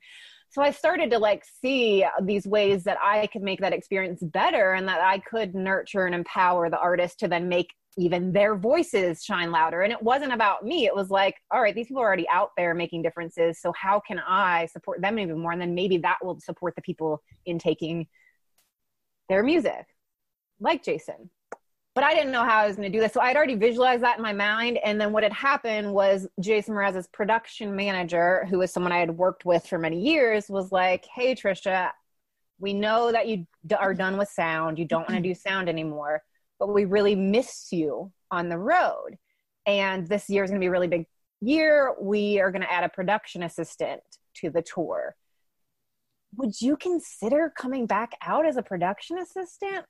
so 0.54 0.62
i 0.62 0.70
started 0.70 1.10
to 1.10 1.18
like 1.18 1.44
see 1.44 2.04
these 2.22 2.46
ways 2.46 2.84
that 2.84 2.96
i 3.02 3.26
could 3.26 3.42
make 3.42 3.60
that 3.60 3.72
experience 3.72 4.22
better 4.22 4.74
and 4.74 4.86
that 4.86 5.00
i 5.00 5.18
could 5.18 5.54
nurture 5.54 6.06
and 6.06 6.14
empower 6.14 6.70
the 6.70 6.78
artist 6.78 7.18
to 7.18 7.28
then 7.28 7.48
make 7.48 7.74
even 7.96 8.32
their 8.32 8.56
voices 8.56 9.22
shine 9.22 9.50
louder. 9.50 9.82
And 9.82 9.92
it 9.92 10.02
wasn't 10.02 10.32
about 10.32 10.64
me. 10.64 10.86
It 10.86 10.94
was 10.94 11.10
like, 11.10 11.36
all 11.50 11.60
right, 11.60 11.74
these 11.74 11.86
people 11.86 12.02
are 12.02 12.06
already 12.06 12.28
out 12.28 12.50
there 12.56 12.74
making 12.74 13.02
differences. 13.02 13.60
So 13.60 13.72
how 13.72 14.00
can 14.00 14.18
I 14.18 14.66
support 14.66 15.00
them 15.00 15.18
even 15.18 15.38
more? 15.38 15.52
And 15.52 15.60
then 15.60 15.74
maybe 15.74 15.98
that 15.98 16.18
will 16.22 16.40
support 16.40 16.74
the 16.74 16.82
people 16.82 17.22
in 17.46 17.58
taking 17.58 18.06
their 19.28 19.42
music, 19.42 19.86
like 20.60 20.82
Jason. 20.82 21.30
But 21.94 22.04
I 22.04 22.14
didn't 22.14 22.32
know 22.32 22.42
how 22.42 22.58
I 22.58 22.66
was 22.66 22.74
going 22.76 22.90
to 22.90 22.96
do 22.96 23.00
this. 23.00 23.12
So 23.12 23.20
I'd 23.20 23.36
already 23.36 23.54
visualized 23.54 24.02
that 24.02 24.16
in 24.16 24.22
my 24.22 24.32
mind. 24.32 24.78
And 24.84 25.00
then 25.00 25.12
what 25.12 25.22
had 25.22 25.32
happened 25.32 25.92
was 25.92 26.26
Jason 26.40 26.74
Mraz's 26.74 27.06
production 27.06 27.76
manager, 27.76 28.46
who 28.50 28.58
was 28.58 28.72
someone 28.72 28.90
I 28.90 28.98
had 28.98 29.16
worked 29.16 29.44
with 29.44 29.64
for 29.64 29.78
many 29.78 30.00
years, 30.00 30.48
was 30.48 30.72
like, 30.72 31.06
hey, 31.14 31.36
Tricia, 31.36 31.90
we 32.58 32.72
know 32.72 33.12
that 33.12 33.28
you 33.28 33.46
are 33.78 33.94
done 33.94 34.16
with 34.16 34.28
sound. 34.28 34.78
You 34.78 34.86
don't 34.86 35.02
want 35.02 35.10
to 35.10 35.16
mm-hmm. 35.16 35.22
do 35.22 35.34
sound 35.34 35.68
anymore 35.68 36.22
but 36.58 36.72
we 36.72 36.84
really 36.84 37.14
miss 37.14 37.68
you 37.72 38.12
on 38.30 38.48
the 38.48 38.58
road. 38.58 39.18
And 39.66 40.06
this 40.06 40.28
year 40.28 40.44
is 40.44 40.50
going 40.50 40.60
to 40.60 40.64
be 40.64 40.68
a 40.68 40.70
really 40.70 40.88
big 40.88 41.06
year. 41.40 41.94
We 42.00 42.40
are 42.40 42.50
going 42.50 42.62
to 42.62 42.72
add 42.72 42.84
a 42.84 42.88
production 42.88 43.42
assistant 43.42 44.00
to 44.36 44.50
the 44.50 44.62
tour. 44.62 45.16
Would 46.36 46.60
you 46.60 46.76
consider 46.76 47.52
coming 47.56 47.86
back 47.86 48.12
out 48.22 48.46
as 48.46 48.56
a 48.56 48.62
production 48.62 49.18
assistant? 49.18 49.84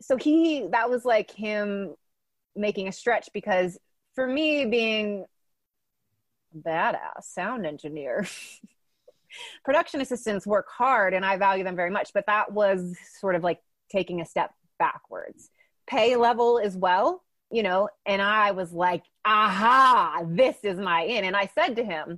So 0.00 0.16
he, 0.16 0.68
that 0.72 0.90
was 0.90 1.04
like 1.04 1.30
him 1.30 1.94
making 2.54 2.88
a 2.88 2.92
stretch 2.92 3.28
because 3.32 3.78
for 4.14 4.26
me, 4.26 4.66
being 4.66 5.26
badass 6.56 7.22
sound 7.22 7.66
engineer, 7.66 8.26
production 9.64 10.00
assistants 10.00 10.46
work 10.46 10.66
hard 10.70 11.14
and 11.14 11.24
I 11.24 11.36
value 11.36 11.64
them 11.64 11.76
very 11.76 11.90
much, 11.90 12.12
but 12.14 12.26
that 12.26 12.52
was 12.52 12.96
sort 13.20 13.34
of 13.34 13.42
like 13.42 13.60
taking 13.90 14.20
a 14.20 14.26
step 14.26 14.52
backwards 14.78 15.50
pay 15.88 16.14
level 16.16 16.60
as 16.62 16.76
well 16.76 17.24
you 17.50 17.62
know 17.62 17.88
and 18.04 18.20
i 18.20 18.50
was 18.50 18.72
like 18.72 19.02
aha, 19.28 20.22
this 20.26 20.56
is 20.62 20.78
my 20.78 21.02
in. 21.02 21.24
And 21.24 21.36
I 21.36 21.50
said 21.54 21.76
to 21.76 21.84
him, 21.84 22.16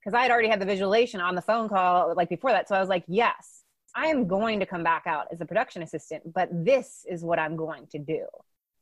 because 0.00 0.14
I 0.14 0.22
had 0.22 0.30
already 0.30 0.48
had 0.48 0.60
the 0.60 0.66
visualization 0.66 1.20
on 1.20 1.34
the 1.34 1.42
phone 1.42 1.68
call 1.68 2.14
like 2.16 2.28
before 2.28 2.50
that. 2.50 2.68
So 2.68 2.74
I 2.74 2.80
was 2.80 2.88
like, 2.88 3.04
yes, 3.06 3.61
I 3.94 4.06
am 4.06 4.26
going 4.26 4.60
to 4.60 4.66
come 4.66 4.82
back 4.82 5.06
out 5.06 5.26
as 5.32 5.40
a 5.40 5.46
production 5.46 5.82
assistant, 5.82 6.32
but 6.32 6.48
this 6.52 7.04
is 7.08 7.22
what 7.22 7.38
I'm 7.38 7.56
going 7.56 7.86
to 7.88 7.98
do. 7.98 8.26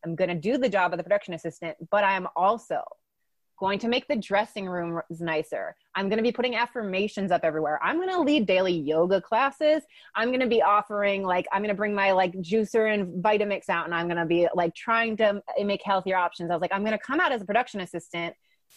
I'm 0.04 0.14
going 0.14 0.28
to 0.28 0.36
do 0.36 0.56
the 0.56 0.68
job 0.68 0.92
of 0.92 0.98
the 0.98 1.02
production 1.02 1.34
assistant, 1.34 1.76
but 1.90 2.04
I'm 2.04 2.26
also 2.36 2.82
going 3.58 3.78
to 3.78 3.88
make 3.88 4.08
the 4.08 4.16
dressing 4.16 4.66
rooms 4.66 5.20
nicer. 5.20 5.76
I'm 5.94 6.08
going 6.08 6.16
to 6.16 6.22
be 6.22 6.32
putting 6.32 6.56
affirmations 6.56 7.30
up 7.30 7.42
everywhere. 7.44 7.78
I'm 7.82 7.96
going 7.96 8.08
to 8.08 8.22
lead 8.22 8.46
daily 8.46 8.72
yoga 8.72 9.20
classes. 9.20 9.82
I'm 10.14 10.28
going 10.28 10.40
to 10.40 10.46
be 10.46 10.62
offering 10.62 11.22
like 11.22 11.46
I'm 11.52 11.60
going 11.60 11.68
to 11.68 11.76
bring 11.76 11.94
my 11.94 12.12
like 12.12 12.32
juicer 12.36 12.92
and 12.92 13.22
Vitamix 13.22 13.68
out 13.68 13.84
and 13.84 13.94
I'm 13.94 14.06
going 14.06 14.16
to 14.16 14.24
be 14.24 14.48
like 14.54 14.74
trying 14.74 15.16
to 15.18 15.42
make 15.62 15.82
healthier 15.84 16.16
options. 16.16 16.50
I 16.50 16.54
was 16.54 16.62
like 16.62 16.72
I'm 16.72 16.80
going 16.80 16.96
to 16.96 17.04
come 17.04 17.20
out 17.20 17.32
as 17.32 17.42
a 17.42 17.44
production 17.44 17.80
assistant, 17.80 18.34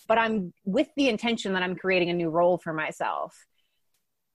but 0.09 0.17
I'm 0.17 0.51
with 0.65 0.89
the 0.97 1.07
intention 1.07 1.53
that 1.53 1.63
I'm 1.63 1.77
creating 1.77 2.09
a 2.09 2.13
new 2.13 2.29
role 2.29 2.57
for 2.57 2.73
myself. 2.73 3.45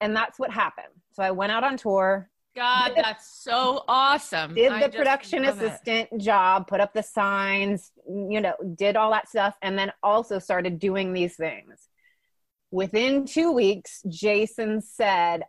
And 0.00 0.14
that's 0.14 0.38
what 0.38 0.50
happened. 0.50 0.94
So 1.12 1.22
I 1.22 1.30
went 1.30 1.52
out 1.52 1.64
on 1.64 1.76
tour. 1.76 2.30
God, 2.56 2.92
that's 2.96 3.42
so 3.42 3.84
awesome. 3.86 4.54
Did 4.54 4.72
the 4.82 4.88
production 4.88 5.44
assistant 5.44 6.08
it. 6.10 6.18
job, 6.18 6.66
put 6.66 6.80
up 6.80 6.92
the 6.92 7.02
signs, 7.02 7.92
you 8.06 8.40
know, 8.40 8.54
did 8.74 8.96
all 8.96 9.12
that 9.12 9.28
stuff, 9.28 9.54
and 9.62 9.78
then 9.78 9.92
also 10.02 10.40
started 10.40 10.78
doing 10.80 11.12
these 11.12 11.36
things. 11.36 11.88
Within 12.70 13.26
two 13.26 13.52
weeks, 13.52 14.02
Jason 14.08 14.80
said, 14.82 15.44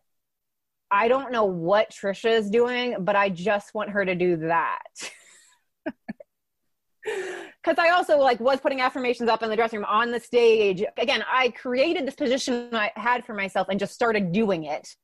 I 0.92 1.08
don't 1.08 1.32
know 1.32 1.46
what 1.46 1.92
Tricia 1.92 2.32
is 2.32 2.50
doing, 2.50 2.98
but 3.00 3.16
I 3.16 3.30
just 3.30 3.74
want 3.74 3.92
her 3.92 4.06
to 4.06 4.16
do 4.16 4.38
that. 4.38 4.80
Because 7.62 7.78
I 7.78 7.90
also 7.90 8.18
like 8.18 8.40
was 8.40 8.62
putting 8.62 8.80
affirmations 8.80 9.30
up 9.30 9.44
in 9.44 9.50
the 9.50 9.56
dressing 9.58 9.80
room 9.80 9.86
on 9.90 10.12
the 10.12 10.20
stage. 10.20 10.82
Again, 10.96 11.26
I 11.30 11.50
created 11.50 12.08
this 12.08 12.16
position 12.16 12.70
I 12.74 12.90
had 12.96 13.26
for 13.26 13.34
myself 13.34 13.68
and 13.70 13.78
just 13.78 13.94
started 13.94 14.32
doing 14.32 14.64
it 14.64 14.96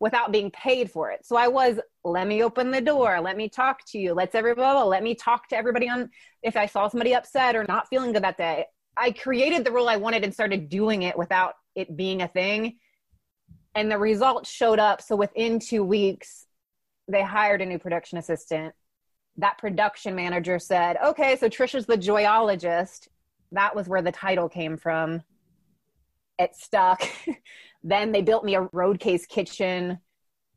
without 0.00 0.32
being 0.32 0.50
paid 0.50 0.90
for 0.90 1.10
it. 1.10 1.24
So 1.24 1.36
I 1.36 1.46
was, 1.46 1.78
let 2.02 2.26
me 2.26 2.42
open 2.42 2.70
the 2.70 2.80
door, 2.80 3.20
let 3.20 3.36
me 3.36 3.48
talk 3.48 3.84
to 3.88 3.98
you, 3.98 4.14
let's 4.14 4.34
everybody, 4.34 4.88
let 4.88 5.02
me 5.02 5.14
talk 5.14 5.46
to 5.48 5.56
everybody 5.56 5.88
on 5.88 6.10
if 6.42 6.56
I 6.56 6.66
saw 6.66 6.88
somebody 6.88 7.14
upset 7.14 7.54
or 7.54 7.64
not 7.68 7.86
feeling 7.88 8.12
good 8.12 8.24
that 8.24 8.38
day. 8.38 8.64
I 8.96 9.12
created 9.12 9.64
the 9.64 9.70
role 9.70 9.88
I 9.88 9.96
wanted 9.96 10.24
and 10.24 10.34
started 10.34 10.68
doing 10.68 11.02
it 11.02 11.16
without 11.16 11.54
it 11.76 11.96
being 11.96 12.22
a 12.22 12.28
thing. 12.28 12.78
And 13.74 13.90
the 13.90 13.98
results 13.98 14.50
showed 14.50 14.78
up. 14.78 15.00
So 15.00 15.14
within 15.14 15.60
two 15.60 15.84
weeks, 15.84 16.46
they 17.06 17.22
hired 17.22 17.60
a 17.60 17.66
new 17.66 17.78
production 17.78 18.18
assistant. 18.18 18.74
That 19.40 19.58
production 19.58 20.14
manager 20.14 20.58
said, 20.58 20.96
okay, 21.04 21.36
so 21.36 21.48
Tricia's 21.48 21.86
the 21.86 21.96
joyologist. 21.96 23.08
That 23.52 23.74
was 23.74 23.88
where 23.88 24.02
the 24.02 24.12
title 24.12 24.48
came 24.48 24.76
from. 24.76 25.22
It 26.38 26.54
stuck. 26.54 27.02
Then 27.82 28.12
they 28.12 28.22
built 28.22 28.44
me 28.44 28.54
a 28.54 28.68
road 28.72 29.00
case 29.00 29.26
kitchen. 29.26 29.98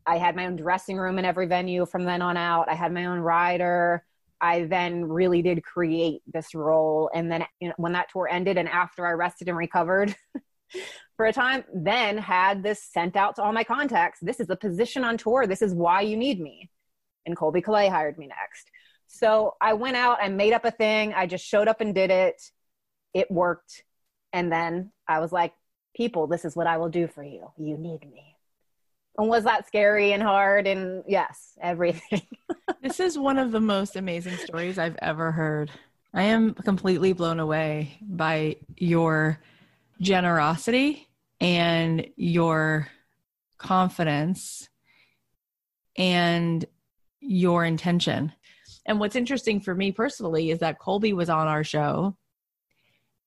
I 0.05 0.17
had 0.17 0.35
my 0.35 0.45
own 0.45 0.57
dressing 0.57 0.97
room 0.97 1.19
in 1.19 1.25
every 1.25 1.47
venue 1.47 1.85
from 1.85 2.03
then 2.03 2.21
on 2.21 2.35
out. 2.35 2.69
I 2.69 2.75
had 2.75 2.93
my 2.93 3.05
own 3.05 3.19
rider. 3.19 4.03
I 4.41 4.65
then 4.65 5.05
really 5.05 5.41
did 5.41 5.63
create 5.63 6.21
this 6.27 6.53
role. 6.53 7.09
And 7.13 7.31
then 7.31 7.45
you 7.61 7.69
know, 7.69 7.73
when 7.77 7.93
that 7.93 8.09
tour 8.11 8.27
ended 8.29 8.57
and 8.57 8.67
after 8.67 9.07
I 9.07 9.11
rested 9.11 9.47
and 9.47 9.57
recovered 9.57 10.13
for 11.15 11.27
a 11.27 11.33
time, 11.33 11.63
then 11.73 12.17
had 12.17 12.61
this 12.61 12.83
sent 12.83 13.15
out 13.15 13.37
to 13.37 13.43
all 13.43 13.53
my 13.53 13.63
contacts. 13.63 14.19
This 14.21 14.41
is 14.41 14.49
a 14.49 14.57
position 14.57 15.05
on 15.05 15.17
tour. 15.17 15.47
This 15.47 15.61
is 15.61 15.73
why 15.73 16.01
you 16.01 16.17
need 16.17 16.41
me. 16.41 16.69
And 17.25 17.37
Colbie 17.37 17.63
Caillat 17.63 17.89
hired 17.89 18.17
me 18.17 18.27
next. 18.27 18.69
So 19.13 19.53
I 19.61 19.73
went 19.73 19.95
out 19.95 20.17
I 20.21 20.29
made 20.29 20.53
up 20.53 20.65
a 20.65 20.71
thing. 20.71 21.13
I 21.13 21.27
just 21.27 21.45
showed 21.45 21.67
up 21.67 21.81
and 21.81 21.93
did 21.93 22.09
it. 22.09 22.41
It 23.13 23.29
worked. 23.29 23.83
And 24.33 24.51
then 24.51 24.91
I 25.07 25.19
was 25.19 25.31
like, 25.31 25.53
people, 25.95 26.25
this 26.25 26.45
is 26.45 26.55
what 26.55 26.65
I 26.65 26.77
will 26.77 26.89
do 26.89 27.07
for 27.07 27.23
you. 27.23 27.51
You 27.55 27.77
need 27.77 28.01
me. 28.01 28.35
And 29.19 29.29
was 29.29 29.43
that 29.43 29.67
scary 29.67 30.13
and 30.13 30.23
hard? 30.23 30.65
And 30.65 31.03
yes, 31.07 31.55
everything. 31.61 32.23
this 32.81 32.99
is 32.99 33.15
one 33.15 33.37
of 33.37 33.51
the 33.51 33.59
most 33.59 33.95
amazing 33.95 34.35
stories 34.37 34.79
I've 34.79 34.97
ever 34.99 35.31
heard. 35.31 35.69
I 36.11 36.23
am 36.23 36.55
completely 36.55 37.13
blown 37.13 37.39
away 37.39 37.99
by 38.01 38.55
your 38.77 39.39
generosity 40.01 41.07
and 41.39 42.07
your 42.15 42.87
confidence 43.59 44.69
and 45.95 46.65
your 47.19 47.63
intention. 47.63 48.33
And 48.85 48.99
what's 48.99 49.15
interesting 49.15 49.61
for 49.61 49.73
me 49.73 49.91
personally 49.91 50.51
is 50.51 50.59
that 50.59 50.79
Colbie 50.79 51.13
was 51.13 51.29
on 51.29 51.47
our 51.47 51.63
show 51.63 52.17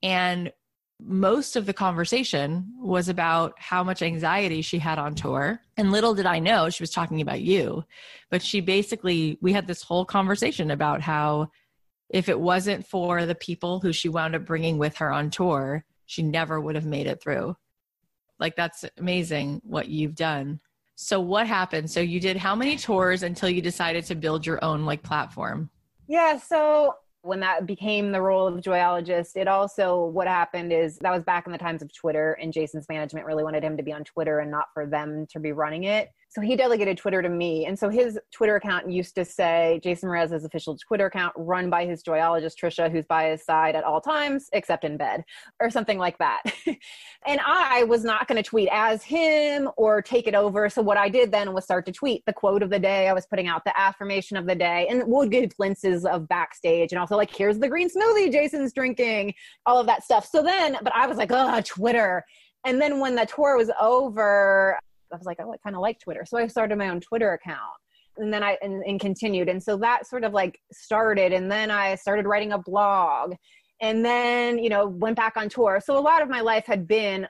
and 0.03 0.53
most 1.01 1.57
of 1.57 1.66
the 1.66 1.75
conversation 1.75 2.73
was 2.79 3.09
about 3.09 3.55
how 3.59 3.85
much 3.85 4.03
anxiety 4.03 4.62
she 4.62 4.79
had 4.79 4.99
on 4.99 5.14
tour. 5.14 5.61
And 5.77 5.92
little 5.92 6.14
did 6.14 6.27
I 6.27 6.38
know 6.38 6.71
she 6.71 6.83
was 6.83 6.90
talking 6.90 7.21
about 7.21 7.42
you. 7.42 7.85
But 8.31 8.42
she 8.42 8.61
basically, 8.61 9.38
we 9.42 9.53
had 9.53 9.66
this 9.66 9.83
whole 9.83 10.05
conversation 10.07 10.71
about 10.71 11.03
how 11.03 11.51
if 12.09 12.29
it 12.29 12.40
wasn't 12.40 12.87
for 12.87 13.27
the 13.27 13.35
people 13.35 13.81
who 13.81 13.92
she 13.92 14.09
wound 14.09 14.35
up 14.35 14.47
bringing 14.47 14.79
with 14.79 14.97
her 14.97 15.12
on 15.12 15.31
tour, 15.31 15.85
she 16.07 16.23
never 16.23 16.61
would 16.61 16.77
have 16.77 16.87
made 16.87 17.07
it 17.07 17.21
through. 17.21 17.57
Like, 18.38 18.57
that's 18.57 18.85
amazing 18.97 19.61
what 19.64 19.88
you've 19.88 20.14
done. 20.14 20.61
So, 20.97 21.21
what 21.21 21.47
happened? 21.47 21.91
So, 21.91 22.01
you 22.01 22.21
did 22.21 22.37
how 22.39 22.57
many 22.57 22.77
tours 22.77 23.23
until 23.23 23.51
you 23.51 23.61
decided 23.61 24.05
to 24.07 24.15
build 24.15 24.47
your 24.47 24.63
own 24.65 24.85
like 24.85 25.03
platform? 25.03 25.71
Yeah. 26.09 26.39
So, 26.39 26.95
when 27.21 27.41
that 27.41 27.67
became 27.67 28.13
the 28.13 28.23
role 28.23 28.47
of 28.47 28.63
joyologist, 28.63 29.37
it 29.37 29.47
also 29.47 30.07
what 30.07 30.27
happened 30.27 30.73
is 30.73 30.97
that 30.99 31.13
was 31.13 31.25
back 31.25 31.45
in 31.45 31.53
the 31.53 31.59
times 31.59 31.83
of 31.83 31.93
Twitter, 31.93 32.33
and 32.41 32.53
Jason's 32.53 32.89
management 32.89 33.27
really 33.27 33.45
wanted 33.45 33.63
him 33.63 33.77
to 33.77 33.83
be 33.83 33.93
on 33.93 34.05
Twitter 34.05 34.39
and 34.41 34.51
not 34.51 34.67
for 34.73 34.87
them 34.87 35.27
to 35.33 35.39
be 35.39 35.53
running 35.53 35.85
it. 35.85 36.11
So 36.37 36.42
he 36.42 36.55
delegated 36.55 36.99
Twitter 36.99 37.22
to 37.22 37.31
me. 37.31 37.64
And 37.64 37.79
so 37.79 37.88
his 37.88 38.18
Twitter 38.31 38.57
account 38.57 38.90
used 38.90 39.14
to 39.14 39.25
say 39.25 39.81
Jason 39.83 40.11
Mraz's 40.11 40.44
official 40.44 40.77
Twitter 40.77 41.07
account 41.07 41.33
run 41.35 41.70
by 41.70 41.87
his 41.87 42.03
joyologist, 42.03 42.57
Tricia, 42.62 42.92
who's 42.92 43.07
by 43.07 43.31
his 43.31 43.42
side 43.42 43.75
at 43.75 43.85
all 43.85 44.03
times, 44.03 44.51
except 44.53 44.85
in 44.85 44.99
bed, 44.99 45.25
or 45.61 45.70
something 45.70 45.96
like 45.96 46.18
that. 46.18 46.42
and 47.27 47.40
I 47.42 47.85
was 47.85 48.05
not 48.05 48.29
going 48.29 48.37
to 48.37 48.46
tweet 48.46 48.68
as 48.70 49.03
him 49.03 49.70
or 49.79 50.03
take 50.03 50.27
it 50.27 50.35
over. 50.35 50.68
So 50.68 50.83
what 50.83 50.99
I 50.99 51.09
did 51.09 51.33
then 51.33 51.55
was 51.55 51.64
start 51.64 51.87
to 51.87 51.92
tweet 51.92 52.22
the 52.27 52.35
quote 52.35 52.62
of 52.62 52.68
the 52.68 52.79
day. 52.79 53.09
I 53.09 53.14
was 53.14 53.25
putting 53.25 53.49
out 53.49 53.64
the 53.64 53.72
affirmation 53.81 54.37
of 54.37 54.46
the 54.46 54.55
day 54.55 54.88
and 54.90 55.05
we'll 55.07 55.31
give 55.31 55.57
glimpses 55.57 56.05
of 56.05 56.29
backstage 56.29 56.92
and 56.92 56.99
also 56.99 57.16
like, 57.16 57.35
here's 57.35 57.59
the 57.59 57.68
green 57.70 57.88
smoothie 57.88 58.31
Jason's 58.31 58.75
drinking, 58.75 59.33
all 59.64 59.81
of 59.81 59.87
that 59.87 60.05
stuff. 60.05 60.29
So 60.31 60.42
then, 60.42 60.77
but 60.83 60.94
I 60.94 61.07
was 61.07 61.16
like, 61.16 61.33
oh, 61.33 61.62
Twitter. 61.64 62.27
And 62.66 62.79
then 62.79 63.01
when 63.01 63.14
the 63.14 63.25
tour 63.25 63.57
was 63.57 63.70
over, 63.81 64.79
I 65.12 65.16
was 65.16 65.27
like, 65.27 65.38
oh, 65.40 65.53
I 65.53 65.57
kind 65.59 65.77
of 65.77 65.83
like 65.83 66.01
Twitter. 66.01 66.25
So 66.27 66.38
I 66.38 66.47
started 66.47 66.79
my 66.79 66.88
own 66.88 67.01
Twitter 67.01 67.33
account 67.33 67.61
and 68.19 68.33
then 68.33 68.42
I 68.42 68.57
and, 68.62 68.83
and, 68.85 69.01
continued. 69.01 69.49
And 69.49 69.62
so 69.62 69.77
that 69.79 70.07
sort 70.07 70.25
of 70.25 70.33
like 70.33 70.59
started. 70.73 71.33
And 71.33 71.51
then 71.51 71.71
I 71.71 71.95
started 71.97 72.27
writing 72.27 72.53
a 72.53 72.59
blog 72.59 73.35
and 73.81 74.05
then, 74.05 74.59
you 74.59 74.69
know, 74.69 74.87
went 74.87 75.16
back 75.16 75.37
on 75.37 75.49
tour. 75.49 75.81
So 75.85 75.99
a 75.99 76.01
lot 76.01 76.23
of 76.23 76.29
my 76.29 76.40
life 76.40 76.66
had 76.66 76.87
been 76.87 77.27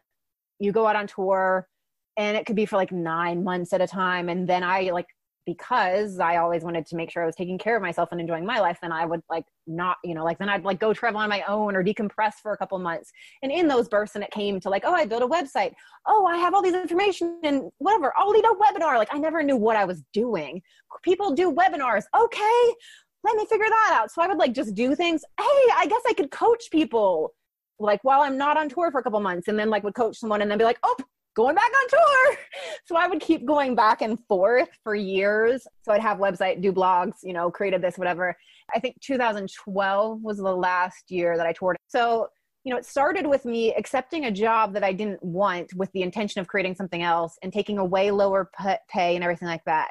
you 0.59 0.73
go 0.73 0.87
out 0.87 0.97
on 0.97 1.07
tour 1.07 1.69
and 2.17 2.37
it 2.37 2.47
could 2.47 2.57
be 2.57 2.67
for 2.67 2.77
like 2.77 2.93
nine 2.93 3.45
months 3.45 3.73
at 3.73 3.81
a 3.81 3.87
time. 3.87 4.29
And 4.29 4.49
then 4.49 4.63
I 4.63 4.91
like 4.91 5.07
because 5.47 6.19
I 6.19 6.37
always 6.37 6.65
wanted 6.65 6.85
to 6.87 6.97
make 6.97 7.11
sure 7.11 7.23
I 7.23 7.27
was 7.27 7.37
taking 7.37 7.57
care 7.57 7.77
of 7.77 7.83
myself 7.83 8.11
and 8.11 8.21
enjoying 8.21 8.45
my 8.45 8.59
life, 8.59 8.79
then 8.83 8.93
I 8.93 9.07
would 9.07 9.23
like 9.31 9.45
not, 9.67 9.97
you 10.05 10.15
know, 10.15 10.25
like 10.25 10.39
then 10.39 10.49
I'd 10.49 10.65
like 10.65 10.81
go 10.81 10.93
travel 10.93 11.21
on 11.21 11.29
my 11.29 11.43
own 11.49 11.77
or 11.77 11.85
decompress 11.85 12.35
for 12.43 12.53
a 12.53 12.57
couple 12.57 12.79
months. 12.81 13.13
And 13.43 13.53
in 13.53 13.69
those 13.69 13.89
bursts, 13.89 14.17
and 14.17 14.25
it 14.25 14.31
came 14.33 14.59
to 14.61 14.69
like, 14.69 14.83
oh, 14.85 14.93
I 14.93 15.07
built 15.07 15.23
a 15.23 15.29
website. 15.29 15.73
Oh, 16.07 16.27
I 16.27 16.37
have 16.37 16.53
all 16.53 16.63
these 16.63 16.75
information 16.75 17.39
and 17.45 17.71
whatever. 17.79 18.13
I'll 18.17 18.31
lead 18.31 18.45
a 18.45 18.49
webinar. 18.49 18.99
Like 18.99 19.15
I 19.15 19.19
never 19.19 19.43
knew 19.43 19.57
what 19.57 19.77
I 19.77 19.85
was 19.85 20.03
doing. 20.13 20.61
People 21.03 21.33
do 21.33 21.53
webinars. 21.53 22.05
Okay, 22.19 22.75
let 23.23 23.37
me 23.37 23.47
figure 23.47 23.69
that 23.69 23.99
out. 24.01 24.11
So 24.11 24.23
I 24.23 24.27
would 24.27 24.39
like 24.39 24.53
just 24.53 24.75
do 24.75 24.95
things. 24.97 25.25
Hey, 25.39 25.73
I 25.75 25.87
guess 25.89 26.03
I 26.09 26.13
could 26.13 26.31
coach 26.31 26.65
people 26.73 27.33
like 27.79 28.03
while 28.03 28.23
I'm 28.23 28.39
not 28.39 28.57
on 28.57 28.69
tour 28.69 28.91
for 28.91 29.01
a 29.01 29.03
couple 29.03 29.21
months 29.21 29.49
and 29.49 29.59
then 29.59 29.71
like 29.71 29.85
would 29.85 29.95
coach 29.95 30.17
someone 30.17 30.43
and 30.43 30.51
then 30.51 30.59
be 30.59 30.65
like, 30.65 30.79
oh, 30.83 30.97
going 31.37 31.55
back 31.55 31.71
on 31.71 31.89
tour. 31.89 32.39
So 32.85 32.95
I 32.97 33.09
would 33.09 33.21
keep 33.21 33.45
going 33.45 33.75
back 33.75 34.01
and 34.01 34.19
forth 34.27 34.69
for 34.85 34.95
years. 34.95 35.67
So 35.83 35.91
I'd 35.91 36.01
have 36.01 36.19
website, 36.19 36.63
do 36.63 36.73
blogs, 36.73 37.15
you 37.25 37.33
know, 37.33 37.51
created 37.51 37.83
this, 37.83 37.99
whatever. 37.99 38.37
I 38.73 38.79
think 38.79 39.01
2012 39.01 40.23
was 40.23 40.39
the 40.39 40.45
last 40.45 41.11
year 41.11 41.37
that 41.37 41.47
I 41.47 41.53
toured. 41.53 41.77
So, 41.89 42.29
you 42.63 42.71
know, 42.71 42.79
it 42.79 42.87
started 42.87 43.27
with 43.27 43.45
me 43.45 43.75
accepting 43.75 44.27
a 44.27 44.31
job 44.31 44.73
that 44.75 44.85
I 44.85 44.93
didn't 44.93 45.21
want 45.21 45.75
with 45.75 45.91
the 45.93 46.03
intention 46.03 46.41
of 46.41 46.47
creating 46.47 46.77
something 46.77 47.03
else 47.03 47.37
and 47.43 47.53
taking 47.53 47.79
a 47.79 47.85
way 47.85 48.13
lower 48.13 48.51
pay 48.89 49.17
and 49.17 49.25
everything 49.25 49.49
like 49.49 49.65
that. 49.65 49.91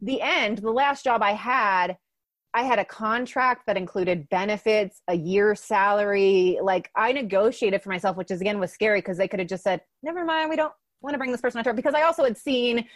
The 0.00 0.22
end, 0.22 0.58
the 0.58 0.70
last 0.70 1.04
job 1.04 1.22
I 1.22 1.32
had, 1.32 1.98
I 2.54 2.62
had 2.62 2.78
a 2.78 2.84
contract 2.84 3.66
that 3.66 3.76
included 3.76 4.28
benefits, 4.28 5.00
a 5.08 5.16
year 5.16 5.54
salary. 5.54 6.58
Like 6.62 6.90
I 6.94 7.12
negotiated 7.12 7.82
for 7.82 7.88
myself, 7.88 8.16
which 8.16 8.30
is 8.30 8.40
again 8.40 8.58
was 8.58 8.72
scary 8.72 9.00
because 9.00 9.18
they 9.18 9.28
could 9.28 9.40
have 9.40 9.48
just 9.48 9.64
said, 9.64 9.80
"Never 10.02 10.24
mind, 10.24 10.50
we 10.50 10.56
don't 10.56 10.72
want 11.00 11.14
to 11.14 11.18
bring 11.18 11.32
this 11.32 11.40
person 11.40 11.58
on 11.58 11.64
tour." 11.64 11.72
Because 11.72 11.94
I 11.94 12.02
also 12.02 12.24
had 12.24 12.36
seen 12.36 12.86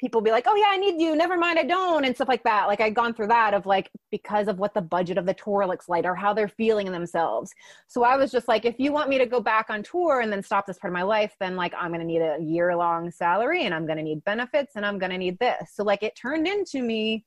people 0.00 0.22
be 0.22 0.30
like, 0.30 0.44
oh, 0.48 0.56
yeah, 0.56 0.68
I 0.70 0.78
need 0.78 1.00
you. 1.00 1.14
Never 1.14 1.36
mind, 1.36 1.58
I 1.58 1.62
don't. 1.62 2.04
And 2.04 2.14
stuff 2.14 2.28
like 2.28 2.42
that. 2.44 2.66
Like, 2.66 2.80
I'd 2.80 2.94
gone 2.94 3.12
through 3.12 3.26
that 3.28 3.52
of 3.52 3.66
like, 3.66 3.90
because 4.10 4.48
of 4.48 4.58
what 4.58 4.72
the 4.72 4.80
budget 4.80 5.18
of 5.18 5.26
the 5.26 5.34
tour 5.34 5.66
looks 5.66 5.88
like 5.88 6.06
or 6.06 6.14
how 6.14 6.32
they're 6.32 6.48
feeling 6.48 6.86
in 6.86 6.92
themselves. 6.92 7.52
So 7.86 8.02
I 8.02 8.16
was 8.16 8.32
just 8.32 8.48
like, 8.48 8.64
if 8.64 8.76
you 8.78 8.92
want 8.92 9.10
me 9.10 9.18
to 9.18 9.26
go 9.26 9.40
back 9.40 9.68
on 9.68 9.82
tour 9.82 10.20
and 10.20 10.32
then 10.32 10.42
stop 10.42 10.66
this 10.66 10.78
part 10.78 10.90
of 10.90 10.94
my 10.94 11.02
life, 11.02 11.36
then 11.38 11.54
like, 11.54 11.74
I'm 11.78 11.90
going 11.90 12.00
to 12.00 12.06
need 12.06 12.22
a 12.22 12.38
year 12.40 12.74
long 12.74 13.10
salary 13.10 13.66
and 13.66 13.74
I'm 13.74 13.84
going 13.84 13.98
to 13.98 14.02
need 14.02 14.24
benefits 14.24 14.72
and 14.74 14.86
I'm 14.86 14.98
going 14.98 15.12
to 15.12 15.18
need 15.18 15.38
this. 15.38 15.70
So, 15.74 15.84
like, 15.84 16.02
it 16.02 16.16
turned 16.16 16.48
into 16.48 16.82
me 16.82 17.26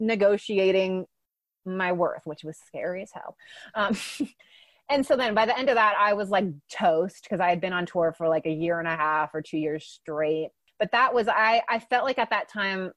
negotiating 0.00 1.06
my 1.64 1.92
worth, 1.92 2.22
which 2.24 2.44
was 2.44 2.58
scary 2.66 3.02
as 3.02 3.10
hell. 3.12 3.36
Um, 3.74 3.96
and 4.90 5.04
so 5.04 5.16
then 5.16 5.34
by 5.34 5.46
the 5.46 5.58
end 5.58 5.68
of 5.68 5.74
that, 5.74 5.94
I 5.98 6.14
was 6.14 6.30
like 6.30 6.46
toast 6.70 7.24
because 7.24 7.40
I 7.40 7.48
had 7.48 7.60
been 7.60 7.72
on 7.72 7.86
tour 7.86 8.14
for 8.16 8.28
like 8.28 8.46
a 8.46 8.52
year 8.52 8.78
and 8.78 8.88
a 8.88 8.96
half 8.96 9.34
or 9.34 9.42
two 9.42 9.58
years 9.58 9.84
straight 9.84 10.48
but 10.78 10.92
that 10.92 11.12
was 11.12 11.28
i 11.28 11.60
i 11.68 11.78
felt 11.78 12.04
like 12.04 12.18
at 12.18 12.30
that 12.30 12.48
time 12.48 12.92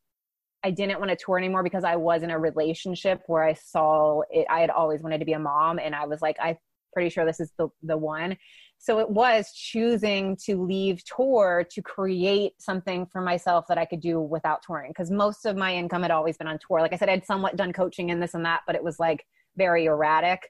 i 0.64 0.72
didn't 0.72 1.00
want 1.00 1.10
to 1.10 1.18
tour 1.18 1.38
anymore 1.38 1.64
because 1.64 1.84
i 1.84 1.96
was 1.96 2.24
in 2.24 2.30
a 2.30 2.40
relationship 2.40 3.22
where 3.28 3.44
i 3.44 3.54
saw 3.54 4.22
it 4.30 4.46
i 4.50 4.60
had 4.60 4.70
always 4.70 5.02
wanted 5.02 5.20
to 5.20 5.26
be 5.26 5.34
a 5.34 5.40
mom 5.40 5.80
and 5.80 5.96
i 5.96 6.06
was 6.06 6.22
like 6.22 6.38
i'm 6.42 6.58
pretty 6.94 7.10
sure 7.10 7.26
this 7.26 7.40
is 7.40 7.52
the 7.58 7.68
the 7.84 7.98
one 7.98 8.38
so 8.84 8.98
it 9.00 9.10
was 9.10 9.54
choosing 9.54 10.36
to 10.36 10.62
leave 10.62 11.04
tour 11.04 11.64
to 11.70 11.82
create 11.84 12.54
something 12.60 13.06
for 13.06 13.22
myself 13.22 13.66
that 13.68 13.78
i 13.78 13.86
could 13.86 14.02
do 14.02 14.20
without 14.20 14.62
touring 14.66 14.90
because 14.90 15.12
most 15.12 15.46
of 15.46 15.56
my 15.56 15.74
income 15.74 16.02
had 16.02 16.12
always 16.12 16.38
been 16.38 16.48
on 16.48 16.60
tour 16.66 16.82
like 16.82 16.94
i 16.94 16.98
said 16.98 17.10
i'd 17.10 17.26
somewhat 17.26 17.56
done 17.56 17.72
coaching 17.72 18.12
and 18.12 18.22
this 18.22 18.34
and 18.34 18.46
that 18.46 18.62
but 18.66 18.76
it 18.76 18.84
was 18.84 19.00
like 19.00 19.26
very 19.58 19.86
erratic 19.86 20.50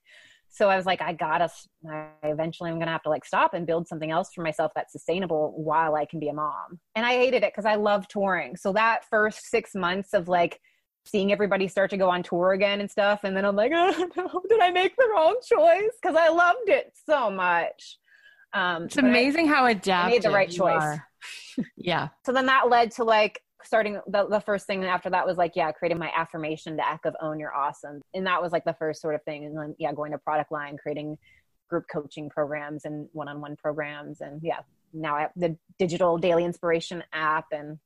so 0.54 0.70
I 0.70 0.76
was 0.76 0.86
like, 0.86 1.02
I 1.02 1.14
gotta, 1.14 1.50
I 1.90 2.08
eventually 2.24 2.70
I'm 2.70 2.78
gonna 2.78 2.92
have 2.92 3.04
to 3.04 3.10
like 3.10 3.24
stop 3.24 3.54
and 3.54 3.66
build 3.66 3.88
something 3.88 4.12
else 4.12 4.34
for 4.34 4.42
myself 4.42 4.74
that's 4.76 4.92
sustainable 4.92 5.54
while 5.56 5.96
I 5.96 6.04
can 6.04 6.20
be 6.20 6.28
a 6.28 6.34
mom. 6.34 6.78
And 6.94 7.06
I 7.06 7.14
hated 7.14 7.44
it 7.44 7.54
because 7.54 7.66
I 7.66 7.76
love 7.76 8.06
touring. 8.10 8.58
So 8.58 8.74
that 8.74 9.06
first 9.10 9.50
six 9.50 9.74
months 9.74 10.14
of 10.14 10.28
like 10.28 10.60
seeing 11.06 11.32
everybody 11.32 11.70
start 11.70 11.90
to 11.92 11.98
go 11.98 12.10
on 12.10 12.22
tour 12.22 12.52
again 12.52 12.82
and 12.82 12.92
stuff, 12.92 13.22
and 13.24 13.36
then 13.36 13.46
I'm 13.46 13.56
like, 13.56 13.72
oh 13.76 14.10
no, 14.18 14.42
did 14.50 14.60
I 14.60 14.72
make 14.72 14.96
the 14.98 15.10
wrong 15.14 15.38
choice? 15.42 15.94
Because 16.02 16.18
I 16.18 16.28
loved 16.28 16.68
it 16.68 16.92
so 17.06 17.32
much. 17.32 17.98
Um, 18.54 18.84
it's 18.84 18.98
amazing 18.98 19.48
I, 19.48 19.54
how 19.54 19.66
adapted 19.66 19.90
I 19.96 20.10
made 20.10 20.22
the 20.24 20.32
right 20.32 20.50
choice. 20.50 21.00
yeah. 21.78 22.10
So 22.26 22.32
then 22.32 22.48
that 22.48 22.70
led 22.70 22.92
to 22.92 23.04
like 23.04 23.42
starting 23.64 24.00
the, 24.08 24.28
the 24.28 24.40
first 24.40 24.66
thing 24.66 24.84
after 24.84 25.10
that 25.10 25.26
was 25.26 25.38
like 25.38 25.56
yeah 25.56 25.72
creating 25.72 26.00
my 26.00 26.12
affirmation 26.16 26.76
deck 26.76 27.02
of 27.06 27.16
own 27.22 27.40
your 27.40 27.54
awesome. 27.54 28.02
And 28.14 28.26
that 28.28 28.42
was 28.42 28.52
like 28.52 28.66
the 28.66 28.74
first 28.74 29.02
sort 29.02 29.16
of 29.16 29.24
thing. 29.24 29.46
And 29.46 29.58
then 29.58 29.76
yeah 29.80 29.94
going 29.94 30.12
to 30.12 30.18
product 30.18 30.52
line 30.52 30.78
creating 30.78 31.18
group 31.70 31.86
coaching 31.92 32.30
programs 32.30 32.86
and 32.86 33.08
one-on-one 33.14 33.56
programs. 33.58 34.22
And 34.22 34.42
yeah 34.44 34.60
now 34.94 35.16
i 35.16 35.22
have 35.22 35.32
the 35.38 35.56
digital 35.80 36.18
daily 36.18 36.44
inspiration 36.44 37.02
app 37.14 37.46
and 37.52 37.80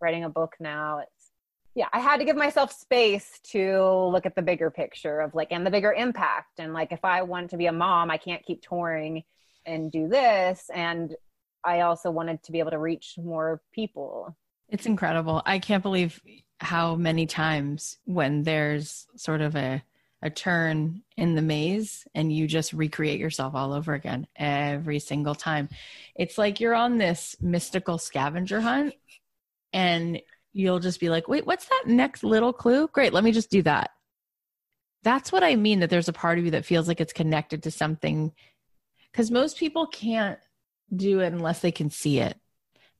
writing 0.00 0.24
a 0.24 0.28
book 0.28 0.54
now. 0.60 0.98
It's 0.98 1.30
yeah 1.74 1.88
i 1.92 2.00
had 2.00 2.18
to 2.18 2.24
give 2.24 2.36
myself 2.36 2.72
space 2.72 3.40
to 3.52 3.82
look 4.12 4.26
at 4.26 4.34
the 4.34 4.42
bigger 4.42 4.70
picture 4.70 5.20
of 5.20 5.34
like 5.34 5.48
and 5.50 5.64
the 5.64 5.70
bigger 5.70 5.92
impact. 5.92 6.58
And 6.58 6.72
like 6.72 6.92
if 6.92 7.04
i 7.04 7.22
want 7.22 7.50
to 7.50 7.56
be 7.56 7.66
a 7.66 7.72
mom 7.72 8.10
i 8.10 8.16
can't 8.16 8.44
keep 8.44 8.62
touring 8.62 9.22
and 9.66 9.92
do 9.92 10.08
this 10.08 10.70
and 10.74 11.16
i 11.64 11.80
also 11.80 12.10
wanted 12.10 12.42
to 12.42 12.52
be 12.52 12.58
able 12.58 12.70
to 12.70 12.78
reach 12.78 13.14
more 13.18 13.60
people 13.72 14.36
it's 14.68 14.86
incredible. 14.86 15.42
I 15.46 15.58
can't 15.58 15.82
believe 15.82 16.20
how 16.60 16.96
many 16.96 17.26
times 17.26 17.98
when 18.04 18.42
there's 18.42 19.06
sort 19.16 19.40
of 19.40 19.56
a 19.56 19.82
a 20.22 20.30
turn 20.30 21.02
in 21.18 21.34
the 21.34 21.42
maze 21.42 22.06
and 22.14 22.32
you 22.32 22.46
just 22.46 22.72
recreate 22.72 23.20
yourself 23.20 23.54
all 23.54 23.74
over 23.74 23.92
again 23.92 24.26
every 24.34 24.98
single 24.98 25.34
time. 25.34 25.68
It's 26.16 26.38
like 26.38 26.58
you're 26.58 26.74
on 26.74 26.96
this 26.96 27.36
mystical 27.38 27.98
scavenger 27.98 28.62
hunt 28.62 28.94
and 29.74 30.20
you'll 30.54 30.80
just 30.80 31.00
be 31.00 31.10
like, 31.10 31.28
"Wait, 31.28 31.46
what's 31.46 31.66
that 31.66 31.84
next 31.86 32.24
little 32.24 32.54
clue? 32.54 32.88
Great, 32.88 33.12
let 33.12 33.24
me 33.24 33.30
just 33.30 33.50
do 33.50 33.62
that." 33.62 33.90
That's 35.02 35.30
what 35.30 35.44
I 35.44 35.54
mean 35.54 35.80
that 35.80 35.90
there's 35.90 36.08
a 36.08 36.14
part 36.14 36.38
of 36.38 36.44
you 36.46 36.50
that 36.52 36.64
feels 36.64 36.88
like 36.88 37.00
it's 37.00 37.12
connected 37.12 37.62
to 37.64 37.70
something 37.70 38.32
cuz 39.16 39.30
most 39.30 39.56
people 39.56 39.86
can't 39.86 40.38
do 40.94 41.20
it 41.20 41.32
unless 41.32 41.60
they 41.60 41.72
can 41.72 41.90
see 41.90 42.20
it. 42.20 42.38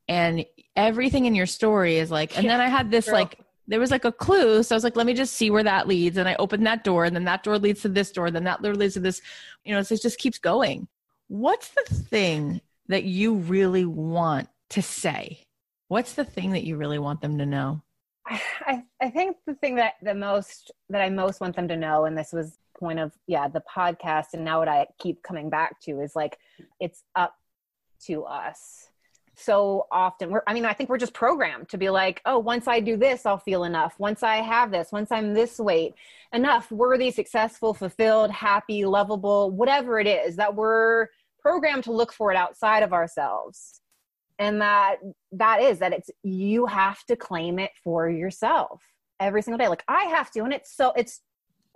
And 0.08 0.44
everything 0.74 1.26
in 1.26 1.34
your 1.34 1.46
story 1.46 1.96
is 1.96 2.10
like 2.10 2.36
and 2.36 2.48
then 2.48 2.60
i 2.60 2.68
had 2.68 2.90
this 2.90 3.06
girl. 3.06 3.14
like 3.14 3.40
there 3.68 3.80
was 3.80 3.90
like 3.90 4.04
a 4.04 4.12
clue. 4.12 4.62
So 4.62 4.74
i 4.74 4.76
was 4.76 4.84
like 4.84 4.96
let 4.96 5.06
me 5.06 5.14
just 5.14 5.34
see 5.34 5.50
where 5.50 5.64
that 5.64 5.86
leads. 5.86 6.16
And 6.16 6.28
i 6.28 6.34
opened 6.36 6.66
that 6.66 6.84
door 6.84 7.04
and 7.04 7.14
then 7.14 7.24
that 7.24 7.42
door 7.42 7.58
leads 7.58 7.82
to 7.82 7.88
this 7.88 8.10
door 8.12 8.30
then 8.30 8.44
that 8.44 8.62
door 8.62 8.74
leads 8.74 8.94
to 8.94 9.00
this 9.00 9.20
you 9.64 9.72
know 9.72 9.80
it 9.80 9.88
just 9.88 10.18
keeps 10.18 10.38
going. 10.38 10.88
What's 11.28 11.68
the 11.68 11.94
thing 11.94 12.60
that 12.88 13.04
you 13.04 13.34
really 13.34 13.84
want 13.84 14.48
to 14.70 14.82
say? 14.82 15.40
What's 15.88 16.14
the 16.14 16.24
thing 16.24 16.52
that 16.52 16.64
you 16.64 16.76
really 16.76 16.98
want 16.98 17.20
them 17.20 17.38
to 17.38 17.46
know? 17.46 17.82
I 18.28 18.82
i 19.00 19.10
think 19.10 19.36
the 19.46 19.54
thing 19.54 19.76
that 19.76 19.94
the 20.02 20.14
most 20.14 20.72
that 20.88 21.00
i 21.00 21.08
most 21.08 21.40
want 21.40 21.54
them 21.54 21.68
to 21.68 21.76
know 21.76 22.06
and 22.06 22.18
this 22.18 22.32
was 22.32 22.58
point 22.78 22.98
of 22.98 23.12
yeah 23.26 23.48
the 23.48 23.62
podcast. 23.74 24.26
And 24.34 24.44
now 24.44 24.60
what 24.60 24.68
i 24.68 24.86
keep 24.98 25.22
coming 25.22 25.50
back 25.50 25.80
to 25.82 26.00
is 26.00 26.14
like 26.14 26.38
it's 26.80 27.02
up 27.14 27.34
to 28.06 28.24
us. 28.24 28.88
So 29.34 29.86
often 29.90 30.30
we're 30.30 30.42
i 30.46 30.54
mean 30.54 30.64
i 30.64 30.72
think 30.72 30.88
we're 30.88 30.96
just 30.98 31.12
programmed 31.12 31.68
to 31.68 31.78
be 31.78 31.90
like 31.90 32.22
oh 32.24 32.38
once 32.38 32.66
i 32.66 32.80
do 32.80 32.96
this 32.96 33.26
i'll 33.26 33.38
feel 33.38 33.64
enough. 33.64 33.94
Once 33.98 34.22
i 34.22 34.36
have 34.36 34.70
this 34.70 34.92
once 34.92 35.12
i'm 35.12 35.34
this 35.34 35.58
weight 35.58 35.94
enough 36.32 36.70
worthy 36.70 37.10
successful 37.10 37.74
fulfilled 37.74 38.30
happy 38.30 38.84
lovable 38.84 39.50
whatever 39.50 40.00
it 40.00 40.06
is 40.06 40.36
that 40.36 40.54
we're 40.54 41.08
programmed 41.40 41.84
to 41.84 41.92
look 41.92 42.12
for 42.12 42.32
it 42.32 42.36
outside 42.36 42.82
of 42.82 42.92
ourselves. 42.92 43.80
And 44.38 44.60
that 44.60 44.96
that 45.32 45.62
is 45.62 45.78
that 45.78 45.92
it's 45.92 46.10
you 46.22 46.66
have 46.66 47.04
to 47.04 47.14
claim 47.14 47.58
it 47.58 47.70
for 47.84 48.08
yourself 48.08 48.82
every 49.20 49.42
single 49.42 49.58
day. 49.58 49.68
Like 49.68 49.84
i 49.86 50.04
have 50.04 50.30
to 50.32 50.40
and 50.44 50.52
it's 50.52 50.74
so 50.74 50.92
it's 50.96 51.20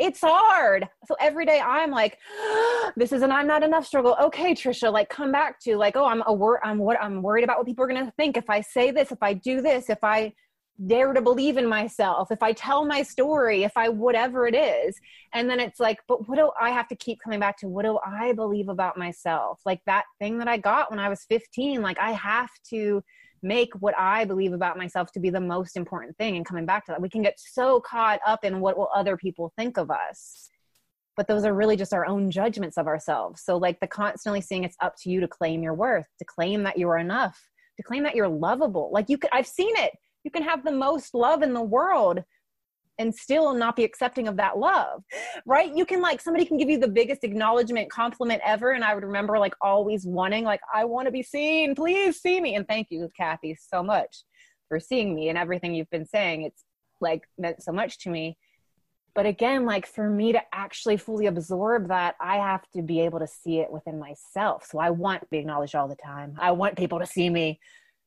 it's 0.00 0.20
hard. 0.22 0.88
So 1.06 1.14
every 1.20 1.44
day 1.44 1.60
I'm 1.60 1.90
like, 1.90 2.18
this 2.96 3.12
is 3.12 3.22
an 3.22 3.30
I'm 3.30 3.46
not 3.46 3.62
enough 3.62 3.86
struggle. 3.86 4.16
Okay, 4.20 4.54
Tricia, 4.54 4.90
like 4.90 5.10
come 5.10 5.30
back 5.30 5.60
to 5.60 5.76
like, 5.76 5.94
oh, 5.94 6.06
I'm 6.06 6.22
a 6.26 6.32
wor- 6.32 6.64
I'm 6.66 6.78
what 6.78 7.00
I'm 7.00 7.22
worried 7.22 7.44
about 7.44 7.58
what 7.58 7.66
people 7.66 7.84
are 7.84 7.88
gonna 7.88 8.12
think 8.16 8.36
if 8.36 8.48
I 8.48 8.62
say 8.62 8.90
this, 8.90 9.12
if 9.12 9.22
I 9.22 9.34
do 9.34 9.60
this, 9.60 9.90
if 9.90 10.02
I 10.02 10.32
dare 10.86 11.12
to 11.12 11.20
believe 11.20 11.58
in 11.58 11.66
myself, 11.66 12.30
if 12.30 12.42
I 12.42 12.54
tell 12.54 12.86
my 12.86 13.02
story, 13.02 13.64
if 13.64 13.76
I 13.76 13.90
whatever 13.90 14.46
it 14.46 14.54
is. 14.54 14.98
And 15.34 15.50
then 15.50 15.60
it's 15.60 15.78
like, 15.78 15.98
but 16.08 16.26
what 16.26 16.36
do 16.36 16.50
I 16.58 16.70
have 16.70 16.88
to 16.88 16.96
keep 16.96 17.20
coming 17.22 17.38
back 17.38 17.58
to? 17.58 17.68
What 17.68 17.84
do 17.84 17.98
I 18.04 18.32
believe 18.32 18.70
about 18.70 18.96
myself? 18.96 19.60
Like 19.66 19.82
that 19.84 20.04
thing 20.18 20.38
that 20.38 20.48
I 20.48 20.56
got 20.56 20.90
when 20.90 20.98
I 20.98 21.10
was 21.10 21.24
15, 21.24 21.82
like 21.82 21.98
I 21.98 22.12
have 22.12 22.50
to 22.70 23.02
make 23.42 23.70
what 23.80 23.94
I 23.98 24.24
believe 24.24 24.52
about 24.52 24.76
myself 24.76 25.12
to 25.12 25.20
be 25.20 25.30
the 25.30 25.40
most 25.40 25.76
important 25.76 26.16
thing. 26.16 26.36
And 26.36 26.44
coming 26.44 26.66
back 26.66 26.86
to 26.86 26.92
that, 26.92 27.00
we 27.00 27.08
can 27.08 27.22
get 27.22 27.38
so 27.38 27.80
caught 27.80 28.20
up 28.26 28.44
in 28.44 28.60
what 28.60 28.76
will 28.76 28.90
other 28.94 29.16
people 29.16 29.52
think 29.56 29.78
of 29.78 29.90
us. 29.90 30.50
But 31.16 31.26
those 31.26 31.44
are 31.44 31.54
really 31.54 31.76
just 31.76 31.92
our 31.92 32.06
own 32.06 32.30
judgments 32.30 32.78
of 32.78 32.86
ourselves. 32.86 33.42
So, 33.42 33.56
like 33.56 33.80
the 33.80 33.86
constantly 33.86 34.40
saying 34.40 34.64
it's 34.64 34.76
up 34.80 34.94
to 35.02 35.10
you 35.10 35.20
to 35.20 35.28
claim 35.28 35.62
your 35.62 35.74
worth, 35.74 36.06
to 36.18 36.24
claim 36.24 36.62
that 36.62 36.78
you 36.78 36.88
are 36.88 36.98
enough, 36.98 37.38
to 37.76 37.82
claim 37.82 38.02
that 38.04 38.14
you're 38.14 38.28
lovable. 38.28 38.90
Like 38.92 39.08
you 39.08 39.18
could, 39.18 39.30
I've 39.32 39.46
seen 39.46 39.76
it. 39.76 39.92
You 40.24 40.30
can 40.30 40.42
have 40.42 40.64
the 40.64 40.72
most 40.72 41.14
love 41.14 41.42
in 41.42 41.52
the 41.52 41.62
world, 41.62 42.22
and 43.00 43.14
still 43.14 43.54
not 43.54 43.74
be 43.74 43.84
accepting 43.84 44.28
of 44.28 44.36
that 44.36 44.58
love 44.58 45.02
right? 45.46 45.74
You 45.74 45.84
can 45.84 46.00
like 46.00 46.20
somebody 46.20 46.44
can 46.44 46.56
give 46.56 46.70
you 46.70 46.78
the 46.78 46.88
biggest 46.88 47.24
acknowledgement 47.24 47.90
compliment 47.90 48.40
ever 48.44 48.72
and 48.72 48.84
i 48.84 48.94
would 48.94 49.04
remember 49.04 49.38
like 49.38 49.54
always 49.60 50.06
wanting 50.06 50.44
like 50.44 50.60
i 50.74 50.84
want 50.84 51.06
to 51.06 51.12
be 51.12 51.22
seen. 51.22 51.74
Please 51.74 52.20
see 52.20 52.40
me. 52.40 52.54
And 52.54 52.66
thank 52.68 52.88
you 52.90 53.08
kathy 53.16 53.56
so 53.58 53.82
much 53.82 54.24
for 54.68 54.78
seeing 54.78 55.14
me 55.14 55.28
and 55.28 55.38
everything 55.38 55.74
you've 55.74 55.90
been 55.90 56.06
saying. 56.06 56.42
It's 56.42 56.64
like 57.00 57.22
meant 57.38 57.62
so 57.62 57.72
much 57.72 57.98
to 58.00 58.10
me. 58.10 58.36
But 59.14 59.26
again 59.26 59.66
like 59.66 59.86
for 59.86 60.08
me 60.08 60.32
to 60.32 60.40
actually 60.52 60.96
fully 60.96 61.26
absorb 61.26 61.88
that 61.88 62.14
i 62.20 62.36
have 62.36 62.62
to 62.76 62.82
be 62.82 63.00
able 63.00 63.18
to 63.18 63.26
see 63.26 63.58
it 63.58 63.70
within 63.70 63.98
myself. 63.98 64.66
So 64.70 64.78
i 64.78 64.90
want 64.90 65.22
to 65.22 65.28
be 65.30 65.38
acknowledged 65.38 65.74
all 65.74 65.88
the 65.88 65.96
time. 65.96 66.36
I 66.38 66.52
want 66.52 66.76
people 66.76 66.98
to 67.00 67.06
see 67.06 67.30
me 67.30 67.60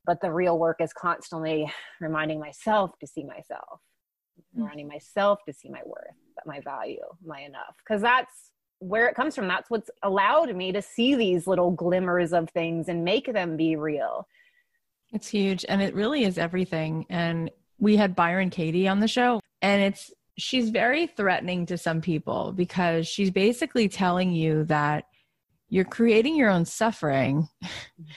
but 0.06 0.20
the 0.20 0.32
real 0.32 0.60
work 0.60 0.82
is 0.82 0.92
constantly 0.92 1.72
reminding 2.02 2.40
myself 2.40 2.92
to 3.00 3.08
see 3.08 3.24
myself 3.24 3.80
Mm-hmm. 4.56 4.66
running 4.66 4.88
myself 4.88 5.40
to 5.48 5.54
see 5.54 5.70
my 5.70 5.82
worth, 5.86 6.16
my 6.46 6.60
value, 6.60 7.02
my 7.26 7.42
enough. 7.42 7.76
Because 7.78 8.02
that's 8.02 8.52
where 8.80 9.08
it 9.08 9.16
comes 9.16 9.36
from. 9.36 9.48
That's 9.48 9.70
what's 9.70 9.90
allowed 10.04 10.56
me 10.56 10.72
to 10.72 10.82
see 10.82 11.16
these 11.16 11.48
little 11.48 11.72
glimmers 11.72 12.34
of 12.34 12.50
things 12.52 12.88
and 12.88 13.04
make 13.04 13.32
them 13.32 13.58
be 13.58 13.76
real. 13.76 14.28
It's 15.12 15.28
huge. 15.28 15.66
And 15.68 15.82
it 15.82 15.96
really 15.96 16.24
is 16.24 16.38
everything. 16.38 17.06
And 17.10 17.50
we 17.80 17.96
had 17.96 18.16
Byron 18.16 18.50
Katie 18.50 18.88
on 18.88 19.00
the 19.00 19.08
show, 19.08 19.40
and 19.62 19.82
it's 19.82 20.12
she's 20.38 20.70
very 20.70 21.08
threatening 21.08 21.66
to 21.68 21.78
some 21.78 22.02
people 22.02 22.54
because 22.54 23.08
she's 23.08 23.32
basically 23.32 23.88
telling 23.88 24.32
you 24.32 24.64
that 24.66 25.06
you're 25.74 25.84
creating 25.84 26.36
your 26.36 26.52
own 26.52 26.66
suffering 26.66 27.50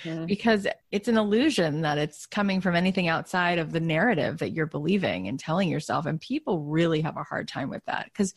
mm-hmm. 0.04 0.26
because 0.26 0.66
it's 0.90 1.08
an 1.08 1.16
illusion 1.16 1.80
that 1.80 1.96
it's 1.96 2.26
coming 2.26 2.60
from 2.60 2.76
anything 2.76 3.08
outside 3.08 3.58
of 3.58 3.72
the 3.72 3.80
narrative 3.80 4.36
that 4.40 4.50
you're 4.50 4.66
believing 4.66 5.26
and 5.26 5.40
telling 5.40 5.70
yourself. 5.70 6.04
And 6.04 6.20
people 6.20 6.60
really 6.60 7.00
have 7.00 7.16
a 7.16 7.22
hard 7.22 7.48
time 7.48 7.70
with 7.70 7.82
that 7.86 8.04
because 8.04 8.34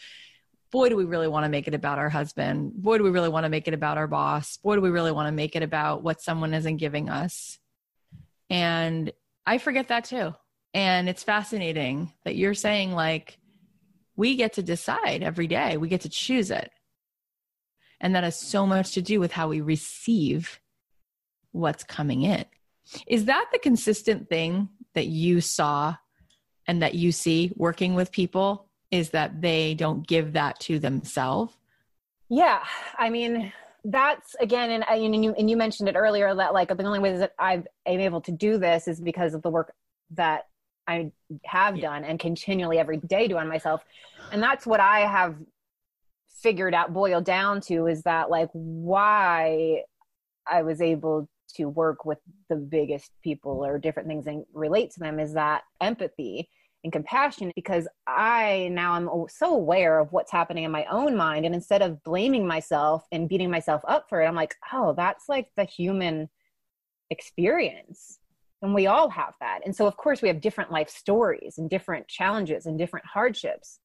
boy, 0.72 0.88
do 0.88 0.96
we 0.96 1.04
really 1.04 1.28
want 1.28 1.44
to 1.44 1.50
make 1.50 1.68
it 1.68 1.74
about 1.74 2.00
our 2.00 2.08
husband. 2.08 2.72
Boy, 2.76 2.98
do 2.98 3.04
we 3.04 3.10
really 3.10 3.28
want 3.28 3.44
to 3.44 3.50
make 3.50 3.68
it 3.68 3.74
about 3.74 3.98
our 3.98 4.08
boss. 4.08 4.56
Boy, 4.56 4.76
do 4.76 4.82
we 4.82 4.90
really 4.90 5.12
want 5.12 5.28
to 5.28 5.34
make 5.34 5.58
it 5.58 5.64
about 5.64 6.02
what 6.02 6.22
someone 6.22 6.54
isn't 6.54 6.78
giving 6.78 7.10
us. 7.10 7.60
And 8.50 9.12
I 9.46 9.58
forget 9.58 9.90
that 9.90 10.06
too. 10.06 10.34
And 10.74 11.10
it's 11.10 11.24
fascinating 11.24 12.14
that 12.24 12.38
you're 12.38 12.54
saying, 12.54 12.94
like, 12.94 13.38
we 14.16 14.38
get 14.38 14.54
to 14.54 14.64
decide 14.64 15.24
every 15.24 15.48
day, 15.48 15.76
we 15.76 15.90
get 15.90 16.02
to 16.02 16.10
choose 16.10 16.52
it. 16.52 16.72
And 18.02 18.16
that 18.16 18.24
has 18.24 18.40
so 18.40 18.66
much 18.66 18.94
to 18.94 19.02
do 19.02 19.20
with 19.20 19.32
how 19.32 19.50
we 19.50 19.62
receive 19.62 20.60
what's 21.52 21.84
coming 21.84 22.24
in. 22.24 22.46
Is 23.08 23.26
that 23.26 23.50
the 23.52 23.60
consistent 23.60 24.30
thing 24.30 24.70
that 24.94 25.08
you 25.08 25.42
saw 25.42 25.96
and 26.66 26.82
that 26.82 26.96
you 26.96 27.12
see 27.12 27.52
working 27.56 27.96
with 27.96 28.12
people? 28.12 28.68
Is 28.92 29.12
that 29.12 29.42
they 29.42 29.76
don't 29.76 30.08
give 30.08 30.34
that 30.34 30.60
to 30.62 30.80
themselves? 30.80 31.54
Yeah. 32.30 32.64
I 32.98 33.10
mean, 33.10 33.52
that's 33.84 34.36
again, 34.40 34.72
and, 34.72 34.86
and 34.90 35.24
you 35.24 35.34
and 35.34 35.50
you 35.50 35.58
mentioned 35.58 35.90
it 35.90 35.96
earlier 35.96 36.34
that 36.34 36.54
like 36.54 36.70
the 36.70 36.84
only 36.84 37.00
way 37.00 37.16
that 37.18 37.34
I've 37.40 37.68
am 37.86 38.00
able 38.00 38.22
to 38.22 38.32
do 38.32 38.58
this 38.58 38.88
is 38.88 39.00
because 39.00 39.34
of 39.34 39.42
the 39.42 39.50
work 39.50 39.74
that 40.12 40.48
I 40.88 41.12
have 41.46 41.78
yeah. 41.78 41.84
done 41.84 42.04
and 42.04 42.20
continually 42.20 42.78
every 42.78 42.98
day 42.98 43.28
do 43.28 43.38
on 43.38 43.48
myself, 43.48 43.84
and 44.32 44.44
that's 44.44 44.66
what 44.66 44.80
I 44.80 45.02
have 45.02 45.36
figured 46.42 46.74
out, 46.74 46.94
boiled 46.94 47.26
down 47.26 47.62
to, 47.62 47.88
is 47.88 48.04
that 48.04 48.30
like 48.30 48.50
why 48.54 49.84
I 50.48 50.64
was 50.64 50.82
able 50.82 51.30
to 51.56 51.66
work 51.66 52.06
with 52.06 52.20
the 52.50 52.56
biggest 52.56 53.12
people 53.24 53.66
or 53.66 53.80
different 53.80 54.08
things 54.08 54.28
and 54.28 54.46
relate 54.54 54.92
to 54.92 55.00
them 55.00 55.20
is 55.20 55.34
that 55.34 55.64
empathy 55.82 56.50
and 56.84 56.94
compassion 56.94 57.52
because 57.56 57.88
I 58.08 58.70
now 58.72 58.94
I'm 58.94 59.10
so 59.30 59.54
aware 59.54 60.00
of 60.00 60.12
what's 60.12 60.32
happening 60.32 60.64
in 60.64 60.72
my 60.72 60.86
own 60.86 61.16
mind. 61.16 61.46
And 61.46 61.54
instead 61.54 61.82
of 61.82 62.02
blaming 62.04 62.48
myself 62.48 63.04
and 63.12 63.28
beating 63.28 63.52
myself 63.52 63.82
up 63.88 64.06
for 64.08 64.22
it, 64.22 64.28
I'm 64.28 64.36
like, 64.36 64.56
oh, 64.72 64.94
that's 64.96 65.28
like 65.28 65.48
the 65.58 65.66
human 65.66 66.30
experience. 67.10 68.20
And 68.62 68.74
we 68.74 68.88
all 68.88 69.10
have 69.10 69.34
that. 69.40 69.60
And 69.66 69.76
so, 69.76 69.88
of 69.88 69.98
course, 69.98 70.22
we 70.22 70.28
have 70.28 70.42
different 70.42 70.72
life 70.72 70.90
stories 70.90 71.58
and 71.58 71.70
different 71.70 72.08
challenges 72.08 72.66
and 72.66 72.78
different 72.78 73.06
hardships. 73.06 73.80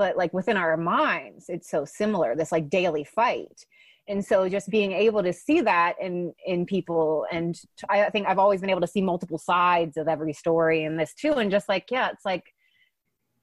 But 0.00 0.16
like 0.16 0.32
within 0.32 0.56
our 0.56 0.78
minds, 0.78 1.50
it's 1.50 1.68
so 1.68 1.84
similar 1.84 2.34
this 2.34 2.52
like 2.52 2.70
daily 2.70 3.04
fight. 3.04 3.66
And 4.08 4.24
so 4.24 4.48
just 4.48 4.70
being 4.70 4.92
able 4.92 5.22
to 5.22 5.30
see 5.30 5.60
that 5.60 5.96
in 6.00 6.32
in 6.46 6.64
people 6.64 7.26
and 7.30 7.60
i 7.90 8.08
think 8.08 8.26
i've 8.26 8.38
always 8.38 8.62
been 8.62 8.70
able 8.70 8.80
to 8.80 8.86
see 8.94 9.02
multiple 9.02 9.36
sides 9.36 9.98
of 9.98 10.08
every 10.08 10.32
story 10.32 10.84
in 10.84 10.96
this 10.96 11.12
too 11.12 11.34
and 11.34 11.50
just 11.50 11.68
like 11.68 11.90
yeah 11.90 12.08
it's 12.10 12.24
like 12.24 12.46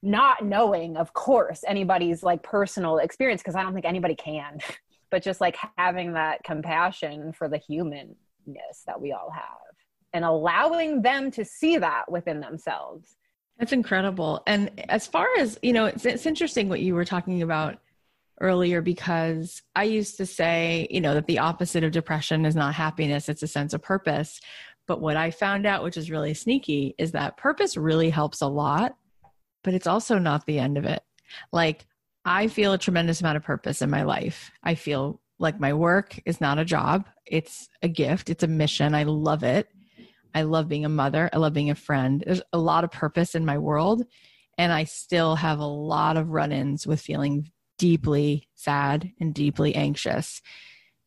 not 0.01 0.43
knowing 0.43 0.97
of 0.97 1.13
course 1.13 1.63
anybody's 1.67 2.23
like 2.23 2.41
personal 2.41 2.97
experience 2.97 3.41
because 3.41 3.55
i 3.55 3.61
don't 3.61 3.75
think 3.75 3.85
anybody 3.85 4.15
can 4.15 4.57
but 5.11 5.23
just 5.23 5.39
like 5.39 5.57
having 5.77 6.13
that 6.13 6.43
compassion 6.43 7.31
for 7.31 7.47
the 7.47 7.59
humanness 7.59 8.83
that 8.87 8.99
we 8.99 9.13
all 9.13 9.29
have 9.29 9.73
and 10.11 10.25
allowing 10.25 11.03
them 11.03 11.29
to 11.29 11.45
see 11.45 11.77
that 11.77 12.11
within 12.11 12.39
themselves 12.41 13.15
that's 13.59 13.73
incredible 13.73 14.43
and 14.47 14.71
as 14.89 15.07
far 15.07 15.27
as 15.39 15.57
you 15.61 15.73
know 15.73 15.85
it's, 15.85 16.05
it's 16.05 16.25
interesting 16.25 16.69
what 16.69 16.81
you 16.81 16.93
were 16.95 17.05
talking 17.05 17.41
about 17.41 17.79
earlier 18.39 18.81
because 18.81 19.61
I 19.75 19.83
used 19.83 20.17
to 20.17 20.25
say, 20.25 20.87
you 20.89 21.01
know, 21.01 21.13
that 21.13 21.27
the 21.27 21.39
opposite 21.39 21.83
of 21.83 21.91
depression 21.91 22.45
is 22.45 22.55
not 22.55 22.75
happiness, 22.75 23.29
it's 23.29 23.43
a 23.43 23.47
sense 23.47 23.73
of 23.73 23.81
purpose. 23.81 24.39
But 24.87 25.01
what 25.01 25.17
I 25.17 25.31
found 25.31 25.65
out, 25.65 25.83
which 25.83 25.97
is 25.97 26.11
really 26.11 26.33
sneaky, 26.33 26.95
is 26.97 27.11
that 27.11 27.37
purpose 27.37 27.75
really 27.75 28.09
helps 28.09 28.41
a 28.41 28.47
lot, 28.47 28.95
but 29.63 29.73
it's 29.73 29.87
also 29.87 30.17
not 30.17 30.45
the 30.45 30.59
end 30.59 30.77
of 30.77 30.85
it. 30.85 31.03
Like, 31.51 31.85
I 32.23 32.47
feel 32.47 32.73
a 32.73 32.77
tremendous 32.77 33.21
amount 33.21 33.37
of 33.37 33.43
purpose 33.43 33.81
in 33.81 33.89
my 33.89 34.03
life. 34.03 34.51
I 34.63 34.75
feel 34.75 35.19
like 35.39 35.59
my 35.59 35.73
work 35.73 36.19
is 36.25 36.39
not 36.39 36.57
a 36.57 36.65
job, 36.65 37.07
it's 37.25 37.69
a 37.81 37.87
gift, 37.87 38.29
it's 38.29 38.43
a 38.43 38.47
mission. 38.47 38.95
I 38.95 39.03
love 39.03 39.43
it. 39.43 39.67
I 40.37 40.43
love 40.43 40.69
being 40.69 40.85
a 40.85 40.89
mother, 40.89 41.31
I 41.33 41.37
love 41.37 41.53
being 41.53 41.71
a 41.71 41.75
friend. 41.75 42.23
There's 42.23 42.43
a 42.53 42.59
lot 42.59 42.83
of 42.83 42.91
purpose 42.91 43.33
in 43.33 43.43
my 43.43 43.57
world. 43.57 44.03
And 44.59 44.71
I 44.71 44.83
still 44.83 45.35
have 45.35 45.57
a 45.57 45.65
lot 45.65 46.15
of 46.15 46.29
run 46.29 46.51
ins 46.51 46.85
with 46.85 47.01
feeling 47.01 47.51
deeply 47.79 48.47
sad 48.53 49.11
and 49.19 49.33
deeply 49.33 49.73
anxious. 49.73 50.43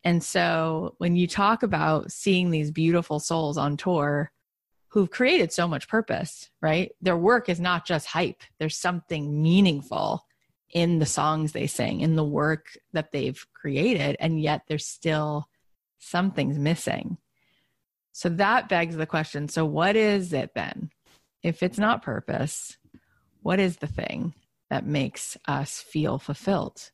And 0.03 0.21
so 0.21 0.95
when 0.97 1.15
you 1.15 1.27
talk 1.27 1.63
about 1.63 2.11
seeing 2.11 2.51
these 2.51 2.71
beautiful 2.71 3.21
souls 3.21 3.57
on 3.57 3.77
tour 3.77 4.33
who've 4.89 5.09
created 5.09 5.53
so 5.53 5.65
much 5.65 5.87
purpose, 5.87 6.49
right? 6.61 6.91
Their 7.01 7.17
work 7.17 7.47
is 7.47 7.61
not 7.61 7.85
just 7.85 8.07
hype, 8.07 8.41
there's 8.59 8.75
something 8.75 9.41
meaningful 9.41 10.25
in 10.73 10.99
the 10.99 11.05
songs 11.05 11.53
they 11.53 11.67
sing, 11.67 12.01
in 12.01 12.17
the 12.17 12.25
work 12.25 12.77
that 12.91 13.13
they've 13.13 13.45
created, 13.53 14.17
and 14.19 14.41
yet 14.41 14.63
there's 14.67 14.85
still 14.85 15.47
something's 15.99 16.59
missing. 16.59 17.17
So 18.13 18.29
that 18.29 18.69
begs 18.69 18.95
the 18.95 19.05
question 19.05 19.47
so, 19.47 19.65
what 19.65 19.95
is 19.95 20.33
it 20.33 20.51
then? 20.55 20.89
If 21.43 21.63
it's 21.63 21.79
not 21.79 22.03
purpose, 22.03 22.77
what 23.41 23.59
is 23.59 23.77
the 23.77 23.87
thing? 23.87 24.33
that 24.71 24.85
makes 24.85 25.37
us 25.47 25.81
feel 25.81 26.17
fulfilled? 26.17 26.91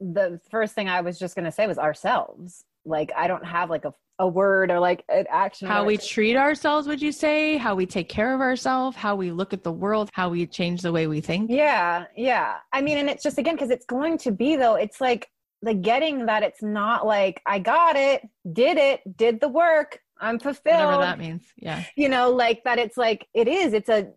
The 0.00 0.40
first 0.50 0.74
thing 0.74 0.88
I 0.88 1.00
was 1.00 1.16
just 1.16 1.36
going 1.36 1.44
to 1.44 1.52
say 1.52 1.66
was 1.66 1.78
ourselves. 1.78 2.64
Like, 2.84 3.12
I 3.16 3.28
don't 3.28 3.46
have 3.46 3.70
like 3.70 3.84
a, 3.84 3.94
a 4.18 4.26
word 4.26 4.72
or 4.72 4.80
like 4.80 5.04
an 5.08 5.24
action. 5.30 5.68
How 5.68 5.84
we 5.84 5.96
treat 5.96 6.36
ourselves, 6.36 6.88
would 6.88 7.00
you 7.00 7.12
say? 7.12 7.56
How 7.56 7.76
we 7.76 7.86
take 7.86 8.08
care 8.08 8.34
of 8.34 8.40
ourselves? 8.40 8.96
How 8.96 9.14
we 9.14 9.30
look 9.30 9.52
at 9.52 9.62
the 9.62 9.70
world? 9.70 10.10
How 10.12 10.28
we 10.28 10.44
change 10.44 10.82
the 10.82 10.90
way 10.90 11.06
we 11.06 11.20
think? 11.20 11.52
Yeah. 11.52 12.06
Yeah. 12.16 12.56
I 12.72 12.82
mean, 12.82 12.98
and 12.98 13.08
it's 13.08 13.22
just, 13.22 13.38
again, 13.38 13.54
because 13.54 13.70
it's 13.70 13.86
going 13.86 14.18
to 14.18 14.32
be 14.32 14.56
though, 14.56 14.74
it's 14.74 15.00
like, 15.00 15.28
like 15.62 15.82
getting 15.82 16.26
that 16.26 16.42
it's 16.42 16.62
not 16.62 17.06
like 17.06 17.40
I 17.46 17.60
got 17.60 17.94
it, 17.94 18.22
did 18.52 18.76
it, 18.76 19.00
did 19.16 19.40
the 19.40 19.48
work, 19.48 20.00
I'm 20.24 20.38
fulfilled. 20.38 20.76
Whatever 20.76 21.02
that 21.02 21.18
means. 21.18 21.42
Yeah. 21.56 21.84
You 21.96 22.08
know, 22.08 22.30
like 22.30 22.64
that 22.64 22.78
it's 22.78 22.96
like 22.96 23.28
it 23.34 23.48
is, 23.48 23.72
it's 23.72 23.88
a 23.88 24.08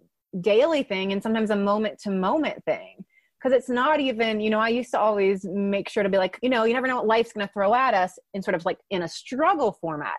daily 0.41 0.84
thing 0.84 1.12
and 1.12 1.22
sometimes 1.22 1.50
a 1.50 1.56
moment 1.56 2.00
to 2.00 2.12
moment 2.12 2.63
thing. 2.65 3.06
Because 3.38 3.56
it's 3.56 3.70
not 3.70 4.00
even 4.00 4.39
you 4.39 4.50
know 4.50 4.60
i 4.60 4.67
used 4.67 4.89
to 4.89 5.00
always 5.00 5.46
make 5.46 5.89
sure 5.89 6.02
to 6.02 6.10
be 6.10 6.17
like 6.17 6.39
you 6.41 6.50
know 6.50 6.63
you 6.63 6.74
never 6.74 6.88
know 6.88 6.96
what 6.96 7.06
life's 7.06 7.34
going 7.34 7.46
to 7.46 7.54
throw 7.54 7.72
at 7.76 7.93
us 7.93 8.17
in 8.34 8.41
sort 8.41 8.56
of 8.56 8.65
like 8.65 8.80
in 8.89 9.04
a 9.04 9.08
struggle 9.08 9.78
format. 9.80 10.17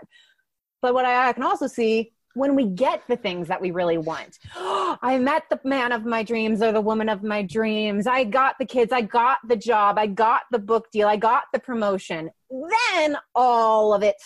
But 0.83 0.95
what 0.95 1.05
i, 1.05 1.29
I 1.29 1.33
can 1.33 1.43
also 1.43 1.67
see 1.67 2.13
when 2.35 2.55
we 2.55 2.65
get 2.65 3.03
the 3.09 3.17
things 3.17 3.49
that 3.49 3.61
we 3.61 3.73
really 3.73 3.99
want. 3.99 4.39
I 4.55 5.19
met 5.19 5.45
the 5.51 5.59
man 5.65 5.93
of 5.93 6.05
my 6.05 6.23
dreams 6.23 6.63
or 6.63 6.73
the 6.73 6.81
woman 6.81 7.09
of 7.09 7.23
my 7.23 7.43
dreams. 7.43 8.07
I 8.07 8.25
got 8.25 8.55
the 8.59 8.67
kids. 8.67 8.93
I 8.93 9.03
got 9.03 9.39
the 9.49 9.57
job. 9.57 9.99
I 9.99 10.07
got 10.07 10.43
the 10.53 10.59
book 10.59 10.87
deal. 10.93 11.09
I 11.09 11.17
got 11.17 11.45
the 11.53 11.59
promotion. 11.59 12.31
Then 12.51 13.17
all 13.35 13.93
of 13.93 14.03
it 14.03 14.17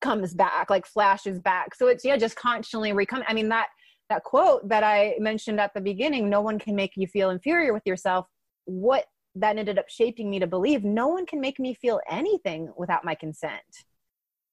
comes 0.00 0.34
back 0.34 0.70
like 0.70 0.86
flashes 0.86 1.38
back 1.38 1.74
so 1.74 1.88
it's 1.88 2.04
yeah 2.04 2.16
just 2.16 2.36
constantly 2.36 2.92
recoming 2.92 3.24
i 3.28 3.34
mean 3.34 3.48
that 3.48 3.66
that 4.10 4.24
quote 4.24 4.68
that 4.68 4.84
I 4.84 5.14
mentioned 5.18 5.60
at 5.60 5.72
the 5.72 5.80
beginning, 5.80 6.28
no 6.28 6.42
one 6.42 6.58
can 6.58 6.74
make 6.74 6.92
you 6.96 7.06
feel 7.06 7.30
inferior 7.30 7.72
with 7.72 7.86
yourself. 7.86 8.26
What 8.66 9.06
that 9.36 9.56
ended 9.56 9.78
up 9.78 9.88
shaping 9.88 10.28
me 10.28 10.40
to 10.40 10.46
believe 10.46 10.84
no 10.84 11.08
one 11.08 11.24
can 11.24 11.40
make 11.40 11.58
me 11.58 11.72
feel 11.74 12.00
anything 12.10 12.70
without 12.76 13.04
my 13.04 13.14
consent. 13.14 13.62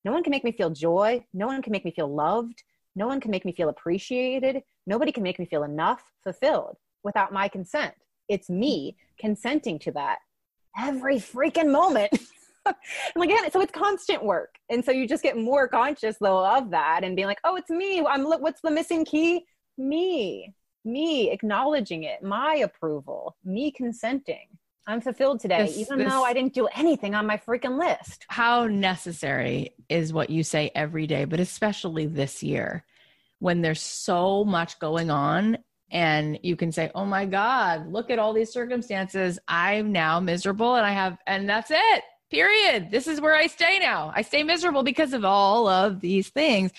No 0.06 0.14
one 0.14 0.24
can 0.24 0.32
make 0.32 0.44
me 0.44 0.52
feel 0.52 0.70
joy. 0.70 1.26
No 1.34 1.48
one 1.48 1.62
can 1.62 1.72
make 1.72 1.84
me 1.84 1.92
feel 1.92 2.08
loved. 2.08 2.64
No 2.96 3.08
one 3.08 3.20
can 3.20 3.32
make 3.32 3.46
me 3.46 3.52
feel 3.52 3.70
appreciated. 3.70 4.62
Nobody 4.86 5.12
can 5.12 5.24
make 5.24 5.40
me 5.40 5.46
feel 5.46 5.64
enough, 5.64 6.04
fulfilled 6.24 6.78
without 7.04 7.34
my 7.34 7.48
consent. 7.48 7.94
It's 8.30 8.50
me 8.50 8.96
consenting 9.20 9.80
to 9.80 9.92
that 9.94 10.20
every 10.78 11.18
freaking 11.18 11.72
moment. 11.72 12.12
and 13.16 13.24
again, 13.24 13.50
so 13.52 13.62
it's 13.62 13.72
constant 13.72 14.24
work. 14.24 14.56
And 14.70 14.84
so 14.84 14.92
you 14.92 15.08
just 15.08 15.24
get 15.24 15.38
more 15.38 15.68
conscious 15.68 16.18
though 16.20 16.46
of 16.46 16.72
that 16.72 17.04
and 17.04 17.16
being 17.16 17.28
like, 17.28 17.40
oh, 17.44 17.56
it's 17.56 17.70
me. 17.70 18.06
I'm 18.06 18.24
what's 18.26 18.62
the 18.62 18.72
missing 18.72 19.06
key? 19.06 19.46
Me, 19.78 20.54
me 20.86 21.32
acknowledging 21.32 22.04
it, 22.04 22.24
my 22.24 22.56
approval, 22.56 23.36
me 23.44 23.72
consenting. 23.72 24.48
I'm 24.90 25.02
fulfilled 25.02 25.42
today, 25.42 25.66
this, 25.66 25.78
even 25.78 26.00
this, 26.00 26.10
though 26.12 26.24
I 26.24 26.32
didn't 26.32 26.54
do 26.54 26.68
anything 26.74 27.14
on 27.14 27.28
my 27.28 27.38
freaking 27.38 27.78
list. 27.78 28.26
How 28.30 28.68
necessary 28.68 29.74
is 29.90 30.14
what 30.14 30.30
you 30.30 30.44
say 30.44 30.72
every 30.74 31.08
day, 31.08 31.26
but 31.26 31.42
especially 31.42 32.06
this 32.06 32.42
year 32.42 32.86
when 33.40 33.62
there's 33.62 33.82
so 33.82 34.44
much 34.46 34.80
going 34.80 35.12
on 35.12 35.58
and 35.92 36.40
you 36.42 36.56
can 36.56 36.72
say, 36.72 36.90
Oh 36.96 37.06
my 37.06 37.26
God, 37.26 37.92
look 37.92 38.10
at 38.10 38.18
all 38.18 38.34
these 38.34 38.52
circumstances. 38.52 39.38
I'm 39.48 39.92
now 39.92 40.20
miserable 40.20 40.76
and 40.76 40.86
I 40.86 40.92
have, 40.92 41.18
and 41.28 41.48
that's 41.48 41.70
it 41.70 42.04
period. 42.30 42.92
This 42.92 43.08
is 43.08 43.22
where 43.22 43.36
I 43.36 43.48
stay 43.48 43.80
now. 43.80 44.12
I 44.16 44.22
stay 44.22 44.44
miserable 44.44 44.84
because 44.84 45.14
of 45.14 45.26
all 45.26 45.68
of 45.68 46.02
these 46.02 46.30
things. 46.30 46.72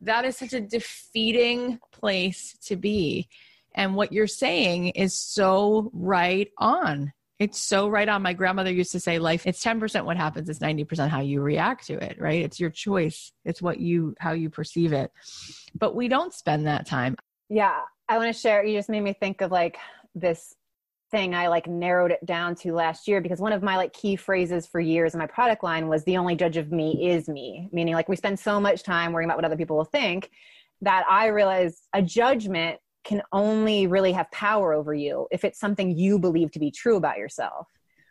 That 0.00 0.24
is 0.24 0.36
such 0.36 0.52
a 0.52 0.60
defeating 0.60 1.78
place 1.92 2.56
to 2.66 2.76
be. 2.76 3.28
And 3.74 3.94
what 3.94 4.12
you're 4.12 4.26
saying 4.26 4.88
is 4.88 5.14
so 5.14 5.90
right 5.92 6.50
on. 6.58 7.12
It's 7.38 7.58
so 7.58 7.88
right 7.88 8.08
on. 8.08 8.22
My 8.22 8.32
grandmother 8.32 8.72
used 8.72 8.92
to 8.92 9.00
say, 9.00 9.18
life, 9.18 9.46
it's 9.46 9.62
10% 9.62 10.06
what 10.06 10.16
happens, 10.16 10.48
it's 10.48 10.58
90% 10.58 11.08
how 11.08 11.20
you 11.20 11.42
react 11.42 11.86
to 11.88 11.94
it, 11.94 12.18
right? 12.18 12.42
It's 12.42 12.58
your 12.58 12.70
choice. 12.70 13.32
It's 13.44 13.60
what 13.60 13.78
you, 13.78 14.14
how 14.18 14.32
you 14.32 14.48
perceive 14.48 14.94
it. 14.94 15.12
But 15.74 15.94
we 15.94 16.08
don't 16.08 16.32
spend 16.32 16.66
that 16.66 16.86
time. 16.86 17.16
Yeah. 17.50 17.80
I 18.08 18.16
want 18.16 18.34
to 18.34 18.40
share, 18.40 18.64
you 18.64 18.78
just 18.78 18.88
made 18.88 19.02
me 19.02 19.12
think 19.12 19.42
of 19.42 19.50
like 19.50 19.76
this 20.14 20.54
thing 21.10 21.34
I 21.34 21.48
like 21.48 21.66
narrowed 21.66 22.10
it 22.10 22.24
down 22.26 22.54
to 22.56 22.72
last 22.72 23.06
year 23.06 23.20
because 23.20 23.40
one 23.40 23.52
of 23.52 23.62
my 23.62 23.76
like 23.76 23.92
key 23.92 24.16
phrases 24.16 24.66
for 24.66 24.80
years 24.80 25.14
in 25.14 25.20
my 25.20 25.26
product 25.26 25.62
line 25.62 25.88
was 25.88 26.04
the 26.04 26.16
only 26.16 26.34
judge 26.34 26.56
of 26.56 26.72
me 26.72 27.10
is 27.10 27.28
me, 27.28 27.68
meaning 27.72 27.94
like 27.94 28.08
we 28.08 28.16
spend 28.16 28.38
so 28.38 28.58
much 28.60 28.82
time 28.82 29.12
worrying 29.12 29.28
about 29.28 29.38
what 29.38 29.44
other 29.44 29.56
people 29.56 29.76
will 29.76 29.84
think. 29.84 30.30
that 30.82 31.04
I 31.08 31.26
realized 31.26 31.88
a 31.92 32.02
judgment 32.02 32.80
can 33.04 33.22
only 33.32 33.86
really 33.86 34.12
have 34.12 34.30
power 34.30 34.72
over 34.72 34.92
you 34.92 35.26
if 35.30 35.44
it's 35.44 35.60
something 35.60 35.96
you 35.96 36.18
believe 36.18 36.50
to 36.52 36.58
be 36.58 36.70
true 36.70 36.96
about 36.96 37.18
yourself. 37.18 37.68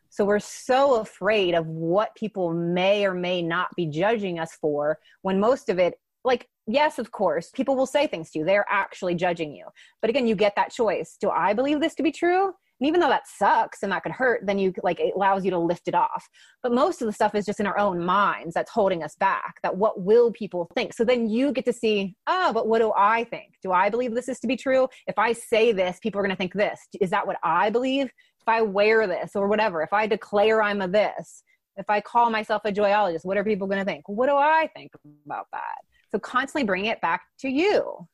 So 0.10 0.24
we're 0.24 0.40
so 0.40 1.02
afraid 1.02 1.54
of 1.54 1.68
what 1.68 2.16
people 2.16 2.54
may 2.54 3.06
or 3.06 3.14
may 3.14 3.42
not 3.42 3.76
be 3.76 3.86
judging 3.88 4.40
us 4.40 4.54
for 4.54 5.00
when 5.22 5.40
most 5.40 5.68
of 5.68 5.78
it, 5.78 6.00
like, 6.24 6.48
yes, 6.66 6.98
of 6.98 7.12
course, 7.12 7.52
people 7.52 7.76
will 7.76 7.86
say 7.86 8.08
things 8.08 8.32
to 8.32 8.40
you. 8.40 8.46
They're 8.46 8.66
actually 8.70 9.16
judging 9.16 9.54
you. 9.54 9.68
But 10.02 10.10
again, 10.10 10.26
you 10.26 10.36
get 10.36 10.56
that 10.56 10.72
choice. 10.72 11.18
Do 11.20 11.30
I 11.30 11.54
believe 11.54 11.82
this 11.82 11.96
to 11.96 12.04
be 12.04 12.14
true? 12.14 12.54
And 12.80 12.88
even 12.88 13.00
though 13.00 13.10
that 13.10 13.28
sucks 13.28 13.84
and 13.84 13.92
that 13.92 14.04
could 14.04 14.12
hurt, 14.12 14.46
then 14.46 14.60
you 14.60 14.74
like 14.84 15.00
it 15.00 15.14
allows 15.16 15.46
you 15.46 15.52
to 15.52 15.58
lift 15.58 15.88
it 15.88 15.96
off. 15.96 16.28
But 16.62 16.74
most 16.74 17.02
of 17.02 17.06
the 17.06 17.14
stuff 17.14 17.34
is 17.34 17.46
just 17.46 17.60
in 17.60 17.68
our 17.68 17.78
own 17.78 18.04
minds 18.04 18.54
that's 18.54 18.72
holding 18.72 19.04
us 19.04 19.16
back. 19.16 19.56
That 19.64 19.78
what 19.78 20.02
will 20.02 20.32
people 20.32 20.70
think? 20.76 20.94
So 20.94 21.06
then 21.06 21.30
you 21.30 21.52
get 21.52 21.66
to 21.66 21.74
see, 21.74 22.16
oh, 22.28 22.52
but 22.54 22.68
what 22.68 22.80
do 22.80 22.92
I 22.96 23.24
think? 23.26 23.54
Do 23.64 23.72
I 23.72 23.90
believe 23.90 24.14
this 24.14 24.30
is 24.30 24.40
to 24.42 24.48
be 24.48 24.58
true? 24.58 24.88
If 25.08 25.18
I 25.18 25.32
say 25.32 25.72
this, 25.72 26.00
people 26.00 26.20
are 26.20 26.24
going 26.24 26.36
to 26.36 26.38
think 26.38 26.54
this. 26.54 26.80
Is 27.00 27.10
that 27.12 27.26
what 27.26 27.38
I 27.44 27.70
believe? 27.70 28.06
If 28.06 28.48
I 28.48 28.62
wear 28.62 29.08
this 29.08 29.32
or 29.36 29.48
whatever, 29.48 29.82
if 29.82 29.94
I 29.94 30.06
declare 30.06 30.62
I'm 30.62 30.82
a 30.82 30.88
this, 30.88 31.44
if 31.78 31.90
I 31.90 32.00
call 32.02 32.30
myself 32.30 32.62
a 32.66 32.72
joyologist, 32.72 33.26
what 33.26 33.38
are 33.38 33.44
people 33.44 33.68
going 33.68 33.80
to 33.80 33.86
think? 33.86 34.08
What 34.08 34.28
do 34.28 34.36
I 34.36 34.70
think 34.76 34.92
about 35.26 35.48
that? 35.52 35.76
So 36.12 36.20
constantly 36.20 36.64
bring 36.64 36.86
it 36.86 37.02
back 37.02 37.22
to 37.40 37.50
you. 37.50 38.08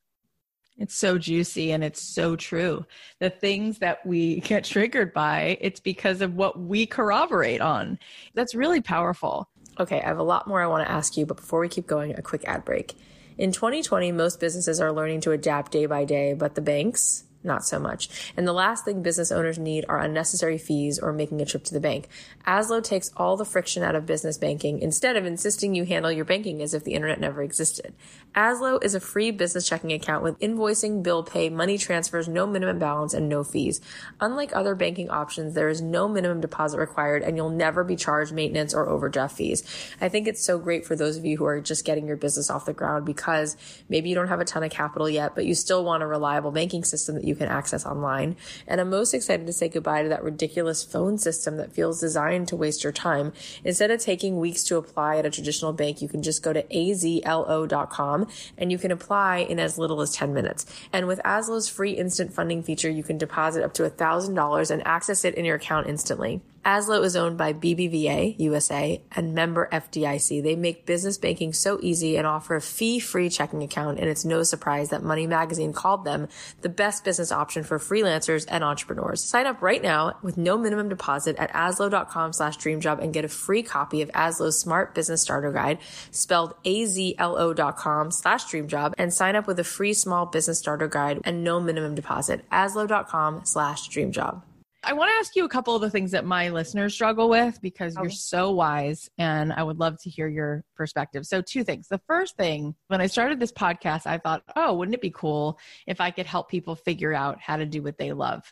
It's 0.78 0.96
so 0.96 1.18
juicy 1.18 1.72
and 1.72 1.84
it's 1.84 2.02
so 2.02 2.36
true. 2.36 2.86
The 3.20 3.30
things 3.30 3.80
that 3.80 4.06
we 4.06 4.40
get 4.42 4.64
triggered 4.64 5.14
by, 5.14 5.58
it's 5.62 5.80
because 5.80 6.22
of 6.22 6.36
what 6.36 6.60
we 6.60 6.86
corroborate 6.86 7.62
on. 7.62 8.00
That's 8.34 8.56
really 8.56 8.82
powerful. 8.82 9.48
Okay, 9.80 10.02
I 10.02 10.08
have 10.08 10.20
a 10.20 10.24
lot 10.24 10.48
more 10.48 10.62
I 10.62 10.68
want 10.68 10.86
to 10.86 10.92
ask 10.92 11.18
you, 11.18 11.26
but 11.26 11.38
before 11.38 11.60
we 11.60 11.70
keep 11.70 11.88
going, 11.88 12.14
a 12.16 12.22
quick 12.22 12.44
ad 12.46 12.66
break. 12.66 12.96
In 13.38 13.52
2020, 13.52 14.12
most 14.12 14.40
businesses 14.40 14.82
are 14.82 14.92
learning 14.92 15.22
to 15.22 15.32
adapt 15.32 15.72
day 15.72 15.86
by 15.86 16.04
day, 16.06 16.34
but 16.34 16.56
the 16.56 16.62
banks, 16.62 17.24
not 17.44 17.66
so 17.66 17.80
much. 17.80 18.10
And 18.38 18.48
the 18.48 18.54
last 18.54 18.86
thing 18.86 19.02
business 19.02 19.32
owners 19.32 19.58
need 19.58 19.86
are 19.90 20.00
unnecessary 20.00 20.58
fees 20.58 21.00
or 21.00 21.14
making 21.14 21.42
a 21.42 21.46
trip 21.46 21.64
to 21.66 21.74
the 21.74 21.80
bank. 21.80 22.08
Azlo 22.46 22.84
takes 22.84 23.12
all 23.18 23.38
the 23.38 23.46
friction 23.46 23.84
out 23.84 23.96
of 23.96 24.06
business 24.06 24.38
banking 24.38 24.80
instead 24.80 25.16
of 25.16 25.26
insisting 25.26 25.76
you 25.76 25.86
handle 25.86 26.12
your 26.12 26.26
banking 26.26 26.62
as 26.62 26.74
if 26.74 26.84
the 26.84 26.94
internet 26.94 27.20
never 27.20 27.42
existed. 27.42 27.94
Azlo 28.36 28.82
is 28.84 28.96
a 28.96 29.00
free 29.00 29.32
business 29.32 29.68
checking 29.68 29.92
account 29.92 30.24
with 30.24 30.40
invoicing, 30.40 31.04
bill 31.04 31.24
pay, 31.24 31.50
money 31.50 31.78
transfers, 31.78 32.28
no 32.28 32.48
minimum 32.48 32.80
balance, 32.80 33.14
and 33.14 33.28
no 33.28 33.44
fees. 33.44 33.82
Unlike 34.20 34.56
other 34.56 34.76
banking 34.76 35.10
options, 35.10 35.54
there 35.54 35.70
is 35.70 35.82
no 35.82 36.08
minimum 36.08 36.42
deposit 36.42 36.80
required 36.80 37.24
and 37.24 37.36
you'll 37.36 37.50
never 37.50 37.84
be 37.84 37.96
charged 37.96 38.34
maintenance 38.34 38.74
or 38.74 38.88
overdraft 38.88 39.36
fees. 39.36 39.64
I 40.00 40.10
think 40.10 40.28
it's 40.28 40.46
so 40.46 40.58
great 40.58 40.86
for 40.86 40.96
those 40.96 41.18
of 41.18 41.26
you 41.26 41.38
who 41.38 41.46
are 41.46 41.60
just 41.60 41.86
getting 41.86 42.08
your 42.08 42.18
business 42.18 42.50
off 42.50 42.66
the 42.66 42.74
ground 42.74 43.06
because 43.06 43.58
maybe 43.90 44.10
you 44.10 44.16
don't 44.16 44.28
have 44.28 44.40
a 44.40 44.46
ton 44.46 44.64
of 44.64 44.72
capital 44.72 45.10
yet, 45.10 45.36
but 45.36 45.46
you 45.46 45.56
still 45.56 45.84
want 45.84 46.04
a 46.04 46.08
reliable 46.08 46.52
banking 46.52 46.84
system 46.84 47.16
that 47.16 47.26
you 47.26 47.31
can 47.36 47.48
access 47.48 47.86
online. 47.86 48.36
And 48.68 48.82
I'm 48.82 48.90
most 48.90 49.14
excited 49.14 49.46
to 49.48 49.54
say 49.54 49.70
goodbye 49.70 50.04
to 50.04 50.10
that 50.10 50.24
ridiculous 50.24 50.84
phone 50.84 51.18
system 51.18 51.58
that 51.58 51.74
feels 51.74 52.00
designed 52.00 52.48
to 52.50 52.56
waste 52.56 52.84
your 52.84 52.94
time. 52.94 53.34
Instead 53.64 53.92
of 53.92 54.00
taking 54.00 54.40
weeks 54.40 54.64
to 54.66 54.78
apply 54.78 55.18
at 55.18 55.26
a 55.26 55.30
traditional 55.30 55.74
bank, 55.74 56.02
you 56.02 56.08
can 56.08 56.22
just 56.22 56.44
go 56.44 56.54
to 56.54 56.64
azlo.com 56.64 58.28
and 58.58 58.72
you 58.72 58.78
can 58.78 58.92
apply 58.92 59.38
in 59.38 59.60
as 59.60 59.78
little 59.78 60.02
as 60.02 60.14
10 60.14 60.34
minutes. 60.34 60.66
And 60.94 61.08
with 61.08 61.20
Azlo's 61.24 61.68
free 61.68 61.92
instant 61.92 62.34
funding 62.34 62.64
feature, 62.64 62.90
you 62.90 63.04
can 63.04 63.18
deposit 63.18 63.64
up 63.64 63.74
to 63.76 63.90
$1,000 63.90 64.72
and 64.72 64.88
access 64.88 65.26
it 65.26 65.36
in 65.36 65.46
your 65.46 65.56
account 65.56 65.88
instantly. 65.88 66.42
Azlo 66.66 67.04
is 67.04 67.16
owned 67.16 67.38
by 67.38 67.54
BBVA 67.54 68.40
USA 68.40 69.02
and 69.16 69.34
member 69.34 69.68
FDIC. 69.72 70.44
They 70.44 70.56
make 70.56 70.86
business 70.86 71.18
banking 71.18 71.54
so 71.54 71.80
easy 71.82 72.18
and 72.18 72.28
offer 72.28 72.56
a 72.56 72.62
fee-free 72.62 73.30
checking 73.30 73.64
account. 73.64 74.00
And 74.00 74.08
it's 74.08 74.24
no 74.24 74.44
surprise 74.44 74.90
that 74.90 75.02
Money 75.02 75.26
Magazine 75.26 75.74
called 75.74 76.06
them 76.06 76.28
the 76.62 76.70
best 76.70 77.04
business 77.04 77.32
option 77.32 77.64
for 77.64 77.80
freelancers 77.80 78.46
and 78.48 78.64
entrepreneurs. 78.64 79.24
Sign 79.24 79.48
up 79.48 79.62
right 79.62 79.82
now 79.82 80.18
with 80.22 80.38
no 80.38 80.58
minimum 80.58 80.90
deposit 80.90 81.36
at 81.38 81.52
azlo.com 81.54 82.34
slash 82.34 82.58
dreamjob 82.58 83.02
and 83.02 83.14
get 83.14 83.26
a 83.26 83.30
free 83.30 83.64
copy 83.64 84.04
of 84.04 84.10
Azlo's 84.10 84.60
Smart 84.60 84.94
Business 84.94 85.22
Starter 85.22 85.52
Guide 85.52 85.80
spelled 86.12 86.54
azlo.com 86.64 88.12
slash 88.12 88.46
dreamjob 88.46 88.94
and 89.00 89.12
sign 89.12 89.36
up 89.36 89.48
with 89.48 89.60
a 89.60 89.64
free 89.64 89.94
small 89.94 90.28
business 90.28 90.60
starter 90.60 90.88
guide 90.88 91.22
and 91.24 91.44
no 91.44 91.60
minimum 91.60 91.96
deposit. 91.96 92.48
azlo.com 92.52 93.46
slash 93.46 93.90
dreamjob. 93.90 94.44
I 94.84 94.94
want 94.94 95.10
to 95.10 95.20
ask 95.20 95.36
you 95.36 95.46
a 95.46 95.50
couple 95.50 95.76
of 95.76 95.82
the 95.82 95.92
things 95.92 96.12
that 96.12 96.26
my 96.26 96.50
listeners 96.50 96.94
struggle 96.94 97.30
with 97.30 97.62
because 97.62 97.96
you're 97.96 98.06
oh. 98.06 98.10
so 98.10 98.52
wise 98.52 99.10
and 99.20 99.54
I 99.54 99.62
would 99.62 99.80
love 99.80 100.02
to 100.02 100.10
hear 100.10 100.28
your 100.28 100.64
perspective. 100.76 101.28
So, 101.28 101.42
two 101.42 101.64
things. 101.64 101.88
The 101.88 102.02
first 102.08 102.36
thing, 102.36 102.74
when 102.88 103.00
I 103.00 103.06
started 103.06 103.40
this 103.40 103.52
podcast, 103.52 104.08
I 104.08 104.18
thought, 104.18 104.44
oh, 104.56 104.74
wouldn't 104.74 104.96
it 104.96 105.02
be 105.02 105.12
cool 105.12 105.60
if 105.86 106.02
I 106.02 106.10
could 106.10 106.26
help 106.26 106.50
people 106.50 106.76
figure 106.76 107.14
out 107.14 107.40
how 107.40 107.58
to 107.58 107.66
do 107.66 107.84
what 107.84 108.00
they 108.00 108.12
love? 108.12 108.52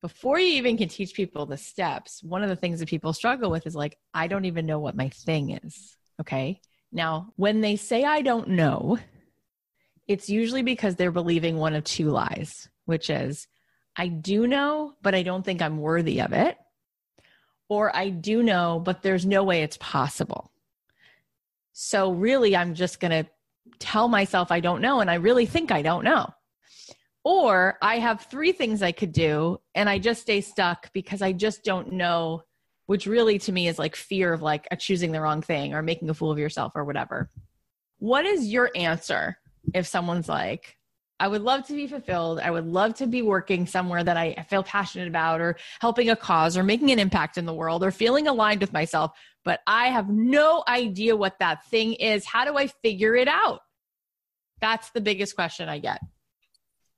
Before 0.00 0.38
you 0.38 0.54
even 0.54 0.78
can 0.78 0.88
teach 0.88 1.12
people 1.12 1.44
the 1.44 1.56
steps, 1.58 2.22
one 2.22 2.42
of 2.42 2.48
the 2.48 2.56
things 2.56 2.80
that 2.80 2.88
people 2.88 3.12
struggle 3.12 3.50
with 3.50 3.66
is 3.66 3.74
like, 3.74 3.98
I 4.14 4.26
don't 4.26 4.46
even 4.46 4.64
know 4.64 4.78
what 4.78 4.96
my 4.96 5.10
thing 5.10 5.50
is. 5.50 5.96
Okay. 6.20 6.60
Now, 6.92 7.32
when 7.36 7.60
they 7.60 7.76
say 7.76 8.04
I 8.04 8.22
don't 8.22 8.48
know, 8.48 8.98
it's 10.06 10.30
usually 10.30 10.62
because 10.62 10.96
they're 10.96 11.12
believing 11.12 11.58
one 11.58 11.74
of 11.74 11.84
two 11.84 12.08
lies, 12.08 12.70
which 12.86 13.10
is, 13.10 13.46
I 13.98 14.06
do 14.06 14.46
know, 14.46 14.94
but 15.02 15.16
I 15.16 15.24
don't 15.24 15.44
think 15.44 15.60
I'm 15.60 15.78
worthy 15.78 16.20
of 16.20 16.32
it. 16.32 16.56
Or 17.68 17.94
I 17.94 18.08
do 18.08 18.42
know, 18.44 18.80
but 18.82 19.02
there's 19.02 19.26
no 19.26 19.42
way 19.42 19.62
it's 19.62 19.76
possible. 19.78 20.52
So 21.72 22.12
really, 22.12 22.56
I'm 22.56 22.74
just 22.74 23.00
going 23.00 23.24
to 23.24 23.30
tell 23.80 24.08
myself 24.08 24.50
I 24.50 24.60
don't 24.60 24.80
know, 24.80 25.00
and 25.00 25.10
I 25.10 25.14
really 25.14 25.46
think 25.46 25.70
I 25.70 25.82
don't 25.82 26.04
know. 26.04 26.32
Or 27.24 27.76
I 27.82 27.98
have 27.98 28.22
three 28.22 28.52
things 28.52 28.82
I 28.82 28.92
could 28.92 29.12
do, 29.12 29.60
and 29.74 29.88
I 29.88 29.98
just 29.98 30.22
stay 30.22 30.40
stuck 30.40 30.92
because 30.92 31.20
I 31.20 31.32
just 31.32 31.64
don't 31.64 31.92
know, 31.92 32.44
which 32.86 33.06
really 33.06 33.38
to 33.40 33.52
me 33.52 33.68
is 33.68 33.78
like 33.78 33.96
fear 33.96 34.32
of 34.32 34.40
like 34.42 34.66
choosing 34.78 35.12
the 35.12 35.20
wrong 35.20 35.42
thing 35.42 35.74
or 35.74 35.82
making 35.82 36.08
a 36.08 36.14
fool 36.14 36.30
of 36.30 36.38
yourself 36.38 36.72
or 36.74 36.84
whatever. 36.84 37.30
What 37.98 38.24
is 38.24 38.46
your 38.46 38.70
answer 38.74 39.38
if 39.74 39.86
someone's 39.86 40.28
like, 40.28 40.77
I 41.20 41.26
would 41.26 41.42
love 41.42 41.66
to 41.66 41.72
be 41.72 41.86
fulfilled. 41.86 42.38
I 42.38 42.50
would 42.50 42.66
love 42.66 42.94
to 42.94 43.06
be 43.06 43.22
working 43.22 43.66
somewhere 43.66 44.04
that 44.04 44.16
I 44.16 44.46
feel 44.48 44.62
passionate 44.62 45.08
about 45.08 45.40
or 45.40 45.56
helping 45.80 46.10
a 46.10 46.16
cause 46.16 46.56
or 46.56 46.62
making 46.62 46.92
an 46.92 46.98
impact 46.98 47.38
in 47.38 47.44
the 47.44 47.54
world 47.54 47.82
or 47.82 47.90
feeling 47.90 48.28
aligned 48.28 48.60
with 48.60 48.72
myself. 48.72 49.12
But 49.44 49.60
I 49.66 49.88
have 49.88 50.08
no 50.08 50.62
idea 50.68 51.16
what 51.16 51.38
that 51.40 51.66
thing 51.66 51.94
is. 51.94 52.24
How 52.24 52.44
do 52.44 52.56
I 52.56 52.68
figure 52.68 53.16
it 53.16 53.26
out? 53.26 53.60
That's 54.60 54.90
the 54.90 55.00
biggest 55.00 55.34
question 55.34 55.68
I 55.68 55.78
get. 55.78 56.00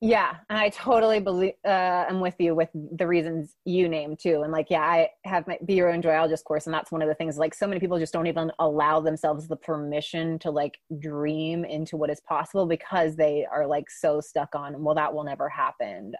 Yeah, 0.02 0.36
and 0.48 0.58
I 0.58 0.70
totally 0.70 1.20
believe 1.20 1.52
uh, 1.62 2.06
I'm 2.08 2.20
with 2.20 2.36
you 2.38 2.54
with 2.54 2.70
the 2.72 3.06
reasons 3.06 3.54
you 3.66 3.86
name 3.86 4.16
too. 4.16 4.40
And 4.42 4.50
like, 4.50 4.68
yeah, 4.70 4.80
I 4.80 5.10
have 5.26 5.46
my 5.46 5.58
Be 5.66 5.74
Your 5.74 5.92
Own 5.92 6.00
Joyologist 6.00 6.42
course, 6.44 6.66
and 6.66 6.72
that's 6.72 6.90
one 6.90 7.02
of 7.02 7.08
the 7.08 7.14
things. 7.14 7.36
Like, 7.36 7.52
so 7.54 7.66
many 7.66 7.80
people 7.80 7.98
just 7.98 8.14
don't 8.14 8.26
even 8.26 8.50
allow 8.58 9.00
themselves 9.00 9.46
the 9.46 9.56
permission 9.56 10.38
to 10.38 10.50
like 10.50 10.78
dream 11.00 11.66
into 11.66 11.98
what 11.98 12.08
is 12.08 12.18
possible 12.20 12.64
because 12.64 13.14
they 13.16 13.46
are 13.52 13.66
like 13.66 13.90
so 13.90 14.22
stuck 14.22 14.54
on, 14.54 14.82
well, 14.82 14.94
that 14.94 15.12
will 15.12 15.24
never 15.24 15.50
happen. 15.50 16.14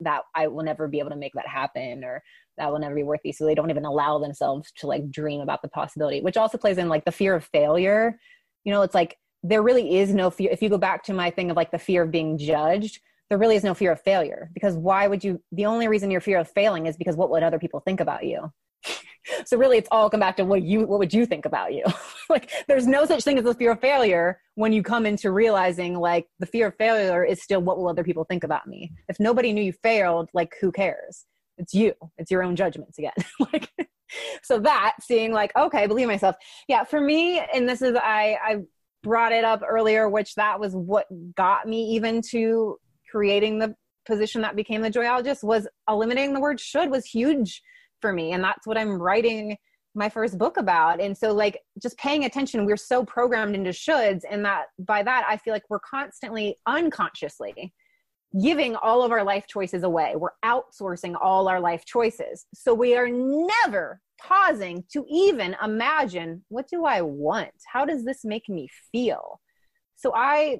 That 0.00 0.22
I 0.34 0.48
will 0.48 0.64
never 0.64 0.88
be 0.88 0.98
able 0.98 1.10
to 1.10 1.16
make 1.16 1.34
that 1.34 1.46
happen, 1.46 2.02
or 2.02 2.20
that 2.56 2.72
will 2.72 2.80
never 2.80 2.96
be 2.96 3.04
worthy. 3.04 3.30
So 3.30 3.44
they 3.46 3.54
don't 3.54 3.70
even 3.70 3.84
allow 3.84 4.18
themselves 4.18 4.72
to 4.78 4.88
like 4.88 5.08
dream 5.08 5.40
about 5.40 5.62
the 5.62 5.68
possibility, 5.68 6.20
which 6.20 6.36
also 6.36 6.58
plays 6.58 6.78
in 6.78 6.88
like 6.88 7.04
the 7.04 7.12
fear 7.12 7.36
of 7.36 7.44
failure. 7.44 8.18
You 8.64 8.72
know, 8.72 8.82
it's 8.82 8.94
like 8.94 9.18
there 9.42 9.62
really 9.62 9.98
is 9.98 10.12
no 10.14 10.30
fear. 10.30 10.50
If 10.50 10.62
you 10.62 10.68
go 10.68 10.78
back 10.78 11.04
to 11.04 11.12
my 11.12 11.30
thing 11.30 11.50
of 11.50 11.56
like 11.56 11.70
the 11.70 11.78
fear 11.78 12.02
of 12.02 12.10
being 12.10 12.38
judged, 12.38 13.00
there 13.28 13.38
really 13.38 13.56
is 13.56 13.64
no 13.64 13.74
fear 13.74 13.92
of 13.92 14.00
failure 14.00 14.50
because 14.54 14.74
why 14.74 15.06
would 15.06 15.22
you? 15.22 15.40
The 15.52 15.66
only 15.66 15.88
reason 15.88 16.10
you're 16.10 16.20
fear 16.20 16.38
of 16.38 16.50
failing 16.50 16.86
is 16.86 16.96
because 16.96 17.16
what 17.16 17.30
would 17.30 17.42
other 17.42 17.58
people 17.58 17.80
think 17.80 18.00
about 18.00 18.24
you? 18.24 18.50
so 19.44 19.56
really, 19.56 19.76
it's 19.76 19.88
all 19.90 20.08
come 20.08 20.20
back 20.20 20.36
to 20.38 20.44
what 20.44 20.62
you 20.62 20.86
what 20.86 20.98
would 20.98 21.12
you 21.12 21.26
think 21.26 21.44
about 21.44 21.74
you? 21.74 21.84
like, 22.30 22.50
there's 22.68 22.86
no 22.86 23.04
such 23.04 23.24
thing 23.24 23.38
as 23.38 23.44
the 23.44 23.54
fear 23.54 23.72
of 23.72 23.80
failure 23.80 24.40
when 24.54 24.72
you 24.72 24.82
come 24.82 25.06
into 25.06 25.30
realizing 25.30 25.94
like 25.94 26.26
the 26.38 26.46
fear 26.46 26.68
of 26.68 26.76
failure 26.76 27.24
is 27.24 27.42
still 27.42 27.60
what 27.60 27.78
will 27.78 27.88
other 27.88 28.04
people 28.04 28.24
think 28.24 28.44
about 28.44 28.66
me. 28.66 28.92
If 29.08 29.20
nobody 29.20 29.52
knew 29.52 29.62
you 29.62 29.72
failed, 29.72 30.30
like 30.32 30.54
who 30.60 30.72
cares? 30.72 31.26
It's 31.58 31.74
you. 31.74 31.92
It's 32.16 32.30
your 32.30 32.42
own 32.42 32.56
judgments 32.56 32.98
again. 32.98 33.12
like 33.52 33.68
so 34.42 34.58
that 34.58 34.94
seeing 35.02 35.32
like 35.32 35.54
okay 35.54 35.86
believe 35.86 36.06
myself 36.06 36.34
yeah 36.66 36.82
for 36.82 36.98
me 36.98 37.40
and 37.52 37.68
this 37.68 37.82
is 37.82 37.94
i 37.96 38.38
i 38.42 38.56
brought 39.02 39.32
it 39.32 39.44
up 39.44 39.62
earlier, 39.66 40.08
which 40.08 40.34
that 40.34 40.58
was 40.58 40.74
what 40.74 41.06
got 41.34 41.66
me 41.66 41.94
even 41.94 42.20
to 42.30 42.78
creating 43.10 43.58
the 43.58 43.74
position 44.06 44.42
that 44.42 44.56
became 44.56 44.82
the 44.82 44.90
joyologist 44.90 45.44
was 45.44 45.68
eliminating 45.88 46.34
the 46.34 46.40
word 46.40 46.58
should 46.58 46.90
was 46.90 47.04
huge 47.04 47.62
for 48.00 48.12
me. 48.12 48.32
And 48.32 48.42
that's 48.42 48.66
what 48.66 48.78
I'm 48.78 49.00
writing 49.00 49.56
my 49.94 50.08
first 50.08 50.38
book 50.38 50.56
about. 50.56 51.00
And 51.00 51.16
so 51.16 51.32
like 51.32 51.58
just 51.82 51.98
paying 51.98 52.24
attention, 52.24 52.64
we're 52.64 52.76
so 52.76 53.04
programmed 53.04 53.54
into 53.54 53.70
shoulds. 53.70 54.22
And 54.28 54.44
that 54.44 54.66
by 54.78 55.02
that, 55.02 55.24
I 55.28 55.36
feel 55.36 55.52
like 55.52 55.64
we're 55.68 55.80
constantly 55.80 56.56
unconsciously 56.66 57.72
giving 58.40 58.76
all 58.76 59.02
of 59.02 59.12
our 59.12 59.24
life 59.24 59.46
choices 59.46 59.82
away. 59.82 60.14
We're 60.16 60.30
outsourcing 60.44 61.14
all 61.20 61.48
our 61.48 61.60
life 61.60 61.84
choices. 61.84 62.46
So 62.54 62.74
we 62.74 62.96
are 62.96 63.08
never 63.08 64.00
pausing 64.20 64.84
to 64.92 65.04
even 65.08 65.56
imagine 65.62 66.44
what 66.48 66.68
do 66.68 66.84
I 66.84 67.00
want? 67.02 67.50
How 67.70 67.84
does 67.84 68.04
this 68.04 68.24
make 68.24 68.48
me 68.48 68.68
feel? 68.92 69.40
So 69.96 70.12
I 70.14 70.58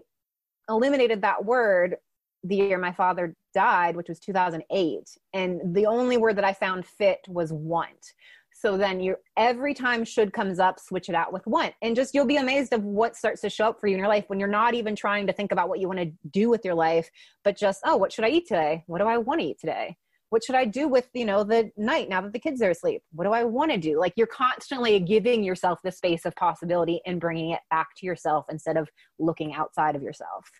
eliminated 0.68 1.22
that 1.22 1.44
word 1.44 1.96
the 2.44 2.56
year 2.56 2.78
my 2.78 2.92
father 2.92 3.34
died, 3.52 3.96
which 3.96 4.08
was 4.08 4.20
2008. 4.20 5.02
And 5.34 5.74
the 5.74 5.86
only 5.86 6.16
word 6.16 6.36
that 6.36 6.44
I 6.44 6.52
found 6.52 6.86
fit 6.86 7.18
was 7.28 7.52
want. 7.52 8.12
So 8.61 8.76
then 8.76 8.98
you 8.98 9.14
every 9.36 9.72
time 9.72 10.04
should 10.04 10.32
comes 10.32 10.59
up, 10.59 10.80
switch 10.80 11.09
it 11.09 11.14
out 11.14 11.32
with 11.32 11.46
want. 11.46 11.74
And 11.80 11.94
just 11.94 12.12
you'll 12.12 12.26
be 12.26 12.38
amazed 12.38 12.72
of 12.72 12.82
what 12.82 13.14
starts 13.14 13.40
to 13.42 13.50
show 13.50 13.68
up 13.68 13.80
for 13.80 13.86
you 13.86 13.94
in 13.94 14.00
your 14.00 14.09
life 14.09 14.24
when 14.26 14.40
you're 14.40 14.48
not 14.48 14.74
even 14.74 14.96
trying 14.96 15.28
to 15.28 15.32
think 15.32 15.52
about 15.52 15.68
what 15.68 15.78
you 15.78 15.86
want 15.86 16.00
to 16.00 16.11
do 16.32 16.50
with 16.50 16.64
your 16.64 16.74
life, 16.74 17.09
but 17.44 17.56
just, 17.56 17.80
oh, 17.84 17.96
what 17.96 18.12
should 18.12 18.24
I 18.24 18.30
eat 18.30 18.48
today? 18.48 18.82
What 18.88 18.98
do 18.98 19.04
I 19.04 19.16
want 19.18 19.40
to 19.40 19.46
eat 19.46 19.61
today? 19.61 19.96
What 20.30 20.42
should 20.42 20.56
I 20.56 20.64
do 20.64 20.88
with, 20.88 21.09
you 21.14 21.24
know, 21.24 21.44
the 21.44 21.70
night 21.76 22.09
now 22.09 22.20
that 22.20 22.32
the 22.32 22.40
kids 22.40 22.61
are 22.61 22.70
asleep? 22.70 23.00
What 23.12 23.24
do 23.24 23.32
I 23.32 23.44
want 23.44 23.70
to 23.70 23.78
do? 23.78 23.98
Like 23.98 24.14
you're 24.16 24.26
constantly 24.26 24.98
giving 24.98 25.44
yourself 25.44 25.78
the 25.84 25.92
space 25.92 26.24
of 26.24 26.34
possibility 26.34 27.00
and 27.06 27.20
bringing 27.20 27.50
it 27.50 27.61
back 27.70 27.90
to 27.98 28.06
yourself 28.06 28.46
instead 28.50 28.76
of 28.76 28.88
looking 29.20 29.54
outside 29.54 29.94
of 29.94 30.02
yourself. 30.02 30.50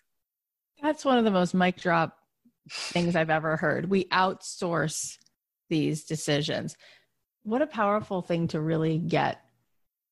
That's 0.81 1.03
one 1.03 1.17
of 1.17 1.25
the 1.25 1.31
most 1.31 1.53
mic 1.53 1.75
drop 1.81 2.15
things 2.71 3.17
I've 3.17 3.29
ever 3.29 3.57
heard. 3.57 3.89
We 3.89 4.05
outsource 4.05 5.17
these 5.69 6.05
decisions. 6.05 6.77
What 7.43 7.61
a 7.61 7.67
powerful 7.67 8.21
thing 8.21 8.47
to 8.49 8.59
really 8.59 8.97
get. 8.97 9.41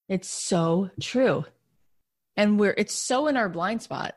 It's 0.09 0.30
so 0.30 0.89
true. 1.01 1.45
And 2.36 2.59
we're 2.59 2.73
it's 2.78 2.93
so 2.93 3.28
in 3.28 3.38
our 3.38 3.49
blind 3.49 3.82
spot. 3.82 4.15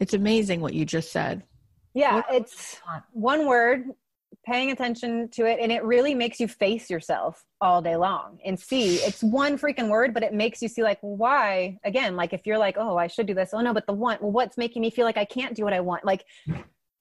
It's 0.00 0.14
amazing 0.14 0.60
what 0.60 0.74
you 0.74 0.84
just 0.84 1.12
said. 1.12 1.44
Yeah, 1.94 2.16
what 2.16 2.26
it's 2.30 2.80
one 3.12 3.46
word, 3.46 3.84
paying 4.44 4.70
attention 4.72 5.28
to 5.30 5.46
it, 5.46 5.60
and 5.60 5.70
it 5.70 5.84
really 5.84 6.14
makes 6.14 6.40
you 6.40 6.48
face 6.48 6.90
yourself 6.90 7.44
all 7.60 7.80
day 7.80 7.96
long 7.96 8.38
and 8.44 8.58
see. 8.58 8.96
It's 8.96 9.22
one 9.22 9.58
freaking 9.58 9.88
word, 9.88 10.12
but 10.12 10.22
it 10.22 10.32
makes 10.32 10.60
you 10.60 10.68
see, 10.68 10.82
like, 10.82 10.98
why? 11.00 11.78
Again, 11.84 12.16
like 12.16 12.32
if 12.32 12.46
you're 12.46 12.58
like, 12.58 12.76
oh, 12.78 12.96
I 12.96 13.06
should 13.06 13.26
do 13.26 13.34
this. 13.34 13.50
Oh, 13.52 13.60
no, 13.60 13.72
but 13.72 13.86
the 13.86 13.92
one, 13.92 14.18
well, 14.20 14.32
what's 14.32 14.58
making 14.58 14.82
me 14.82 14.90
feel 14.90 15.04
like 15.04 15.16
I 15.16 15.24
can't 15.24 15.54
do 15.54 15.64
what 15.64 15.72
I 15.72 15.80
want? 15.80 16.04
Like, 16.04 16.24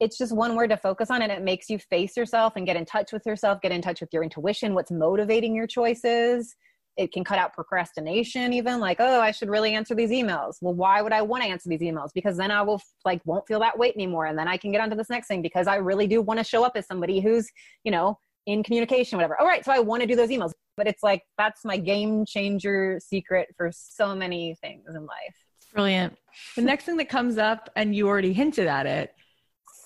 it's 0.01 0.17
just 0.17 0.35
one 0.35 0.55
word 0.55 0.71
to 0.71 0.77
focus 0.77 1.11
on 1.11 1.21
and 1.21 1.31
it 1.31 1.43
makes 1.43 1.69
you 1.69 1.77
face 1.77 2.17
yourself 2.17 2.53
and 2.55 2.65
get 2.65 2.75
in 2.75 2.85
touch 2.85 3.13
with 3.13 3.23
yourself 3.25 3.61
get 3.61 3.71
in 3.71 3.81
touch 3.81 4.01
with 4.01 4.09
your 4.11 4.23
intuition 4.23 4.73
what's 4.73 4.91
motivating 4.91 5.55
your 5.55 5.67
choices. 5.67 6.55
It 6.97 7.13
can 7.13 7.23
cut 7.23 7.37
out 7.37 7.53
procrastination 7.53 8.51
even 8.51 8.79
like 8.79 8.97
oh 8.99 9.21
i 9.21 9.31
should 9.31 9.49
really 9.49 9.75
answer 9.75 9.95
these 9.95 10.09
emails. 10.09 10.55
Well 10.59 10.73
why 10.73 11.01
would 11.01 11.13
i 11.13 11.21
want 11.21 11.43
to 11.43 11.49
answer 11.49 11.69
these 11.69 11.81
emails? 11.81 12.09
Because 12.13 12.35
then 12.35 12.51
i 12.51 12.61
will 12.63 12.81
like 13.05 13.21
won't 13.25 13.47
feel 13.47 13.59
that 13.59 13.77
weight 13.77 13.95
anymore 13.95 14.25
and 14.25 14.37
then 14.37 14.47
i 14.47 14.57
can 14.57 14.71
get 14.71 14.81
onto 14.81 14.95
this 14.95 15.09
next 15.09 15.27
thing 15.27 15.41
because 15.41 15.67
i 15.67 15.75
really 15.75 16.07
do 16.07 16.21
want 16.21 16.39
to 16.39 16.43
show 16.43 16.65
up 16.65 16.73
as 16.75 16.87
somebody 16.87 17.21
who's 17.21 17.47
you 17.83 17.91
know 17.91 18.17
in 18.47 18.63
communication 18.63 19.17
whatever. 19.17 19.39
All 19.39 19.47
right 19.47 19.63
so 19.63 19.71
i 19.71 19.79
want 19.79 20.01
to 20.01 20.07
do 20.07 20.15
those 20.15 20.29
emails. 20.29 20.51
But 20.77 20.87
it's 20.87 21.03
like 21.03 21.21
that's 21.37 21.63
my 21.63 21.77
game 21.77 22.25
changer 22.25 22.99
secret 23.05 23.49
for 23.55 23.71
so 23.71 24.15
many 24.15 24.55
things 24.61 24.95
in 24.95 25.05
life. 25.05 25.35
Brilliant. 25.73 26.17
The 26.55 26.63
next 26.63 26.85
thing 26.85 26.97
that 26.97 27.07
comes 27.07 27.37
up 27.37 27.69
and 27.75 27.95
you 27.95 28.07
already 28.07 28.33
hinted 28.33 28.67
at 28.67 28.87
it 28.87 29.13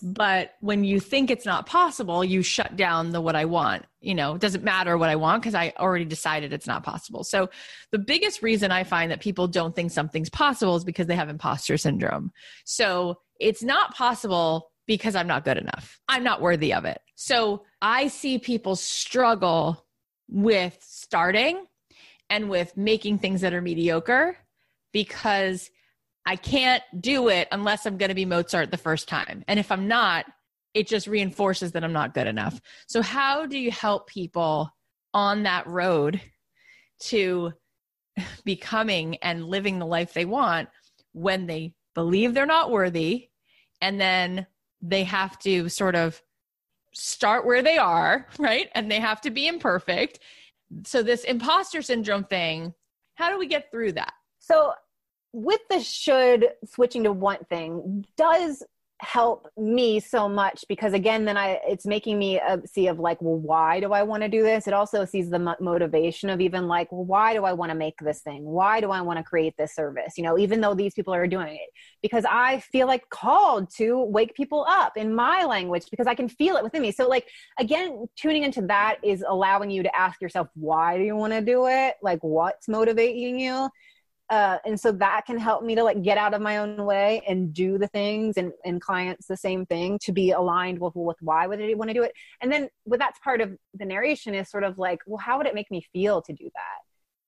but 0.02 0.54
when 0.62 0.84
you 0.84 1.00
think 1.00 1.30
it's 1.30 1.46
not 1.46 1.66
possible 1.66 2.24
you 2.24 2.42
shut 2.42 2.76
down 2.76 3.12
the 3.12 3.22
what 3.22 3.36
i 3.36 3.46
want 3.46 3.86
you 4.02 4.14
know 4.14 4.36
it 4.36 4.42
doesn't 4.42 4.64
matter 4.64 4.98
what 4.98 5.10
i 5.10 5.16
want 5.16 5.42
because 5.42 5.56
i 5.56 5.74
already 5.80 6.06
decided 6.06 6.54
it's 6.54 6.68
not 6.68 6.84
possible. 6.84 7.24
So 7.24 7.50
the 7.92 8.00
biggest 8.00 8.42
reason 8.42 8.72
i 8.72 8.84
find 8.84 9.12
that 9.12 9.22
people 9.22 9.48
don't 9.48 9.76
think 9.76 9.92
something's 9.92 10.30
possible 10.30 10.76
is 10.76 10.84
because 10.84 11.08
they 11.08 11.16
have 11.16 11.30
imposter 11.30 11.78
syndrome. 11.78 12.32
So 12.66 13.20
it's 13.40 13.64
not 13.64 13.96
possible 13.96 14.72
because 14.88 15.16
i'm 15.16 15.28
not 15.28 15.44
good 15.44 15.58
enough. 15.58 16.00
I'm 16.08 16.24
not 16.24 16.42
worthy 16.42 16.74
of 16.74 16.86
it. 16.86 17.00
So 17.16 17.64
i 17.82 18.08
see 18.08 18.40
people 18.40 18.76
struggle 18.76 19.86
with 20.28 20.78
starting 20.82 21.66
and 22.30 22.50
with 22.50 22.76
making 22.76 23.20
things 23.20 23.42
that 23.42 23.54
are 23.54 23.62
mediocre 23.62 24.38
because 24.92 25.70
I 26.26 26.36
can't 26.36 26.84
do 27.00 27.30
it 27.30 27.48
unless 27.52 27.86
I'm 27.86 27.98
going 27.98 28.10
to 28.10 28.16
be 28.16 28.26
Mozart 28.26 28.72
the 28.72 28.78
first 28.78 29.08
time. 29.08 29.44
And 29.48 29.60
if 29.60 29.72
I'm 29.72 29.88
not, 29.88 30.26
it 30.74 30.88
just 30.88 31.08
reinforces 31.08 31.72
that 31.72 31.84
I'm 31.84 31.94
not 31.94 32.14
good 32.14 32.28
enough. 32.28 32.60
So, 32.88 33.02
how 33.02 33.46
do 33.46 33.58
you 33.58 33.72
help 33.72 34.08
people 34.08 34.70
on 35.14 35.44
that 35.44 35.66
road 35.68 36.20
to 37.00 37.54
becoming 38.44 39.18
and 39.18 39.46
living 39.46 39.80
the 39.80 39.86
life 39.86 40.14
they 40.14 40.26
want 40.26 40.70
when 41.14 41.48
they 41.48 41.74
believe 41.94 42.34
they're 42.34 42.46
not 42.46 42.72
worthy 42.72 43.30
and 43.82 44.00
then 44.00 44.46
they 44.82 45.04
have 45.04 45.40
to 45.40 45.70
sort 45.70 45.96
of 45.96 46.22
start 46.94 47.46
where 47.46 47.62
they 47.62 47.78
are, 47.78 48.28
right? 48.40 48.70
And 48.76 48.92
they 48.92 49.00
have 49.00 49.22
to 49.22 49.32
be 49.32 49.48
imperfect. 49.48 50.20
So, 50.86 51.04
this 51.04 51.24
imposter 51.24 51.82
syndrome 51.82 52.26
thing, 52.26 52.74
how 53.16 53.30
do 53.30 53.38
we 53.38 53.48
get 53.48 53.72
through 53.72 53.94
that? 53.94 54.14
So, 54.40 54.74
with 55.36 55.60
the 55.70 55.82
should 55.82 56.48
switching 56.66 57.04
to 57.04 57.12
want 57.12 57.48
thing 57.50 58.06
does 58.16 58.64
help 59.02 59.50
me 59.58 60.00
so 60.00 60.30
much 60.30 60.64
because 60.70 60.94
again 60.94 61.26
then 61.26 61.36
i 61.36 61.60
it's 61.68 61.86
making 61.86 62.18
me 62.18 62.40
uh, 62.40 62.58
see 62.66 62.88
of 62.88 62.98
like 62.98 63.22
well 63.22 63.38
why 63.38 63.78
do 63.82 63.92
i 63.92 64.02
want 64.02 64.24
to 64.24 64.30
do 64.30 64.42
this? 64.42 64.68
It 64.68 64.74
also 64.74 65.04
sees 65.04 65.30
the 65.30 65.38
mo- 65.38 65.56
motivation 65.60 66.30
of 66.30 66.40
even 66.40 66.68
like 66.68 66.90
well, 66.94 67.04
why 67.04 67.34
do 67.34 67.44
i 67.44 67.52
want 67.52 67.72
to 67.72 67.76
make 67.76 67.96
this 68.00 68.22
thing? 68.22 68.46
Why 68.46 68.80
do 68.80 68.92
i 68.92 69.02
want 69.02 69.18
to 69.18 69.24
create 69.24 69.56
this 69.58 69.76
service? 69.76 70.14
You 70.18 70.24
know 70.24 70.38
even 70.38 70.62
though 70.62 70.74
these 70.74 70.94
people 70.94 71.14
are 71.14 71.28
doing 71.28 71.56
it. 71.56 71.70
Because 72.02 72.24
i 72.30 72.60
feel 72.60 72.88
like 72.88 73.10
called 73.10 73.70
to 73.76 74.02
wake 74.02 74.34
people 74.34 74.66
up 74.70 74.96
in 74.96 75.14
my 75.14 75.44
language 75.44 75.88
because 75.92 76.08
i 76.08 76.16
can 76.16 76.30
feel 76.30 76.56
it 76.56 76.64
within 76.64 76.82
me. 76.82 76.94
So 76.94 77.06
like 77.10 77.28
again 77.60 78.08
tuning 78.16 78.44
into 78.44 78.62
that 78.68 79.00
is 79.04 79.26
allowing 79.28 79.72
you 79.72 79.84
to 79.84 79.94
ask 79.94 80.22
yourself 80.22 80.48
why 80.56 80.98
do 80.98 81.04
you 81.04 81.18
want 81.18 81.34
to 81.34 81.42
do 81.42 81.68
it? 81.68 81.96
Like 82.02 82.20
what's 82.22 82.70
motivating 82.70 83.38
you 83.40 83.70
uh, 84.30 84.58
and 84.66 84.80
so 84.80 84.92
that 84.92 85.22
can 85.28 85.38
help 85.38 85.64
me 85.64 85.76
to 85.76 85.84
like 85.84 86.02
get 86.02 86.18
out 86.18 86.34
of 86.34 86.42
my 86.42 86.58
own 86.58 86.84
way 86.84 87.22
and 87.28 87.54
do 87.54 87.78
the 87.78 87.88
things 87.88 88.38
and, 88.38 88.52
and 88.64 88.82
clients 88.82 89.28
the 89.28 89.38
same 89.38 89.66
thing 89.68 90.00
to 90.02 90.12
be 90.12 90.32
aligned 90.32 90.80
with 90.80 90.96
with 90.96 91.18
why 91.22 91.46
would 91.46 91.60
they 91.60 91.76
want 91.76 91.90
to 91.90 91.94
do 91.94 92.02
it. 92.02 92.12
And 92.42 92.52
then 92.52 92.70
with 92.86 93.00
that's 93.00 93.20
part 93.20 93.40
of 93.40 93.56
the 93.76 93.86
narration 93.86 94.34
is 94.34 94.50
sort 94.50 94.64
of 94.64 94.80
like 94.80 95.00
well 95.06 95.20
how 95.20 95.38
would 95.38 95.46
it 95.46 95.54
make 95.54 95.70
me 95.70 95.86
feel 95.94 96.24
to 96.24 96.34
do 96.34 96.46
that? 96.46 96.82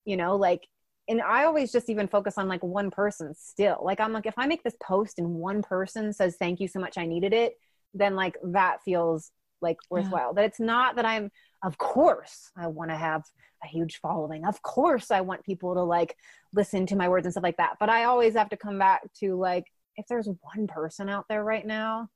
You 0.06 0.18
know 0.18 0.36
like 0.36 0.68
and 1.10 1.22
i 1.22 1.46
always 1.46 1.72
just 1.72 1.90
even 1.90 2.08
focus 2.08 2.34
on 2.38 2.48
like 2.48 2.64
one 2.64 2.90
person 2.90 3.34
still. 3.38 3.80
Like 3.84 4.00
i'm 4.00 4.12
like 4.14 4.26
if 4.26 4.38
i 4.38 4.48
make 4.48 4.64
this 4.64 4.76
post 4.82 5.20
and 5.20 5.36
one 5.36 5.62
person 5.62 6.14
says 6.14 6.36
thank 6.40 6.60
you 6.60 6.68
so 6.68 6.80
much 6.80 6.98
i 6.98 7.06
needed 7.06 7.34
it 7.34 7.54
then 7.94 8.16
like 8.16 8.38
that 8.44 8.82
feels 8.84 9.32
like 9.62 9.78
worthwhile. 9.90 10.30
Yeah. 10.30 10.42
that 10.42 10.46
it's 10.46 10.60
not 10.60 10.96
that 10.96 11.06
i'm 11.06 11.30
of 11.64 11.78
course 11.78 12.52
i 12.58 12.68
want 12.68 12.90
to 12.90 12.98
have 12.98 13.24
a 13.64 13.68
huge 13.68 14.00
following. 14.02 14.46
Of 14.46 14.62
course 14.62 15.12
i 15.12 15.22
want 15.22 15.44
people 15.44 15.74
to 15.74 15.82
like 15.82 16.16
listen 16.54 16.86
to 16.88 16.96
my 16.96 17.10
words 17.10 17.26
and 17.26 17.34
stuff 17.34 17.44
like 17.44 17.58
that. 17.58 17.76
But 17.80 17.90
i 17.90 18.04
always 18.04 18.36
have 18.36 18.50
to 18.50 18.58
come 18.58 18.78
back 18.78 19.02
to 19.20 19.36
like 19.36 19.66
if 19.96 20.06
there's 20.08 20.30
one 20.42 20.68
person 20.68 21.10
out 21.10 21.26
there 21.28 21.44
right 21.44 21.66
now 21.66 22.10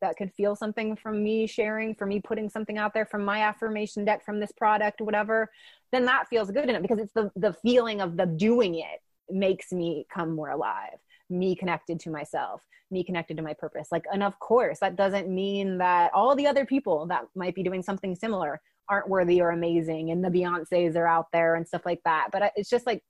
that 0.00 0.16
could 0.16 0.32
feel 0.32 0.54
something 0.54 0.96
from 0.96 1.22
me 1.22 1.46
sharing 1.46 1.94
from 1.94 2.08
me 2.08 2.20
putting 2.20 2.48
something 2.48 2.78
out 2.78 2.94
there 2.94 3.06
from 3.06 3.24
my 3.24 3.42
affirmation 3.42 4.04
deck 4.04 4.24
from 4.24 4.40
this 4.40 4.52
product 4.52 5.00
whatever 5.00 5.48
then 5.92 6.04
that 6.04 6.28
feels 6.28 6.50
good 6.50 6.68
in 6.68 6.76
it 6.76 6.82
because 6.82 6.98
it's 6.98 7.12
the 7.12 7.30
the 7.36 7.52
feeling 7.52 8.00
of 8.00 8.16
the 8.16 8.26
doing 8.26 8.76
it 8.76 9.00
makes 9.30 9.72
me 9.72 10.06
come 10.12 10.34
more 10.34 10.50
alive 10.50 10.98
me 11.30 11.54
connected 11.54 12.00
to 12.00 12.10
myself 12.10 12.62
me 12.90 13.04
connected 13.04 13.36
to 13.36 13.42
my 13.42 13.52
purpose. 13.52 13.88
Like 13.92 14.04
and 14.12 14.22
of 14.22 14.38
course 14.38 14.78
that 14.80 14.96
doesn't 14.96 15.28
mean 15.28 15.78
that 15.78 16.10
all 16.14 16.34
the 16.34 16.46
other 16.46 16.64
people 16.64 17.06
that 17.06 17.24
might 17.34 17.54
be 17.54 17.62
doing 17.62 17.82
something 17.82 18.14
similar 18.14 18.60
aren't 18.88 19.08
worthy 19.08 19.40
or 19.40 19.50
amazing 19.50 20.10
and 20.10 20.24
the 20.24 20.28
Beyoncé's 20.28 20.96
are 20.96 21.06
out 21.06 21.26
there 21.32 21.54
and 21.54 21.66
stuff 21.66 21.84
like 21.84 22.00
that. 22.04 22.28
But 22.32 22.52
it's 22.56 22.70
just 22.70 22.86
like 22.86 23.02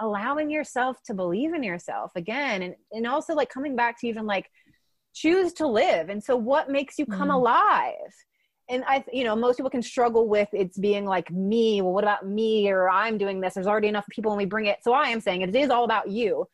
allowing 0.00 0.50
yourself 0.50 0.96
to 1.04 1.14
believe 1.14 1.54
in 1.54 1.62
yourself 1.62 2.10
again 2.16 2.62
and, 2.62 2.74
and 2.92 3.06
also 3.06 3.34
like 3.34 3.50
coming 3.50 3.76
back 3.76 4.00
to 4.00 4.08
even 4.08 4.26
like 4.26 4.50
choose 5.14 5.52
to 5.54 5.66
live. 5.66 6.08
And 6.08 6.22
so 6.22 6.36
what 6.36 6.70
makes 6.70 6.98
you 6.98 7.06
come 7.06 7.28
mm. 7.28 7.34
alive? 7.34 7.94
And 8.68 8.84
I, 8.86 9.04
you 9.12 9.24
know, 9.24 9.34
most 9.34 9.56
people 9.56 9.70
can 9.70 9.82
struggle 9.82 10.28
with 10.28 10.48
it's 10.52 10.78
being 10.78 11.04
like 11.04 11.30
me. 11.30 11.82
Well, 11.82 11.92
what 11.92 12.04
about 12.04 12.26
me? 12.26 12.68
Or 12.70 12.88
I'm 12.88 13.18
doing 13.18 13.40
this. 13.40 13.54
There's 13.54 13.66
already 13.66 13.88
enough 13.88 14.06
people 14.10 14.30
when 14.30 14.38
we 14.38 14.44
bring 14.44 14.66
it. 14.66 14.78
So 14.82 14.92
I 14.92 15.08
am 15.08 15.20
saying 15.20 15.42
it 15.42 15.54
is 15.54 15.70
all 15.70 15.84
about 15.84 16.08
you. 16.08 16.46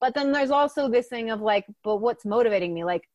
But 0.00 0.14
then 0.14 0.32
there's 0.32 0.50
also 0.50 0.88
this 0.88 1.06
thing 1.06 1.30
of 1.30 1.40
like, 1.40 1.64
but 1.84 1.96
what's 1.98 2.24
motivating 2.24 2.74
me? 2.74 2.84
Like, 2.84 3.08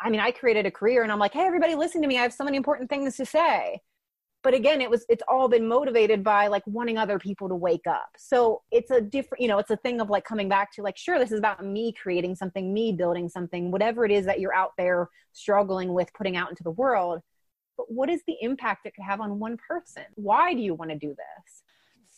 I 0.00 0.10
mean, 0.10 0.20
I 0.20 0.30
created 0.30 0.66
a 0.66 0.70
career 0.70 1.02
and 1.02 1.10
I'm 1.10 1.18
like, 1.18 1.32
hey, 1.32 1.44
everybody, 1.46 1.74
listen 1.74 2.02
to 2.02 2.08
me. 2.08 2.18
I 2.18 2.22
have 2.22 2.32
so 2.32 2.44
many 2.44 2.58
important 2.58 2.90
things 2.90 3.16
to 3.16 3.24
say 3.24 3.80
but 4.46 4.54
again 4.54 4.80
it 4.80 4.88
was 4.88 5.04
it's 5.08 5.24
all 5.26 5.48
been 5.48 5.66
motivated 5.66 6.22
by 6.22 6.46
like 6.46 6.62
wanting 6.68 6.96
other 6.96 7.18
people 7.18 7.48
to 7.48 7.56
wake 7.56 7.88
up. 7.88 8.10
So 8.16 8.62
it's 8.70 8.92
a 8.92 9.00
different 9.00 9.42
you 9.42 9.48
know 9.48 9.58
it's 9.58 9.72
a 9.72 9.76
thing 9.78 10.00
of 10.00 10.08
like 10.08 10.24
coming 10.24 10.48
back 10.48 10.70
to 10.74 10.82
like 10.82 10.96
sure 10.96 11.18
this 11.18 11.32
is 11.32 11.40
about 11.40 11.64
me 11.64 11.92
creating 12.00 12.36
something 12.36 12.72
me 12.72 12.92
building 12.92 13.28
something 13.28 13.72
whatever 13.72 14.04
it 14.04 14.12
is 14.12 14.24
that 14.26 14.38
you're 14.38 14.54
out 14.54 14.70
there 14.78 15.08
struggling 15.32 15.92
with 15.92 16.14
putting 16.14 16.36
out 16.36 16.48
into 16.48 16.62
the 16.62 16.70
world 16.70 17.22
but 17.76 17.90
what 17.90 18.08
is 18.08 18.22
the 18.28 18.36
impact 18.40 18.86
it 18.86 18.94
could 18.94 19.04
have 19.04 19.20
on 19.20 19.40
one 19.40 19.58
person? 19.68 20.04
Why 20.14 20.54
do 20.54 20.60
you 20.60 20.74
want 20.74 20.92
to 20.92 20.96
do 20.96 21.08
this? 21.08 21.62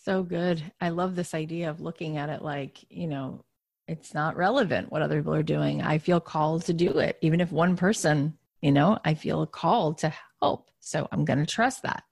So 0.05 0.23
good. 0.23 0.63
I 0.83 0.91
love 0.91 1.17
this 1.17 1.33
idea 1.33 1.71
of 1.71 1.81
looking 1.81 2.19
at 2.19 2.29
it 2.29 2.43
like 2.43 2.85
you 2.91 3.07
know 3.07 3.47
it's 3.87 4.13
not 4.13 4.37
relevant 4.37 4.93
what 4.93 5.01
other 5.01 5.17
people 5.21 5.35
are 5.35 5.43
doing. 5.43 5.81
I 5.81 5.97
feel 5.97 6.21
called 6.21 6.67
to 6.67 6.75
do 6.75 6.99
it. 6.99 7.17
Even 7.23 7.41
if 7.41 7.51
one 7.51 7.75
person 7.75 8.37
you 8.61 8.73
know 8.73 8.99
i 9.07 9.15
feel 9.15 9.47
called 9.47 9.97
to 9.99 10.13
help. 10.43 10.69
So 10.81 11.09
i'm 11.11 11.25
going 11.25 11.39
to 11.39 11.47
trust 11.47 11.85
that 11.85 12.05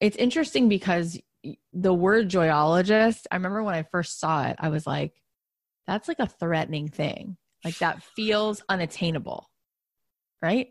it's 0.00 0.16
interesting 0.16 0.68
because 0.68 1.18
the 1.72 1.94
word 1.94 2.28
joyologist, 2.28 3.26
I 3.30 3.36
remember 3.36 3.62
when 3.62 3.74
I 3.74 3.82
first 3.82 4.18
saw 4.18 4.46
it, 4.46 4.56
I 4.58 4.68
was 4.68 4.86
like, 4.86 5.14
that's 5.86 6.08
like 6.08 6.20
a 6.20 6.26
threatening 6.26 6.88
thing. 6.88 7.36
Like 7.64 7.78
that 7.78 8.02
feels 8.02 8.62
unattainable. 8.68 9.50
Right. 10.42 10.68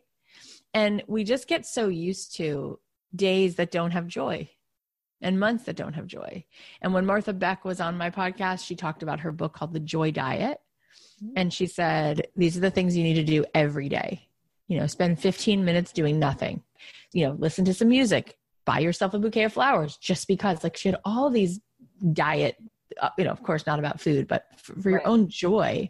And 0.74 1.04
we 1.08 1.24
just 1.24 1.48
get 1.48 1.66
so 1.66 1.88
used 1.88 2.36
to 2.38 2.80
days 3.16 3.56
that 3.56 3.72
don't 3.72 3.92
have 3.92 4.08
joy 4.08 4.50
and 5.22 5.40
months 5.40 5.66
that 5.66 5.76
don't 5.76 5.94
have 5.94 6.08
joy. 6.08 6.46
And 6.82 6.94
when 6.94 7.06
Martha 7.06 7.34
Beck 7.34 7.66
was 7.66 7.82
on 7.82 7.98
my 7.98 8.10
podcast, 8.10 8.66
she 8.66 8.76
talked 8.76 9.04
about 9.04 9.22
her 9.22 9.32
book 9.32 9.54
called 9.54 9.74
The 9.74 9.80
Joy 9.80 10.12
Diet. 10.12 10.60
Mm-hmm. 11.24 11.34
And 11.36 11.54
she 11.54 11.68
said, 11.68 12.28
These 12.36 12.58
are 12.58 12.62
the 12.62 12.72
things 12.72 12.96
you 12.96 13.04
need 13.04 13.16
to 13.16 13.24
do 13.24 13.46
every 13.54 13.90
day. 13.90 14.28
You 14.68 14.80
know, 14.80 14.88
spend 14.88 15.20
15 15.20 15.66
minutes 15.66 15.92
doing 15.92 16.20
nothing. 16.20 16.64
You 17.12 17.28
know, 17.28 17.36
listen 17.38 17.66
to 17.66 17.74
some 17.74 17.90
music, 17.90 18.38
buy 18.70 18.78
yourself 18.78 19.16
a 19.16 19.20
bouquet 19.20 19.46
of 19.46 19.54
flowers 19.54 19.98
just 19.98 20.28
because. 20.28 20.64
Like 20.64 20.78
she 20.78 20.90
had 20.90 21.00
all 21.04 21.32
these 21.32 21.60
diet, 22.14 22.56
uh, 23.02 23.10
you 23.18 23.24
know, 23.24 23.32
of 23.32 23.42
course, 23.42 23.66
not 23.66 23.80
about 23.80 24.00
food, 24.00 24.28
but 24.28 24.46
for, 24.58 24.80
for 24.80 24.92
your 24.92 25.08
own 25.08 25.28
joy. 25.28 25.90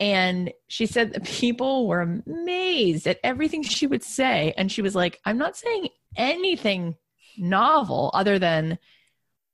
And 0.00 0.52
she 0.66 0.86
said 0.86 1.12
that 1.12 1.22
people 1.22 1.86
were 1.86 2.00
amazed 2.00 3.06
at 3.06 3.20
everything 3.22 3.62
she 3.62 3.86
would 3.86 4.02
say. 4.02 4.52
And 4.56 4.70
she 4.70 4.82
was 4.82 4.96
like, 4.96 5.20
I'm 5.24 5.38
not 5.38 5.56
saying 5.56 5.90
anything 6.16 6.96
novel 7.38 8.10
other 8.14 8.40
than 8.40 8.80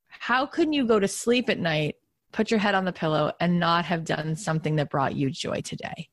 how 0.09 0.47
can 0.47 0.73
you 0.73 0.87
go 0.87 0.99
to 0.99 1.09
sleep 1.09 1.51
at 1.51 1.59
night, 1.59 1.97
put 2.33 2.51
your 2.51 2.61
head 2.61 2.75
on 2.75 2.87
the 2.87 2.95
pillow, 2.95 3.33
and 3.41 3.61
not 3.61 3.85
have 3.85 4.05
done 4.05 4.37
something 4.37 4.77
that 4.77 4.89
brought 4.89 5.15
you 5.15 5.31
joy 5.31 5.61
today? 5.61 6.09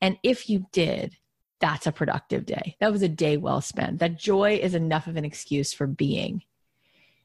And 0.00 0.18
if 0.22 0.48
you 0.48 0.66
did, 0.70 1.16
that's 1.60 1.86
a 1.86 1.92
productive 1.92 2.46
day. 2.46 2.76
That 2.80 2.92
was 2.92 3.02
a 3.02 3.08
day 3.08 3.36
well 3.36 3.60
spent. 3.60 3.98
That 3.98 4.18
joy 4.18 4.60
is 4.62 4.74
enough 4.74 5.06
of 5.06 5.16
an 5.16 5.24
excuse 5.24 5.72
for 5.72 5.86
being. 5.86 6.42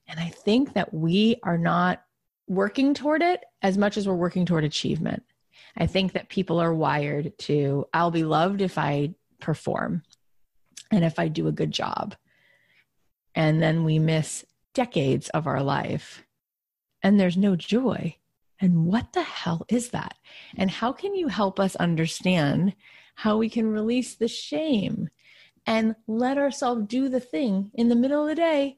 And 0.07 0.19
I 0.19 0.29
think 0.29 0.73
that 0.73 0.93
we 0.93 1.37
are 1.43 1.57
not 1.57 2.03
working 2.47 2.93
toward 2.93 3.21
it 3.21 3.43
as 3.61 3.77
much 3.77 3.97
as 3.97 4.07
we're 4.07 4.15
working 4.15 4.45
toward 4.45 4.63
achievement. 4.63 5.23
I 5.77 5.85
think 5.87 6.13
that 6.13 6.29
people 6.29 6.59
are 6.59 6.73
wired 6.73 7.37
to, 7.39 7.87
I'll 7.93 8.11
be 8.11 8.23
loved 8.23 8.61
if 8.61 8.77
I 8.77 9.15
perform 9.39 10.03
and 10.91 11.03
if 11.03 11.19
I 11.19 11.27
do 11.27 11.47
a 11.47 11.53
good 11.53 11.71
job. 11.71 12.15
And 13.35 13.61
then 13.61 13.83
we 13.83 13.97
miss 13.97 14.45
decades 14.73 15.29
of 15.29 15.47
our 15.47 15.63
life 15.63 16.23
and 17.01 17.19
there's 17.19 17.37
no 17.37 17.55
joy. 17.55 18.15
And 18.59 18.85
what 18.85 19.13
the 19.13 19.23
hell 19.23 19.65
is 19.67 19.89
that? 19.89 20.15
And 20.55 20.69
how 20.69 20.93
can 20.93 21.15
you 21.15 21.27
help 21.27 21.59
us 21.59 21.75
understand 21.75 22.75
how 23.15 23.37
we 23.37 23.49
can 23.49 23.67
release 23.67 24.15
the 24.15 24.27
shame 24.27 25.09
and 25.65 25.95
let 26.07 26.37
ourselves 26.37 26.85
do 26.87 27.09
the 27.09 27.19
thing 27.19 27.71
in 27.73 27.89
the 27.89 27.95
middle 27.95 28.23
of 28.23 28.27
the 28.27 28.35
day 28.35 28.77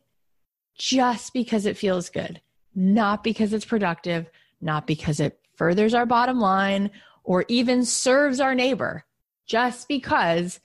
just 0.77 1.33
because 1.33 1.65
it 1.65 1.77
feels 1.77 2.09
good, 2.09 2.41
not 2.75 3.23
because 3.23 3.53
it's 3.53 3.65
productive, 3.65 4.29
not 4.61 4.85
because 4.85 5.19
it 5.19 5.39
furthers 5.55 5.93
our 5.93 6.05
bottom 6.05 6.39
line 6.39 6.91
or 7.23 7.45
even 7.47 7.83
serves 7.83 8.39
our 8.39 8.53
neighbor, 8.53 9.05
just 9.47 9.87
because 9.87 10.59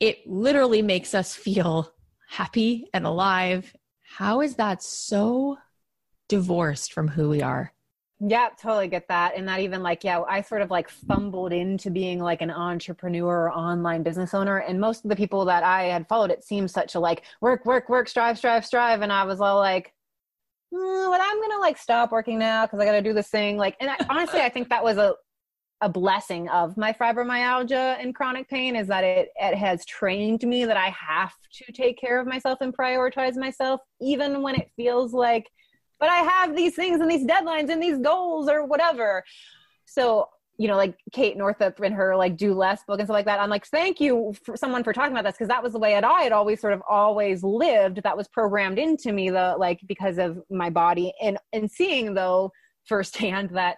it 0.00 0.26
literally 0.26 0.80
makes 0.80 1.14
us 1.14 1.34
feel 1.34 1.92
happy 2.28 2.88
and 2.94 3.04
alive. 3.04 3.74
How 4.02 4.40
is 4.40 4.54
that 4.56 4.82
so 4.82 5.58
divorced 6.28 6.92
from 6.92 7.08
who 7.08 7.28
we 7.28 7.42
are? 7.42 7.72
Yeah, 8.20 8.48
totally 8.60 8.88
get 8.88 9.06
that. 9.08 9.36
And 9.36 9.46
that 9.46 9.60
even 9.60 9.82
like, 9.82 10.02
yeah, 10.02 10.20
I 10.22 10.40
sort 10.40 10.62
of 10.62 10.70
like 10.70 10.88
fumbled 10.88 11.52
into 11.52 11.88
being 11.88 12.18
like 12.18 12.42
an 12.42 12.50
entrepreneur 12.50 13.44
or 13.44 13.52
online 13.52 14.02
business 14.02 14.34
owner. 14.34 14.58
And 14.58 14.80
most 14.80 15.04
of 15.04 15.08
the 15.08 15.16
people 15.16 15.44
that 15.44 15.62
I 15.62 15.84
had 15.84 16.08
followed, 16.08 16.32
it 16.32 16.42
seemed 16.42 16.70
such 16.70 16.96
a 16.96 17.00
like 17.00 17.22
work, 17.40 17.64
work, 17.64 17.88
work, 17.88 18.08
strive, 18.08 18.36
strive, 18.36 18.66
strive. 18.66 19.02
And 19.02 19.12
I 19.12 19.22
was 19.22 19.40
all 19.40 19.58
like, 19.58 19.94
mm, 20.74 21.10
but 21.10 21.20
I'm 21.20 21.36
going 21.36 21.52
to 21.52 21.58
like 21.60 21.78
stop 21.78 22.10
working 22.10 22.40
now 22.40 22.66
because 22.66 22.80
I 22.80 22.84
got 22.84 22.92
to 22.92 23.02
do 23.02 23.12
this 23.12 23.28
thing. 23.28 23.56
Like, 23.56 23.76
and 23.80 23.88
I, 23.88 23.96
honestly, 24.10 24.40
I 24.40 24.48
think 24.48 24.68
that 24.70 24.82
was 24.82 24.96
a, 24.96 25.14
a 25.80 25.88
blessing 25.88 26.48
of 26.48 26.76
my 26.76 26.92
fibromyalgia 26.92 28.02
and 28.02 28.12
chronic 28.16 28.48
pain 28.48 28.74
is 28.74 28.88
that 28.88 29.04
it, 29.04 29.28
it 29.36 29.54
has 29.54 29.84
trained 29.86 30.42
me 30.42 30.64
that 30.64 30.76
I 30.76 30.88
have 30.88 31.34
to 31.52 31.72
take 31.72 32.00
care 32.00 32.18
of 32.18 32.26
myself 32.26 32.58
and 32.62 32.76
prioritize 32.76 33.36
myself, 33.36 33.80
even 34.00 34.42
when 34.42 34.56
it 34.56 34.72
feels 34.74 35.12
like 35.12 35.48
but 36.00 36.08
I 36.08 36.16
have 36.16 36.56
these 36.56 36.74
things 36.74 37.00
and 37.00 37.10
these 37.10 37.26
deadlines 37.26 37.70
and 37.70 37.82
these 37.82 37.98
goals 37.98 38.48
or 38.48 38.64
whatever. 38.64 39.24
So, 39.84 40.28
you 40.58 40.68
know, 40.68 40.76
like 40.76 40.96
Kate 41.12 41.36
Northrup 41.36 41.80
and 41.80 41.94
her 41.94 42.16
like 42.16 42.36
do 42.36 42.52
less 42.54 42.82
book 42.84 42.98
and 42.98 43.06
stuff 43.06 43.14
like 43.14 43.26
that. 43.26 43.40
I'm 43.40 43.50
like, 43.50 43.66
thank 43.66 44.00
you 44.00 44.34
for 44.44 44.56
someone 44.56 44.84
for 44.84 44.92
talking 44.92 45.12
about 45.12 45.24
this 45.24 45.34
because 45.34 45.48
that 45.48 45.62
was 45.62 45.72
the 45.72 45.78
way 45.78 45.92
that 45.92 46.04
I 46.04 46.22
had 46.22 46.32
always 46.32 46.60
sort 46.60 46.72
of 46.72 46.82
always 46.88 47.42
lived. 47.42 48.02
That 48.02 48.16
was 48.16 48.28
programmed 48.28 48.78
into 48.78 49.12
me 49.12 49.30
the 49.30 49.54
like 49.58 49.80
because 49.86 50.18
of 50.18 50.42
my 50.50 50.70
body 50.70 51.12
and 51.22 51.38
and 51.52 51.70
seeing 51.70 52.14
though 52.14 52.52
firsthand 52.86 53.50
that 53.50 53.76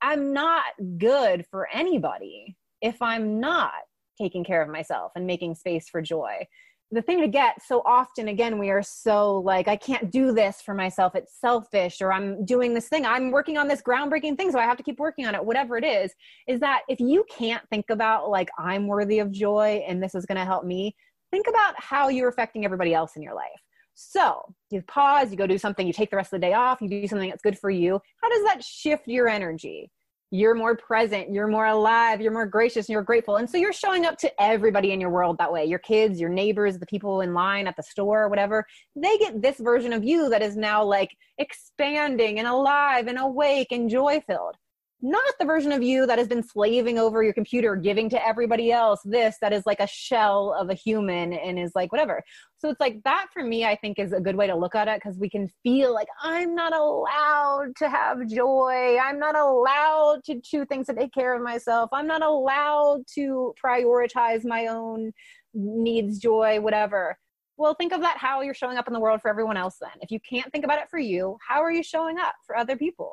I'm 0.00 0.32
not 0.32 0.64
good 0.98 1.46
for 1.50 1.68
anybody 1.72 2.56
if 2.80 3.00
I'm 3.00 3.40
not 3.40 3.72
taking 4.18 4.44
care 4.44 4.62
of 4.62 4.68
myself 4.68 5.12
and 5.16 5.26
making 5.26 5.54
space 5.54 5.88
for 5.88 6.00
joy 6.00 6.46
the 6.92 7.02
thing 7.02 7.20
to 7.20 7.28
get 7.28 7.60
so 7.66 7.82
often 7.84 8.28
again 8.28 8.58
we 8.58 8.70
are 8.70 8.82
so 8.82 9.38
like 9.40 9.66
i 9.66 9.74
can't 9.74 10.10
do 10.10 10.32
this 10.32 10.62
for 10.62 10.72
myself. 10.72 11.14
It's 11.14 11.40
selfish 11.40 12.00
or 12.00 12.12
i'm 12.12 12.44
doing 12.44 12.74
this 12.74 12.88
thing. 12.88 13.04
I'm 13.04 13.30
working 13.30 13.58
on 13.58 13.68
this 13.68 13.82
groundbreaking 13.82 14.36
thing 14.36 14.52
so 14.52 14.58
i 14.58 14.64
have 14.64 14.76
to 14.76 14.82
keep 14.82 14.98
working 14.98 15.26
on 15.26 15.34
it 15.34 15.44
whatever 15.44 15.76
it 15.76 15.84
is. 15.84 16.12
Is 16.46 16.60
that 16.60 16.82
if 16.88 17.00
you 17.00 17.24
can't 17.30 17.62
think 17.70 17.90
about 17.90 18.30
like 18.30 18.48
i'm 18.58 18.86
worthy 18.86 19.18
of 19.18 19.32
joy 19.32 19.84
and 19.86 20.02
this 20.02 20.14
is 20.14 20.26
going 20.26 20.38
to 20.38 20.44
help 20.44 20.64
me 20.64 20.94
think 21.30 21.48
about 21.48 21.74
how 21.76 22.08
you're 22.08 22.28
affecting 22.28 22.64
everybody 22.64 22.94
else 22.94 23.16
in 23.16 23.22
your 23.22 23.34
life. 23.34 23.60
So 23.94 24.54
you 24.70 24.82
pause 24.82 25.30
you 25.30 25.36
go 25.36 25.46
do 25.46 25.58
something 25.58 25.86
you 25.86 25.92
take 25.92 26.10
the 26.10 26.16
rest 26.16 26.32
of 26.32 26.40
the 26.40 26.46
day 26.46 26.52
off 26.52 26.80
you 26.80 26.88
do 26.88 27.06
something 27.08 27.30
that's 27.30 27.42
good 27.42 27.58
for 27.58 27.70
you. 27.70 28.00
How 28.22 28.28
does 28.28 28.44
that 28.44 28.62
shift 28.62 29.08
your 29.08 29.28
energy 29.28 29.90
you're 30.30 30.54
more 30.54 30.76
present, 30.76 31.32
you're 31.32 31.46
more 31.46 31.66
alive, 31.66 32.20
you're 32.20 32.32
more 32.32 32.46
gracious, 32.46 32.88
and 32.88 32.92
you're 32.92 33.02
grateful. 33.02 33.36
And 33.36 33.48
so 33.48 33.56
you're 33.56 33.72
showing 33.72 34.04
up 34.06 34.18
to 34.18 34.42
everybody 34.42 34.92
in 34.92 35.00
your 35.00 35.10
world 35.10 35.38
that 35.38 35.52
way 35.52 35.64
your 35.64 35.78
kids, 35.78 36.20
your 36.20 36.30
neighbors, 36.30 36.78
the 36.78 36.86
people 36.86 37.20
in 37.20 37.32
line 37.32 37.66
at 37.66 37.76
the 37.76 37.82
store, 37.82 38.28
whatever. 38.28 38.66
They 38.94 39.16
get 39.18 39.40
this 39.40 39.58
version 39.58 39.92
of 39.92 40.04
you 40.04 40.28
that 40.30 40.42
is 40.42 40.56
now 40.56 40.84
like 40.84 41.16
expanding 41.38 42.38
and 42.38 42.48
alive 42.48 43.06
and 43.06 43.18
awake 43.18 43.68
and 43.70 43.88
joy 43.88 44.20
filled 44.26 44.56
not 45.02 45.34
the 45.38 45.44
version 45.44 45.72
of 45.72 45.82
you 45.82 46.06
that 46.06 46.18
has 46.18 46.26
been 46.26 46.42
slaving 46.42 46.98
over 46.98 47.22
your 47.22 47.34
computer, 47.34 47.76
giving 47.76 48.08
to 48.10 48.26
everybody 48.26 48.72
else 48.72 49.00
this 49.04 49.36
that 49.42 49.52
is 49.52 49.66
like 49.66 49.80
a 49.80 49.86
shell 49.86 50.54
of 50.58 50.70
a 50.70 50.74
human 50.74 51.34
and 51.34 51.58
is 51.58 51.72
like 51.74 51.92
whatever. 51.92 52.22
So 52.58 52.70
it's 52.70 52.80
like 52.80 53.02
that 53.04 53.26
for 53.32 53.44
me, 53.44 53.66
I 53.66 53.76
think 53.76 53.98
is 53.98 54.14
a 54.14 54.20
good 54.20 54.36
way 54.36 54.46
to 54.46 54.56
look 54.56 54.74
at 54.74 54.88
it 54.88 55.00
because 55.02 55.18
we 55.18 55.28
can 55.28 55.50
feel 55.62 55.92
like 55.92 56.08
I'm 56.22 56.54
not 56.54 56.74
allowed 56.74 57.76
to 57.76 57.90
have 57.90 58.26
joy. 58.26 58.96
I'm 58.98 59.18
not 59.18 59.36
allowed 59.36 60.24
to 60.24 60.40
do 60.50 60.64
things 60.64 60.86
to 60.86 60.94
take 60.94 61.12
care 61.12 61.34
of 61.34 61.42
myself. 61.42 61.90
I'm 61.92 62.06
not 62.06 62.22
allowed 62.22 63.02
to 63.16 63.54
prioritize 63.62 64.44
my 64.46 64.68
own 64.68 65.12
needs, 65.52 66.18
joy, 66.18 66.58
whatever. 66.60 67.18
Well, 67.58 67.74
think 67.74 67.92
of 67.92 68.00
that 68.00 68.16
how 68.16 68.40
you're 68.40 68.54
showing 68.54 68.78
up 68.78 68.86
in 68.86 68.94
the 68.94 69.00
world 69.00 69.20
for 69.20 69.28
everyone 69.28 69.56
else 69.58 69.76
then. 69.80 69.90
If 70.00 70.10
you 70.10 70.20
can't 70.28 70.50
think 70.52 70.64
about 70.64 70.78
it 70.78 70.88
for 70.90 70.98
you, 70.98 71.36
how 71.46 71.62
are 71.62 71.72
you 71.72 71.82
showing 71.82 72.18
up 72.18 72.34
for 72.46 72.56
other 72.56 72.76
people? 72.76 73.12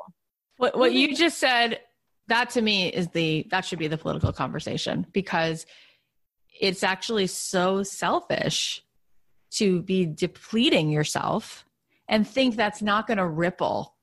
What 0.63 0.77
what 0.77 0.93
you 0.93 1.13
just 1.13 1.39
said, 1.39 1.81
that 2.27 2.51
to 2.51 2.61
me 2.61 2.87
is 2.87 3.09
the 3.09 3.45
that 3.51 3.65
should 3.65 3.79
be 3.79 3.89
the 3.89 3.97
political 3.97 4.31
conversation 4.31 5.05
because 5.11 5.65
it's 6.57 6.83
actually 6.83 7.27
so 7.27 7.83
selfish 7.83 8.81
to 9.51 9.81
be 9.81 10.05
depleting 10.05 10.89
yourself 10.89 11.65
and 12.07 12.25
think 12.25 12.55
that's 12.55 12.81
not 12.81 13.07
going 13.07 13.17
to 13.17 13.27
ripple 13.27 13.93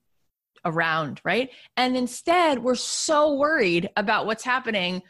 around, 0.67 1.23
right? 1.25 1.49
And 1.79 1.97
instead, 1.97 2.59
we're 2.59 2.75
so 2.75 3.37
worried 3.37 3.89
about 3.97 4.27
what's 4.27 4.45
happening 4.45 5.03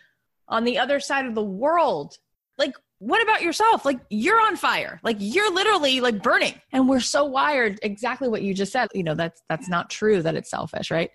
on 0.46 0.62
the 0.62 0.78
other 0.78 1.00
side 1.00 1.26
of 1.26 1.34
the 1.34 1.42
world. 1.42 2.16
Like, 2.58 2.76
what 3.00 3.22
about 3.22 3.42
yourself? 3.42 3.84
Like, 3.84 3.98
you're 4.10 4.40
on 4.40 4.56
fire. 4.56 5.00
Like, 5.02 5.16
you're 5.18 5.52
literally 5.52 6.00
like 6.00 6.22
burning. 6.22 6.54
And 6.72 6.88
we're 6.88 7.00
so 7.00 7.24
wired 7.24 7.80
exactly 7.82 8.28
what 8.28 8.42
you 8.42 8.54
just 8.54 8.72
said. 8.72 8.88
You 8.94 9.02
know, 9.02 9.14
that's 9.14 9.42
that's 9.48 9.68
not 9.68 9.90
true 9.90 10.22
that 10.22 10.36
it's 10.36 10.50
selfish, 10.50 10.90
right? 10.90 11.10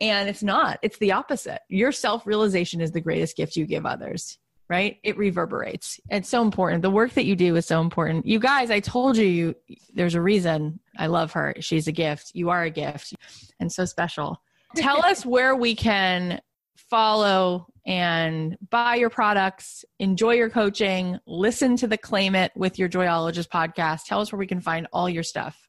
And 0.00 0.28
it's 0.28 0.42
not. 0.42 0.78
It's 0.82 0.98
the 0.98 1.12
opposite. 1.12 1.60
Your 1.68 1.90
self-realization 1.90 2.80
is 2.80 2.92
the 2.92 3.00
greatest 3.00 3.36
gift 3.36 3.56
you 3.56 3.66
give 3.66 3.84
others 3.84 4.38
right? 4.68 4.98
It 5.02 5.16
reverberates. 5.16 6.00
It's 6.10 6.28
so 6.28 6.42
important. 6.42 6.82
The 6.82 6.90
work 6.90 7.12
that 7.12 7.24
you 7.24 7.36
do 7.36 7.56
is 7.56 7.66
so 7.66 7.80
important. 7.80 8.26
You 8.26 8.38
guys, 8.38 8.70
I 8.70 8.80
told 8.80 9.16
you, 9.16 9.26
you 9.26 9.54
there's 9.94 10.14
a 10.14 10.20
reason 10.20 10.80
I 10.98 11.06
love 11.06 11.32
her. 11.32 11.54
She's 11.60 11.86
a 11.86 11.92
gift. 11.92 12.32
You 12.34 12.50
are 12.50 12.64
a 12.64 12.70
gift 12.70 13.14
and 13.60 13.70
so 13.70 13.84
special. 13.84 14.42
Tell 14.74 15.04
us 15.04 15.24
where 15.24 15.54
we 15.54 15.74
can 15.74 16.40
follow 16.76 17.68
and 17.86 18.58
buy 18.70 18.96
your 18.96 19.10
products, 19.10 19.84
enjoy 20.00 20.32
your 20.32 20.50
coaching, 20.50 21.18
listen 21.26 21.76
to 21.76 21.86
the 21.86 21.96
Claim 21.96 22.34
It 22.34 22.52
with 22.56 22.78
your 22.78 22.88
Joyologist 22.88 23.48
podcast. 23.48 24.06
Tell 24.06 24.20
us 24.20 24.32
where 24.32 24.38
we 24.38 24.46
can 24.46 24.60
find 24.60 24.88
all 24.92 25.08
your 25.08 25.22
stuff. 25.22 25.68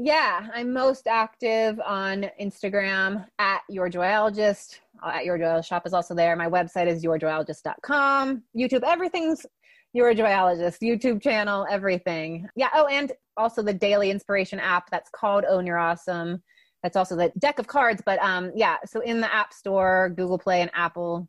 Yeah, 0.00 0.46
I'm 0.54 0.72
most 0.72 1.06
active 1.06 1.78
on 1.84 2.30
Instagram 2.40 3.26
at 3.38 3.62
Your 3.68 3.90
Joyologist. 3.90 4.78
Uh, 5.02 5.10
at 5.14 5.24
Your 5.24 5.38
Joyologist 5.38 5.66
Shop 5.66 5.86
is 5.86 5.92
also 5.92 6.14
there. 6.14 6.36
My 6.36 6.48
website 6.48 6.86
is 6.86 7.04
yourjoyologist.com. 7.04 8.42
YouTube, 8.56 8.82
everything's 8.86 9.44
Your 9.92 10.14
Joyologist. 10.14 10.78
YouTube 10.80 11.20
channel, 11.20 11.66
everything. 11.68 12.48
Yeah. 12.54 12.68
Oh, 12.74 12.86
and 12.86 13.12
also 13.36 13.60
the 13.60 13.74
daily 13.74 14.10
inspiration 14.10 14.60
app 14.60 14.88
that's 14.88 15.10
called 15.10 15.44
Own 15.44 15.66
Your 15.66 15.78
Awesome. 15.78 16.42
That's 16.82 16.96
also 16.96 17.16
the 17.16 17.32
deck 17.38 17.58
of 17.58 17.66
cards. 17.66 18.00
But 18.06 18.20
um, 18.22 18.52
yeah, 18.54 18.76
so 18.86 19.00
in 19.00 19.20
the 19.20 19.34
App 19.34 19.52
Store, 19.52 20.12
Google 20.16 20.38
Play, 20.38 20.62
and 20.62 20.70
Apple 20.74 21.28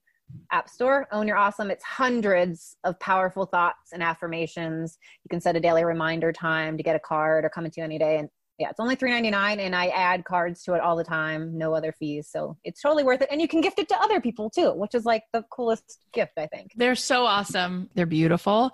App 0.52 0.70
Store. 0.70 1.08
Own 1.12 1.28
Your 1.28 1.38
Awesome. 1.38 1.72
It's 1.72 1.84
hundreds 1.84 2.76
of 2.84 3.00
powerful 3.00 3.46
thoughts 3.46 3.92
and 3.94 4.02
affirmations. 4.02 4.98
You 5.24 5.30
can 5.30 5.42
set 5.42 5.56
a 5.56 5.60
daily 5.60 5.84
reminder 5.84 6.32
time 6.32 6.78
to 6.78 6.84
get 6.84 6.96
a 6.96 7.00
card 7.00 7.46
or 7.46 7.50
come 7.50 7.66
into 7.66 7.82
any 7.82 8.00
day. 8.00 8.18
And 8.18 8.30
yeah, 8.58 8.70
it's 8.70 8.80
only 8.80 8.98
$3.99 8.98 9.60
and 9.60 9.76
I 9.76 9.88
add 9.88 10.26
cards 10.26 10.64
to 10.64 10.74
it 10.74 10.82
all 10.82 10.98
the 10.98 11.04
time, 11.04 11.58
no 11.58 11.74
other 11.74 11.94
fees. 11.94 12.28
So 12.30 12.58
it's 12.66 12.82
totally 12.82 13.04
worth 13.04 13.22
it. 13.22 13.30
And 13.32 13.40
you 13.40 13.48
can 13.48 13.62
gift 13.62 13.80
it 13.80 13.88
to 13.90 14.02
other 14.02 14.20
people 14.20 14.50
too, 14.50 14.74
which 14.74 14.94
is 14.94 15.06
like 15.06 15.24
the 15.32 15.44
coolest 15.50 16.00
gift, 16.12 16.34
I 16.38 16.48
think. 16.48 16.72
They're 16.76 16.96
so 16.96 17.26
awesome. 17.26 17.90
They're 17.96 18.06
beautiful. 18.06 18.72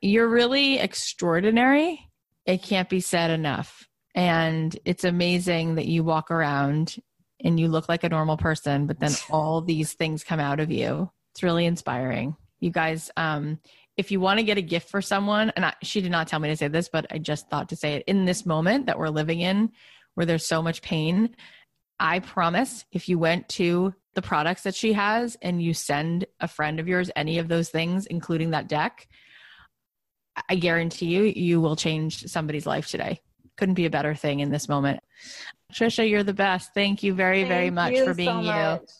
You're 0.00 0.28
really 0.28 0.78
extraordinary. 0.78 2.08
It 2.46 2.62
can't 2.62 2.88
be 2.88 3.00
said 3.00 3.30
enough. 3.30 3.88
And 4.14 4.78
it's 4.84 5.02
amazing 5.02 5.74
that 5.74 5.86
you 5.86 6.04
walk 6.04 6.30
around 6.30 6.96
and 7.44 7.60
you 7.60 7.68
look 7.68 7.88
like 7.88 8.02
a 8.02 8.08
normal 8.08 8.36
person, 8.36 8.86
but 8.86 8.98
then 8.98 9.12
all 9.30 9.60
these 9.60 9.92
things 9.92 10.24
come 10.24 10.40
out 10.40 10.58
of 10.58 10.70
you. 10.70 11.10
It's 11.32 11.42
really 11.42 11.66
inspiring. 11.66 12.36
You 12.58 12.70
guys, 12.70 13.10
um, 13.16 13.60
if 13.96 14.10
you 14.10 14.18
want 14.18 14.38
to 14.38 14.44
get 14.44 14.58
a 14.58 14.62
gift 14.62 14.88
for 14.88 15.02
someone, 15.02 15.52
and 15.54 15.66
I, 15.66 15.74
she 15.82 16.00
did 16.00 16.10
not 16.10 16.26
tell 16.26 16.40
me 16.40 16.48
to 16.48 16.56
say 16.56 16.68
this, 16.68 16.88
but 16.88 17.06
I 17.10 17.18
just 17.18 17.48
thought 17.50 17.68
to 17.68 17.76
say 17.76 17.94
it 17.94 18.04
in 18.06 18.24
this 18.24 18.46
moment 18.46 18.86
that 18.86 18.98
we're 18.98 19.10
living 19.10 19.40
in 19.40 19.70
where 20.14 20.26
there's 20.26 20.46
so 20.46 20.62
much 20.62 20.82
pain. 20.82 21.36
I 22.00 22.20
promise 22.20 22.84
if 22.90 23.08
you 23.08 23.18
went 23.18 23.48
to 23.50 23.94
the 24.14 24.22
products 24.22 24.62
that 24.62 24.74
she 24.74 24.92
has 24.92 25.36
and 25.42 25.62
you 25.62 25.74
send 25.74 26.26
a 26.40 26.48
friend 26.48 26.80
of 26.80 26.88
yours 26.88 27.10
any 27.14 27.38
of 27.38 27.48
those 27.48 27.68
things, 27.68 28.06
including 28.06 28.50
that 28.50 28.68
deck, 28.68 29.08
I 30.48 30.56
guarantee 30.56 31.06
you, 31.06 31.22
you 31.22 31.60
will 31.60 31.76
change 31.76 32.24
somebody's 32.24 32.66
life 32.66 32.88
today. 32.88 33.20
Couldn't 33.56 33.74
be 33.74 33.86
a 33.86 33.90
better 33.90 34.14
thing 34.14 34.40
in 34.40 34.50
this 34.50 34.68
moment. 34.68 35.00
Tricia, 35.74 36.08
you're 36.08 36.22
the 36.22 36.32
best. 36.32 36.72
Thank 36.72 37.02
you 37.02 37.14
very, 37.14 37.40
Thank 37.40 37.48
very 37.48 37.70
much 37.70 37.98
for 37.98 38.14
being 38.14 38.28
so 38.28 38.40
you. 38.40 38.46
much. 38.46 38.90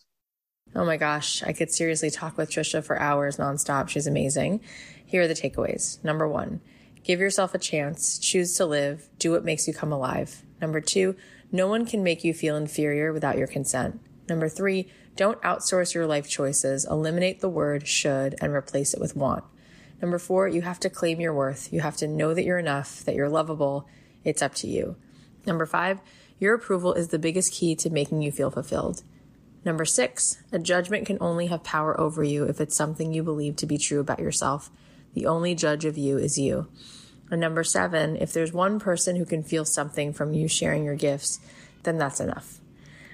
Oh 0.74 0.84
my 0.84 0.96
gosh, 0.96 1.42
I 1.44 1.52
could 1.52 1.70
seriously 1.70 2.10
talk 2.10 2.36
with 2.36 2.50
Tricia 2.50 2.82
for 2.82 2.98
hours 2.98 3.36
nonstop. 3.36 3.88
She's 3.88 4.08
amazing. 4.08 4.60
Here 5.06 5.22
are 5.22 5.28
the 5.28 5.34
takeaways. 5.34 6.02
Number 6.02 6.26
one, 6.26 6.60
give 7.04 7.20
yourself 7.20 7.54
a 7.54 7.58
chance, 7.58 8.18
choose 8.18 8.56
to 8.56 8.66
live, 8.66 9.08
do 9.20 9.30
what 9.30 9.44
makes 9.44 9.68
you 9.68 9.74
come 9.74 9.92
alive. 9.92 10.42
Number 10.60 10.80
two, 10.80 11.14
no 11.52 11.68
one 11.68 11.86
can 11.86 12.02
make 12.02 12.24
you 12.24 12.34
feel 12.34 12.56
inferior 12.56 13.12
without 13.12 13.38
your 13.38 13.46
consent. 13.46 14.00
Number 14.28 14.48
three, 14.48 14.88
don't 15.14 15.40
outsource 15.42 15.94
your 15.94 16.08
life 16.08 16.28
choices, 16.28 16.84
eliminate 16.84 17.40
the 17.40 17.48
word 17.48 17.86
should 17.86 18.34
and 18.40 18.52
replace 18.52 18.94
it 18.94 19.00
with 19.00 19.14
want. 19.14 19.44
Number 20.02 20.18
four, 20.18 20.48
you 20.48 20.62
have 20.62 20.80
to 20.80 20.90
claim 20.90 21.20
your 21.20 21.32
worth. 21.32 21.72
You 21.72 21.82
have 21.82 21.96
to 21.98 22.08
know 22.08 22.34
that 22.34 22.44
you're 22.44 22.58
enough, 22.58 23.04
that 23.04 23.14
you're 23.14 23.28
lovable. 23.28 23.88
It's 24.24 24.42
up 24.42 24.54
to 24.56 24.66
you. 24.66 24.96
Number 25.46 25.66
five, 25.66 26.00
your 26.44 26.54
approval 26.54 26.92
is 26.92 27.08
the 27.08 27.18
biggest 27.18 27.54
key 27.54 27.74
to 27.74 27.88
making 27.88 28.20
you 28.20 28.30
feel 28.30 28.50
fulfilled. 28.50 29.02
Number 29.64 29.86
six, 29.86 30.42
a 30.52 30.58
judgment 30.58 31.06
can 31.06 31.16
only 31.22 31.46
have 31.46 31.64
power 31.64 31.98
over 31.98 32.22
you 32.22 32.44
if 32.44 32.60
it's 32.60 32.76
something 32.76 33.14
you 33.14 33.22
believe 33.22 33.56
to 33.56 33.66
be 33.66 33.78
true 33.78 33.98
about 33.98 34.18
yourself. 34.18 34.70
The 35.14 35.24
only 35.24 35.54
judge 35.54 35.86
of 35.86 35.96
you 35.96 36.18
is 36.18 36.36
you. 36.36 36.68
And 37.30 37.40
number 37.40 37.64
seven, 37.64 38.16
if 38.16 38.30
there's 38.30 38.52
one 38.52 38.78
person 38.78 39.16
who 39.16 39.24
can 39.24 39.42
feel 39.42 39.64
something 39.64 40.12
from 40.12 40.34
you 40.34 40.46
sharing 40.46 40.84
your 40.84 40.96
gifts, 40.96 41.40
then 41.84 41.96
that's 41.96 42.20
enough. 42.20 42.60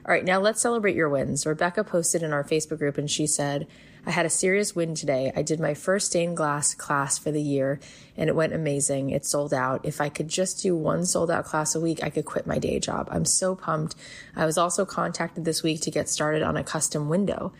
All 0.04 0.12
right, 0.12 0.24
now 0.24 0.40
let's 0.40 0.60
celebrate 0.60 0.96
your 0.96 1.08
wins. 1.08 1.46
Rebecca 1.46 1.84
posted 1.84 2.24
in 2.24 2.32
our 2.32 2.42
Facebook 2.42 2.78
group 2.78 2.98
and 2.98 3.08
she 3.08 3.28
said, 3.28 3.68
I 4.06 4.10
had 4.10 4.26
a 4.26 4.30
serious 4.30 4.74
win 4.74 4.94
today. 4.94 5.32
I 5.36 5.42
did 5.42 5.60
my 5.60 5.74
first 5.74 6.06
stained 6.06 6.36
glass 6.36 6.74
class 6.74 7.18
for 7.18 7.30
the 7.30 7.42
year 7.42 7.80
and 8.16 8.28
it 8.28 8.36
went 8.36 8.54
amazing. 8.54 9.10
It 9.10 9.26
sold 9.26 9.52
out. 9.52 9.84
If 9.84 10.00
I 10.00 10.08
could 10.08 10.28
just 10.28 10.62
do 10.62 10.76
one 10.76 11.04
sold 11.04 11.30
out 11.30 11.44
class 11.44 11.74
a 11.74 11.80
week, 11.80 12.02
I 12.02 12.10
could 12.10 12.24
quit 12.24 12.46
my 12.46 12.58
day 12.58 12.78
job. 12.80 13.08
I'm 13.10 13.24
so 13.24 13.54
pumped. 13.54 13.94
I 14.34 14.46
was 14.46 14.56
also 14.56 14.84
contacted 14.84 15.44
this 15.44 15.62
week 15.62 15.80
to 15.82 15.90
get 15.90 16.08
started 16.08 16.42
on 16.42 16.56
a 16.56 16.64
custom 16.64 17.08
window. 17.08 17.52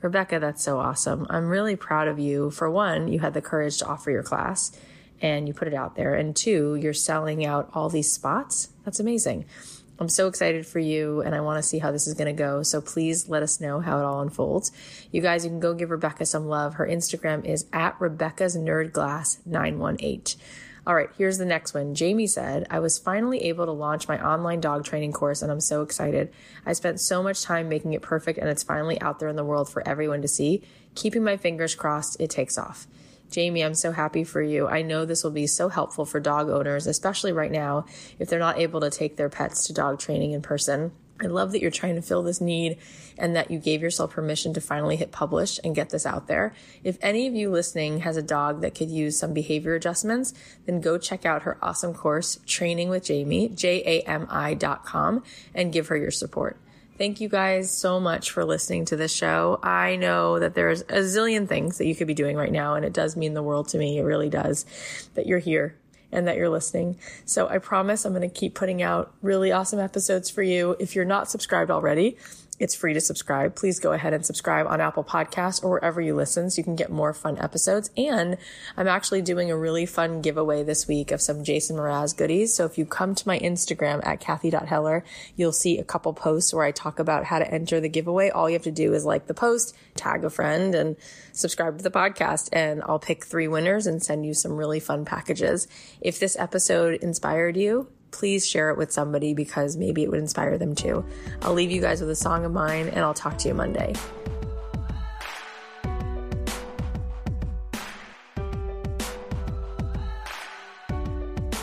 Rebecca, 0.00 0.38
that's 0.38 0.62
so 0.62 0.78
awesome. 0.78 1.26
I'm 1.30 1.48
really 1.48 1.76
proud 1.76 2.08
of 2.08 2.18
you. 2.18 2.50
For 2.50 2.70
one, 2.70 3.08
you 3.08 3.20
had 3.20 3.34
the 3.34 3.40
courage 3.40 3.78
to 3.78 3.86
offer 3.86 4.10
your 4.10 4.22
class 4.22 4.72
and 5.20 5.48
you 5.48 5.54
put 5.54 5.68
it 5.68 5.74
out 5.74 5.96
there. 5.96 6.14
And 6.14 6.36
two, 6.36 6.74
you're 6.76 6.92
selling 6.92 7.44
out 7.44 7.70
all 7.72 7.88
these 7.88 8.12
spots. 8.12 8.68
That's 8.84 9.00
amazing. 9.00 9.46
I'm 9.98 10.08
so 10.08 10.26
excited 10.26 10.66
for 10.66 10.80
you 10.80 11.20
and 11.20 11.34
I 11.34 11.40
want 11.40 11.62
to 11.62 11.68
see 11.68 11.78
how 11.78 11.92
this 11.92 12.06
is 12.06 12.14
going 12.14 12.34
to 12.34 12.38
go. 12.38 12.62
So 12.62 12.80
please 12.80 13.28
let 13.28 13.42
us 13.42 13.60
know 13.60 13.80
how 13.80 13.98
it 13.98 14.04
all 14.04 14.20
unfolds. 14.20 14.72
You 15.12 15.20
guys, 15.20 15.44
you 15.44 15.50
can 15.50 15.60
go 15.60 15.74
give 15.74 15.90
Rebecca 15.90 16.26
some 16.26 16.46
love. 16.46 16.74
Her 16.74 16.86
Instagram 16.86 17.44
is 17.44 17.66
at 17.72 18.00
Rebecca's 18.00 18.56
Nerd 18.56 18.92
Glass 18.92 19.38
918. 19.46 20.40
All 20.86 20.94
right, 20.94 21.08
here's 21.16 21.38
the 21.38 21.46
next 21.46 21.72
one. 21.72 21.94
Jamie 21.94 22.26
said, 22.26 22.66
I 22.68 22.78
was 22.78 22.98
finally 22.98 23.44
able 23.44 23.64
to 23.64 23.72
launch 23.72 24.06
my 24.06 24.22
online 24.22 24.60
dog 24.60 24.84
training 24.84 25.12
course 25.12 25.40
and 25.40 25.50
I'm 25.50 25.60
so 25.60 25.80
excited. 25.82 26.30
I 26.66 26.74
spent 26.74 27.00
so 27.00 27.22
much 27.22 27.42
time 27.42 27.70
making 27.70 27.94
it 27.94 28.02
perfect 28.02 28.38
and 28.38 28.48
it's 28.50 28.62
finally 28.62 29.00
out 29.00 29.18
there 29.18 29.28
in 29.28 29.36
the 29.36 29.44
world 29.44 29.70
for 29.70 29.86
everyone 29.88 30.20
to 30.22 30.28
see. 30.28 30.62
Keeping 30.94 31.24
my 31.24 31.38
fingers 31.38 31.74
crossed, 31.74 32.20
it 32.20 32.28
takes 32.28 32.58
off. 32.58 32.86
Jamie, 33.30 33.64
I'm 33.64 33.74
so 33.74 33.90
happy 33.92 34.22
for 34.24 34.40
you. 34.40 34.68
I 34.68 34.82
know 34.82 35.04
this 35.04 35.24
will 35.24 35.30
be 35.30 35.46
so 35.46 35.68
helpful 35.68 36.04
for 36.04 36.20
dog 36.20 36.48
owners, 36.48 36.86
especially 36.86 37.32
right 37.32 37.50
now 37.50 37.84
if 38.18 38.28
they're 38.28 38.38
not 38.38 38.58
able 38.58 38.80
to 38.80 38.90
take 38.90 39.16
their 39.16 39.28
pets 39.28 39.66
to 39.66 39.72
dog 39.72 39.98
training 39.98 40.32
in 40.32 40.42
person. 40.42 40.92
I 41.20 41.26
love 41.26 41.52
that 41.52 41.60
you're 41.60 41.70
trying 41.70 41.94
to 41.94 42.02
fill 42.02 42.24
this 42.24 42.40
need 42.40 42.78
and 43.16 43.36
that 43.36 43.50
you 43.50 43.58
gave 43.58 43.82
yourself 43.82 44.10
permission 44.10 44.52
to 44.54 44.60
finally 44.60 44.96
hit 44.96 45.12
publish 45.12 45.60
and 45.62 45.74
get 45.74 45.90
this 45.90 46.06
out 46.06 46.26
there. 46.26 46.54
If 46.82 46.98
any 47.00 47.28
of 47.28 47.34
you 47.34 47.50
listening 47.50 48.00
has 48.00 48.16
a 48.16 48.22
dog 48.22 48.62
that 48.62 48.74
could 48.74 48.90
use 48.90 49.18
some 49.18 49.32
behavior 49.32 49.74
adjustments, 49.74 50.34
then 50.66 50.80
go 50.80 50.98
check 50.98 51.24
out 51.24 51.42
her 51.42 51.56
awesome 51.62 51.94
course, 51.94 52.40
Training 52.46 52.88
with 52.88 53.04
Jamie, 53.04 53.48
J-A-M-I 53.48 54.54
dot 54.54 54.84
com, 54.84 55.22
and 55.54 55.72
give 55.72 55.86
her 55.86 55.96
your 55.96 56.10
support. 56.10 56.58
Thank 56.96 57.20
you 57.20 57.28
guys 57.28 57.72
so 57.72 57.98
much 57.98 58.30
for 58.30 58.44
listening 58.44 58.84
to 58.84 58.96
this 58.96 59.12
show. 59.12 59.58
I 59.64 59.96
know 59.96 60.38
that 60.38 60.54
there's 60.54 60.82
a 60.82 61.00
zillion 61.00 61.48
things 61.48 61.78
that 61.78 61.86
you 61.86 61.96
could 61.96 62.06
be 62.06 62.14
doing 62.14 62.36
right 62.36 62.52
now, 62.52 62.76
and 62.76 62.84
it 62.84 62.92
does 62.92 63.16
mean 63.16 63.34
the 63.34 63.42
world 63.42 63.66
to 63.70 63.78
me. 63.78 63.98
It 63.98 64.04
really 64.04 64.28
does 64.28 64.64
that 65.14 65.26
you're 65.26 65.40
here 65.40 65.74
and 66.12 66.28
that 66.28 66.36
you're 66.36 66.48
listening. 66.48 66.96
So 67.24 67.48
I 67.48 67.58
promise 67.58 68.04
I'm 68.04 68.14
going 68.14 68.30
to 68.30 68.32
keep 68.32 68.54
putting 68.54 68.80
out 68.80 69.12
really 69.22 69.50
awesome 69.50 69.80
episodes 69.80 70.30
for 70.30 70.44
you. 70.44 70.76
If 70.78 70.94
you're 70.94 71.04
not 71.04 71.28
subscribed 71.28 71.68
already, 71.68 72.16
it's 72.58 72.74
free 72.74 72.94
to 72.94 73.00
subscribe. 73.00 73.56
Please 73.56 73.80
go 73.80 73.92
ahead 73.92 74.12
and 74.12 74.24
subscribe 74.24 74.66
on 74.66 74.80
Apple 74.80 75.02
Podcasts 75.02 75.62
or 75.62 75.70
wherever 75.70 76.00
you 76.00 76.14
listen 76.14 76.50
so 76.50 76.60
you 76.60 76.64
can 76.64 76.76
get 76.76 76.90
more 76.90 77.12
fun 77.12 77.38
episodes. 77.38 77.90
And 77.96 78.36
I'm 78.76 78.86
actually 78.86 79.22
doing 79.22 79.50
a 79.50 79.56
really 79.56 79.86
fun 79.86 80.20
giveaway 80.20 80.62
this 80.62 80.86
week 80.86 81.10
of 81.10 81.20
some 81.20 81.42
Jason 81.42 81.76
Mraz 81.76 82.16
goodies. 82.16 82.54
So 82.54 82.64
if 82.64 82.78
you 82.78 82.86
come 82.86 83.14
to 83.14 83.28
my 83.28 83.38
Instagram 83.40 84.04
at 84.06 84.20
Cathy.Heller, 84.20 85.04
you'll 85.36 85.52
see 85.52 85.78
a 85.78 85.84
couple 85.84 86.12
posts 86.12 86.54
where 86.54 86.64
I 86.64 86.70
talk 86.70 86.98
about 86.98 87.24
how 87.24 87.38
to 87.38 87.50
enter 87.50 87.80
the 87.80 87.88
giveaway. 87.88 88.30
All 88.30 88.48
you 88.48 88.54
have 88.54 88.62
to 88.62 88.70
do 88.70 88.94
is 88.94 89.04
like 89.04 89.26
the 89.26 89.34
post, 89.34 89.76
tag 89.96 90.24
a 90.24 90.30
friend 90.30 90.74
and 90.74 90.96
subscribe 91.32 91.78
to 91.78 91.84
the 91.84 91.90
podcast 91.90 92.48
and 92.52 92.82
I'll 92.84 92.98
pick 92.98 93.24
three 93.24 93.48
winners 93.48 93.86
and 93.86 94.02
send 94.02 94.24
you 94.24 94.34
some 94.34 94.52
really 94.52 94.80
fun 94.80 95.04
packages. 95.04 95.66
If 96.00 96.20
this 96.20 96.36
episode 96.38 96.94
inspired 97.02 97.56
you, 97.56 97.88
please 98.14 98.48
share 98.48 98.70
it 98.70 98.78
with 98.78 98.92
somebody 98.92 99.34
because 99.34 99.76
maybe 99.76 100.04
it 100.04 100.10
would 100.10 100.20
inspire 100.20 100.56
them 100.56 100.72
too. 100.72 101.04
I'll 101.42 101.52
leave 101.52 101.72
you 101.72 101.80
guys 101.80 102.00
with 102.00 102.10
a 102.10 102.14
song 102.14 102.44
of 102.44 102.52
mine 102.52 102.88
and 102.88 103.00
I'll 103.00 103.12
talk 103.12 103.36
to 103.38 103.48
you 103.48 103.54
Monday. 103.54 103.92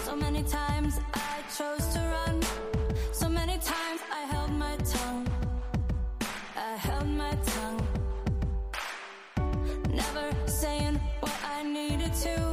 So 0.03 0.15
many 0.17 0.43
times 0.43 0.99
I 1.13 1.41
chose 1.57 1.87
to 1.93 1.99
run. 1.99 2.41
So 3.13 3.29
many 3.29 3.53
times 3.53 4.01
I 4.11 4.21
held 4.29 4.51
my 4.51 4.75
tongue. 4.77 5.27
I 6.57 6.75
held 6.75 7.07
my 7.07 7.33
tongue. 7.45 7.87
Never 9.89 10.35
saying 10.47 10.99
what 11.21 11.33
I 11.45 11.63
needed 11.63 12.13
to. 12.25 12.50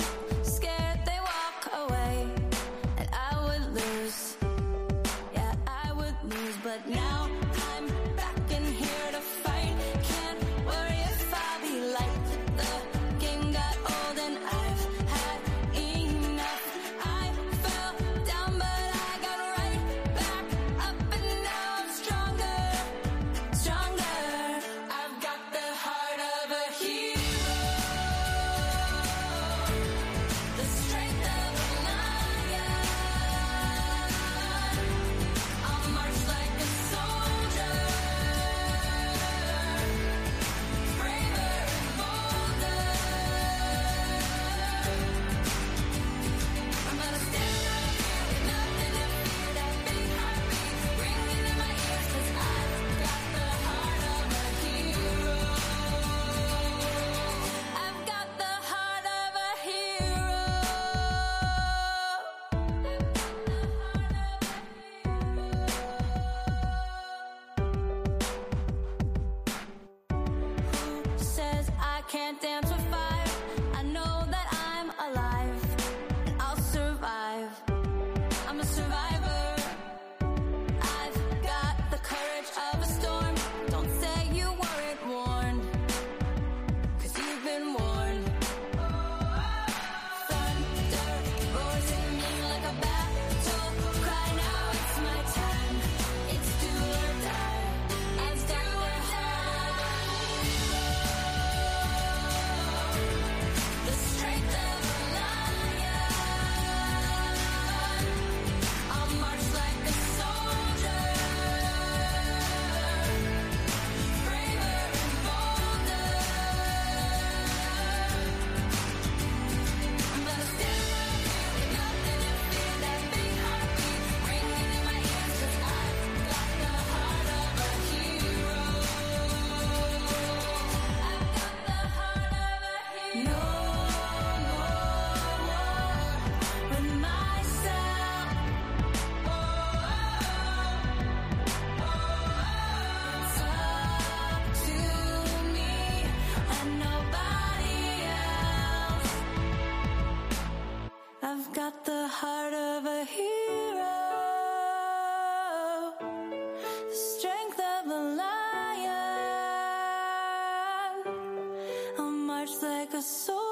soul. 163.09 163.48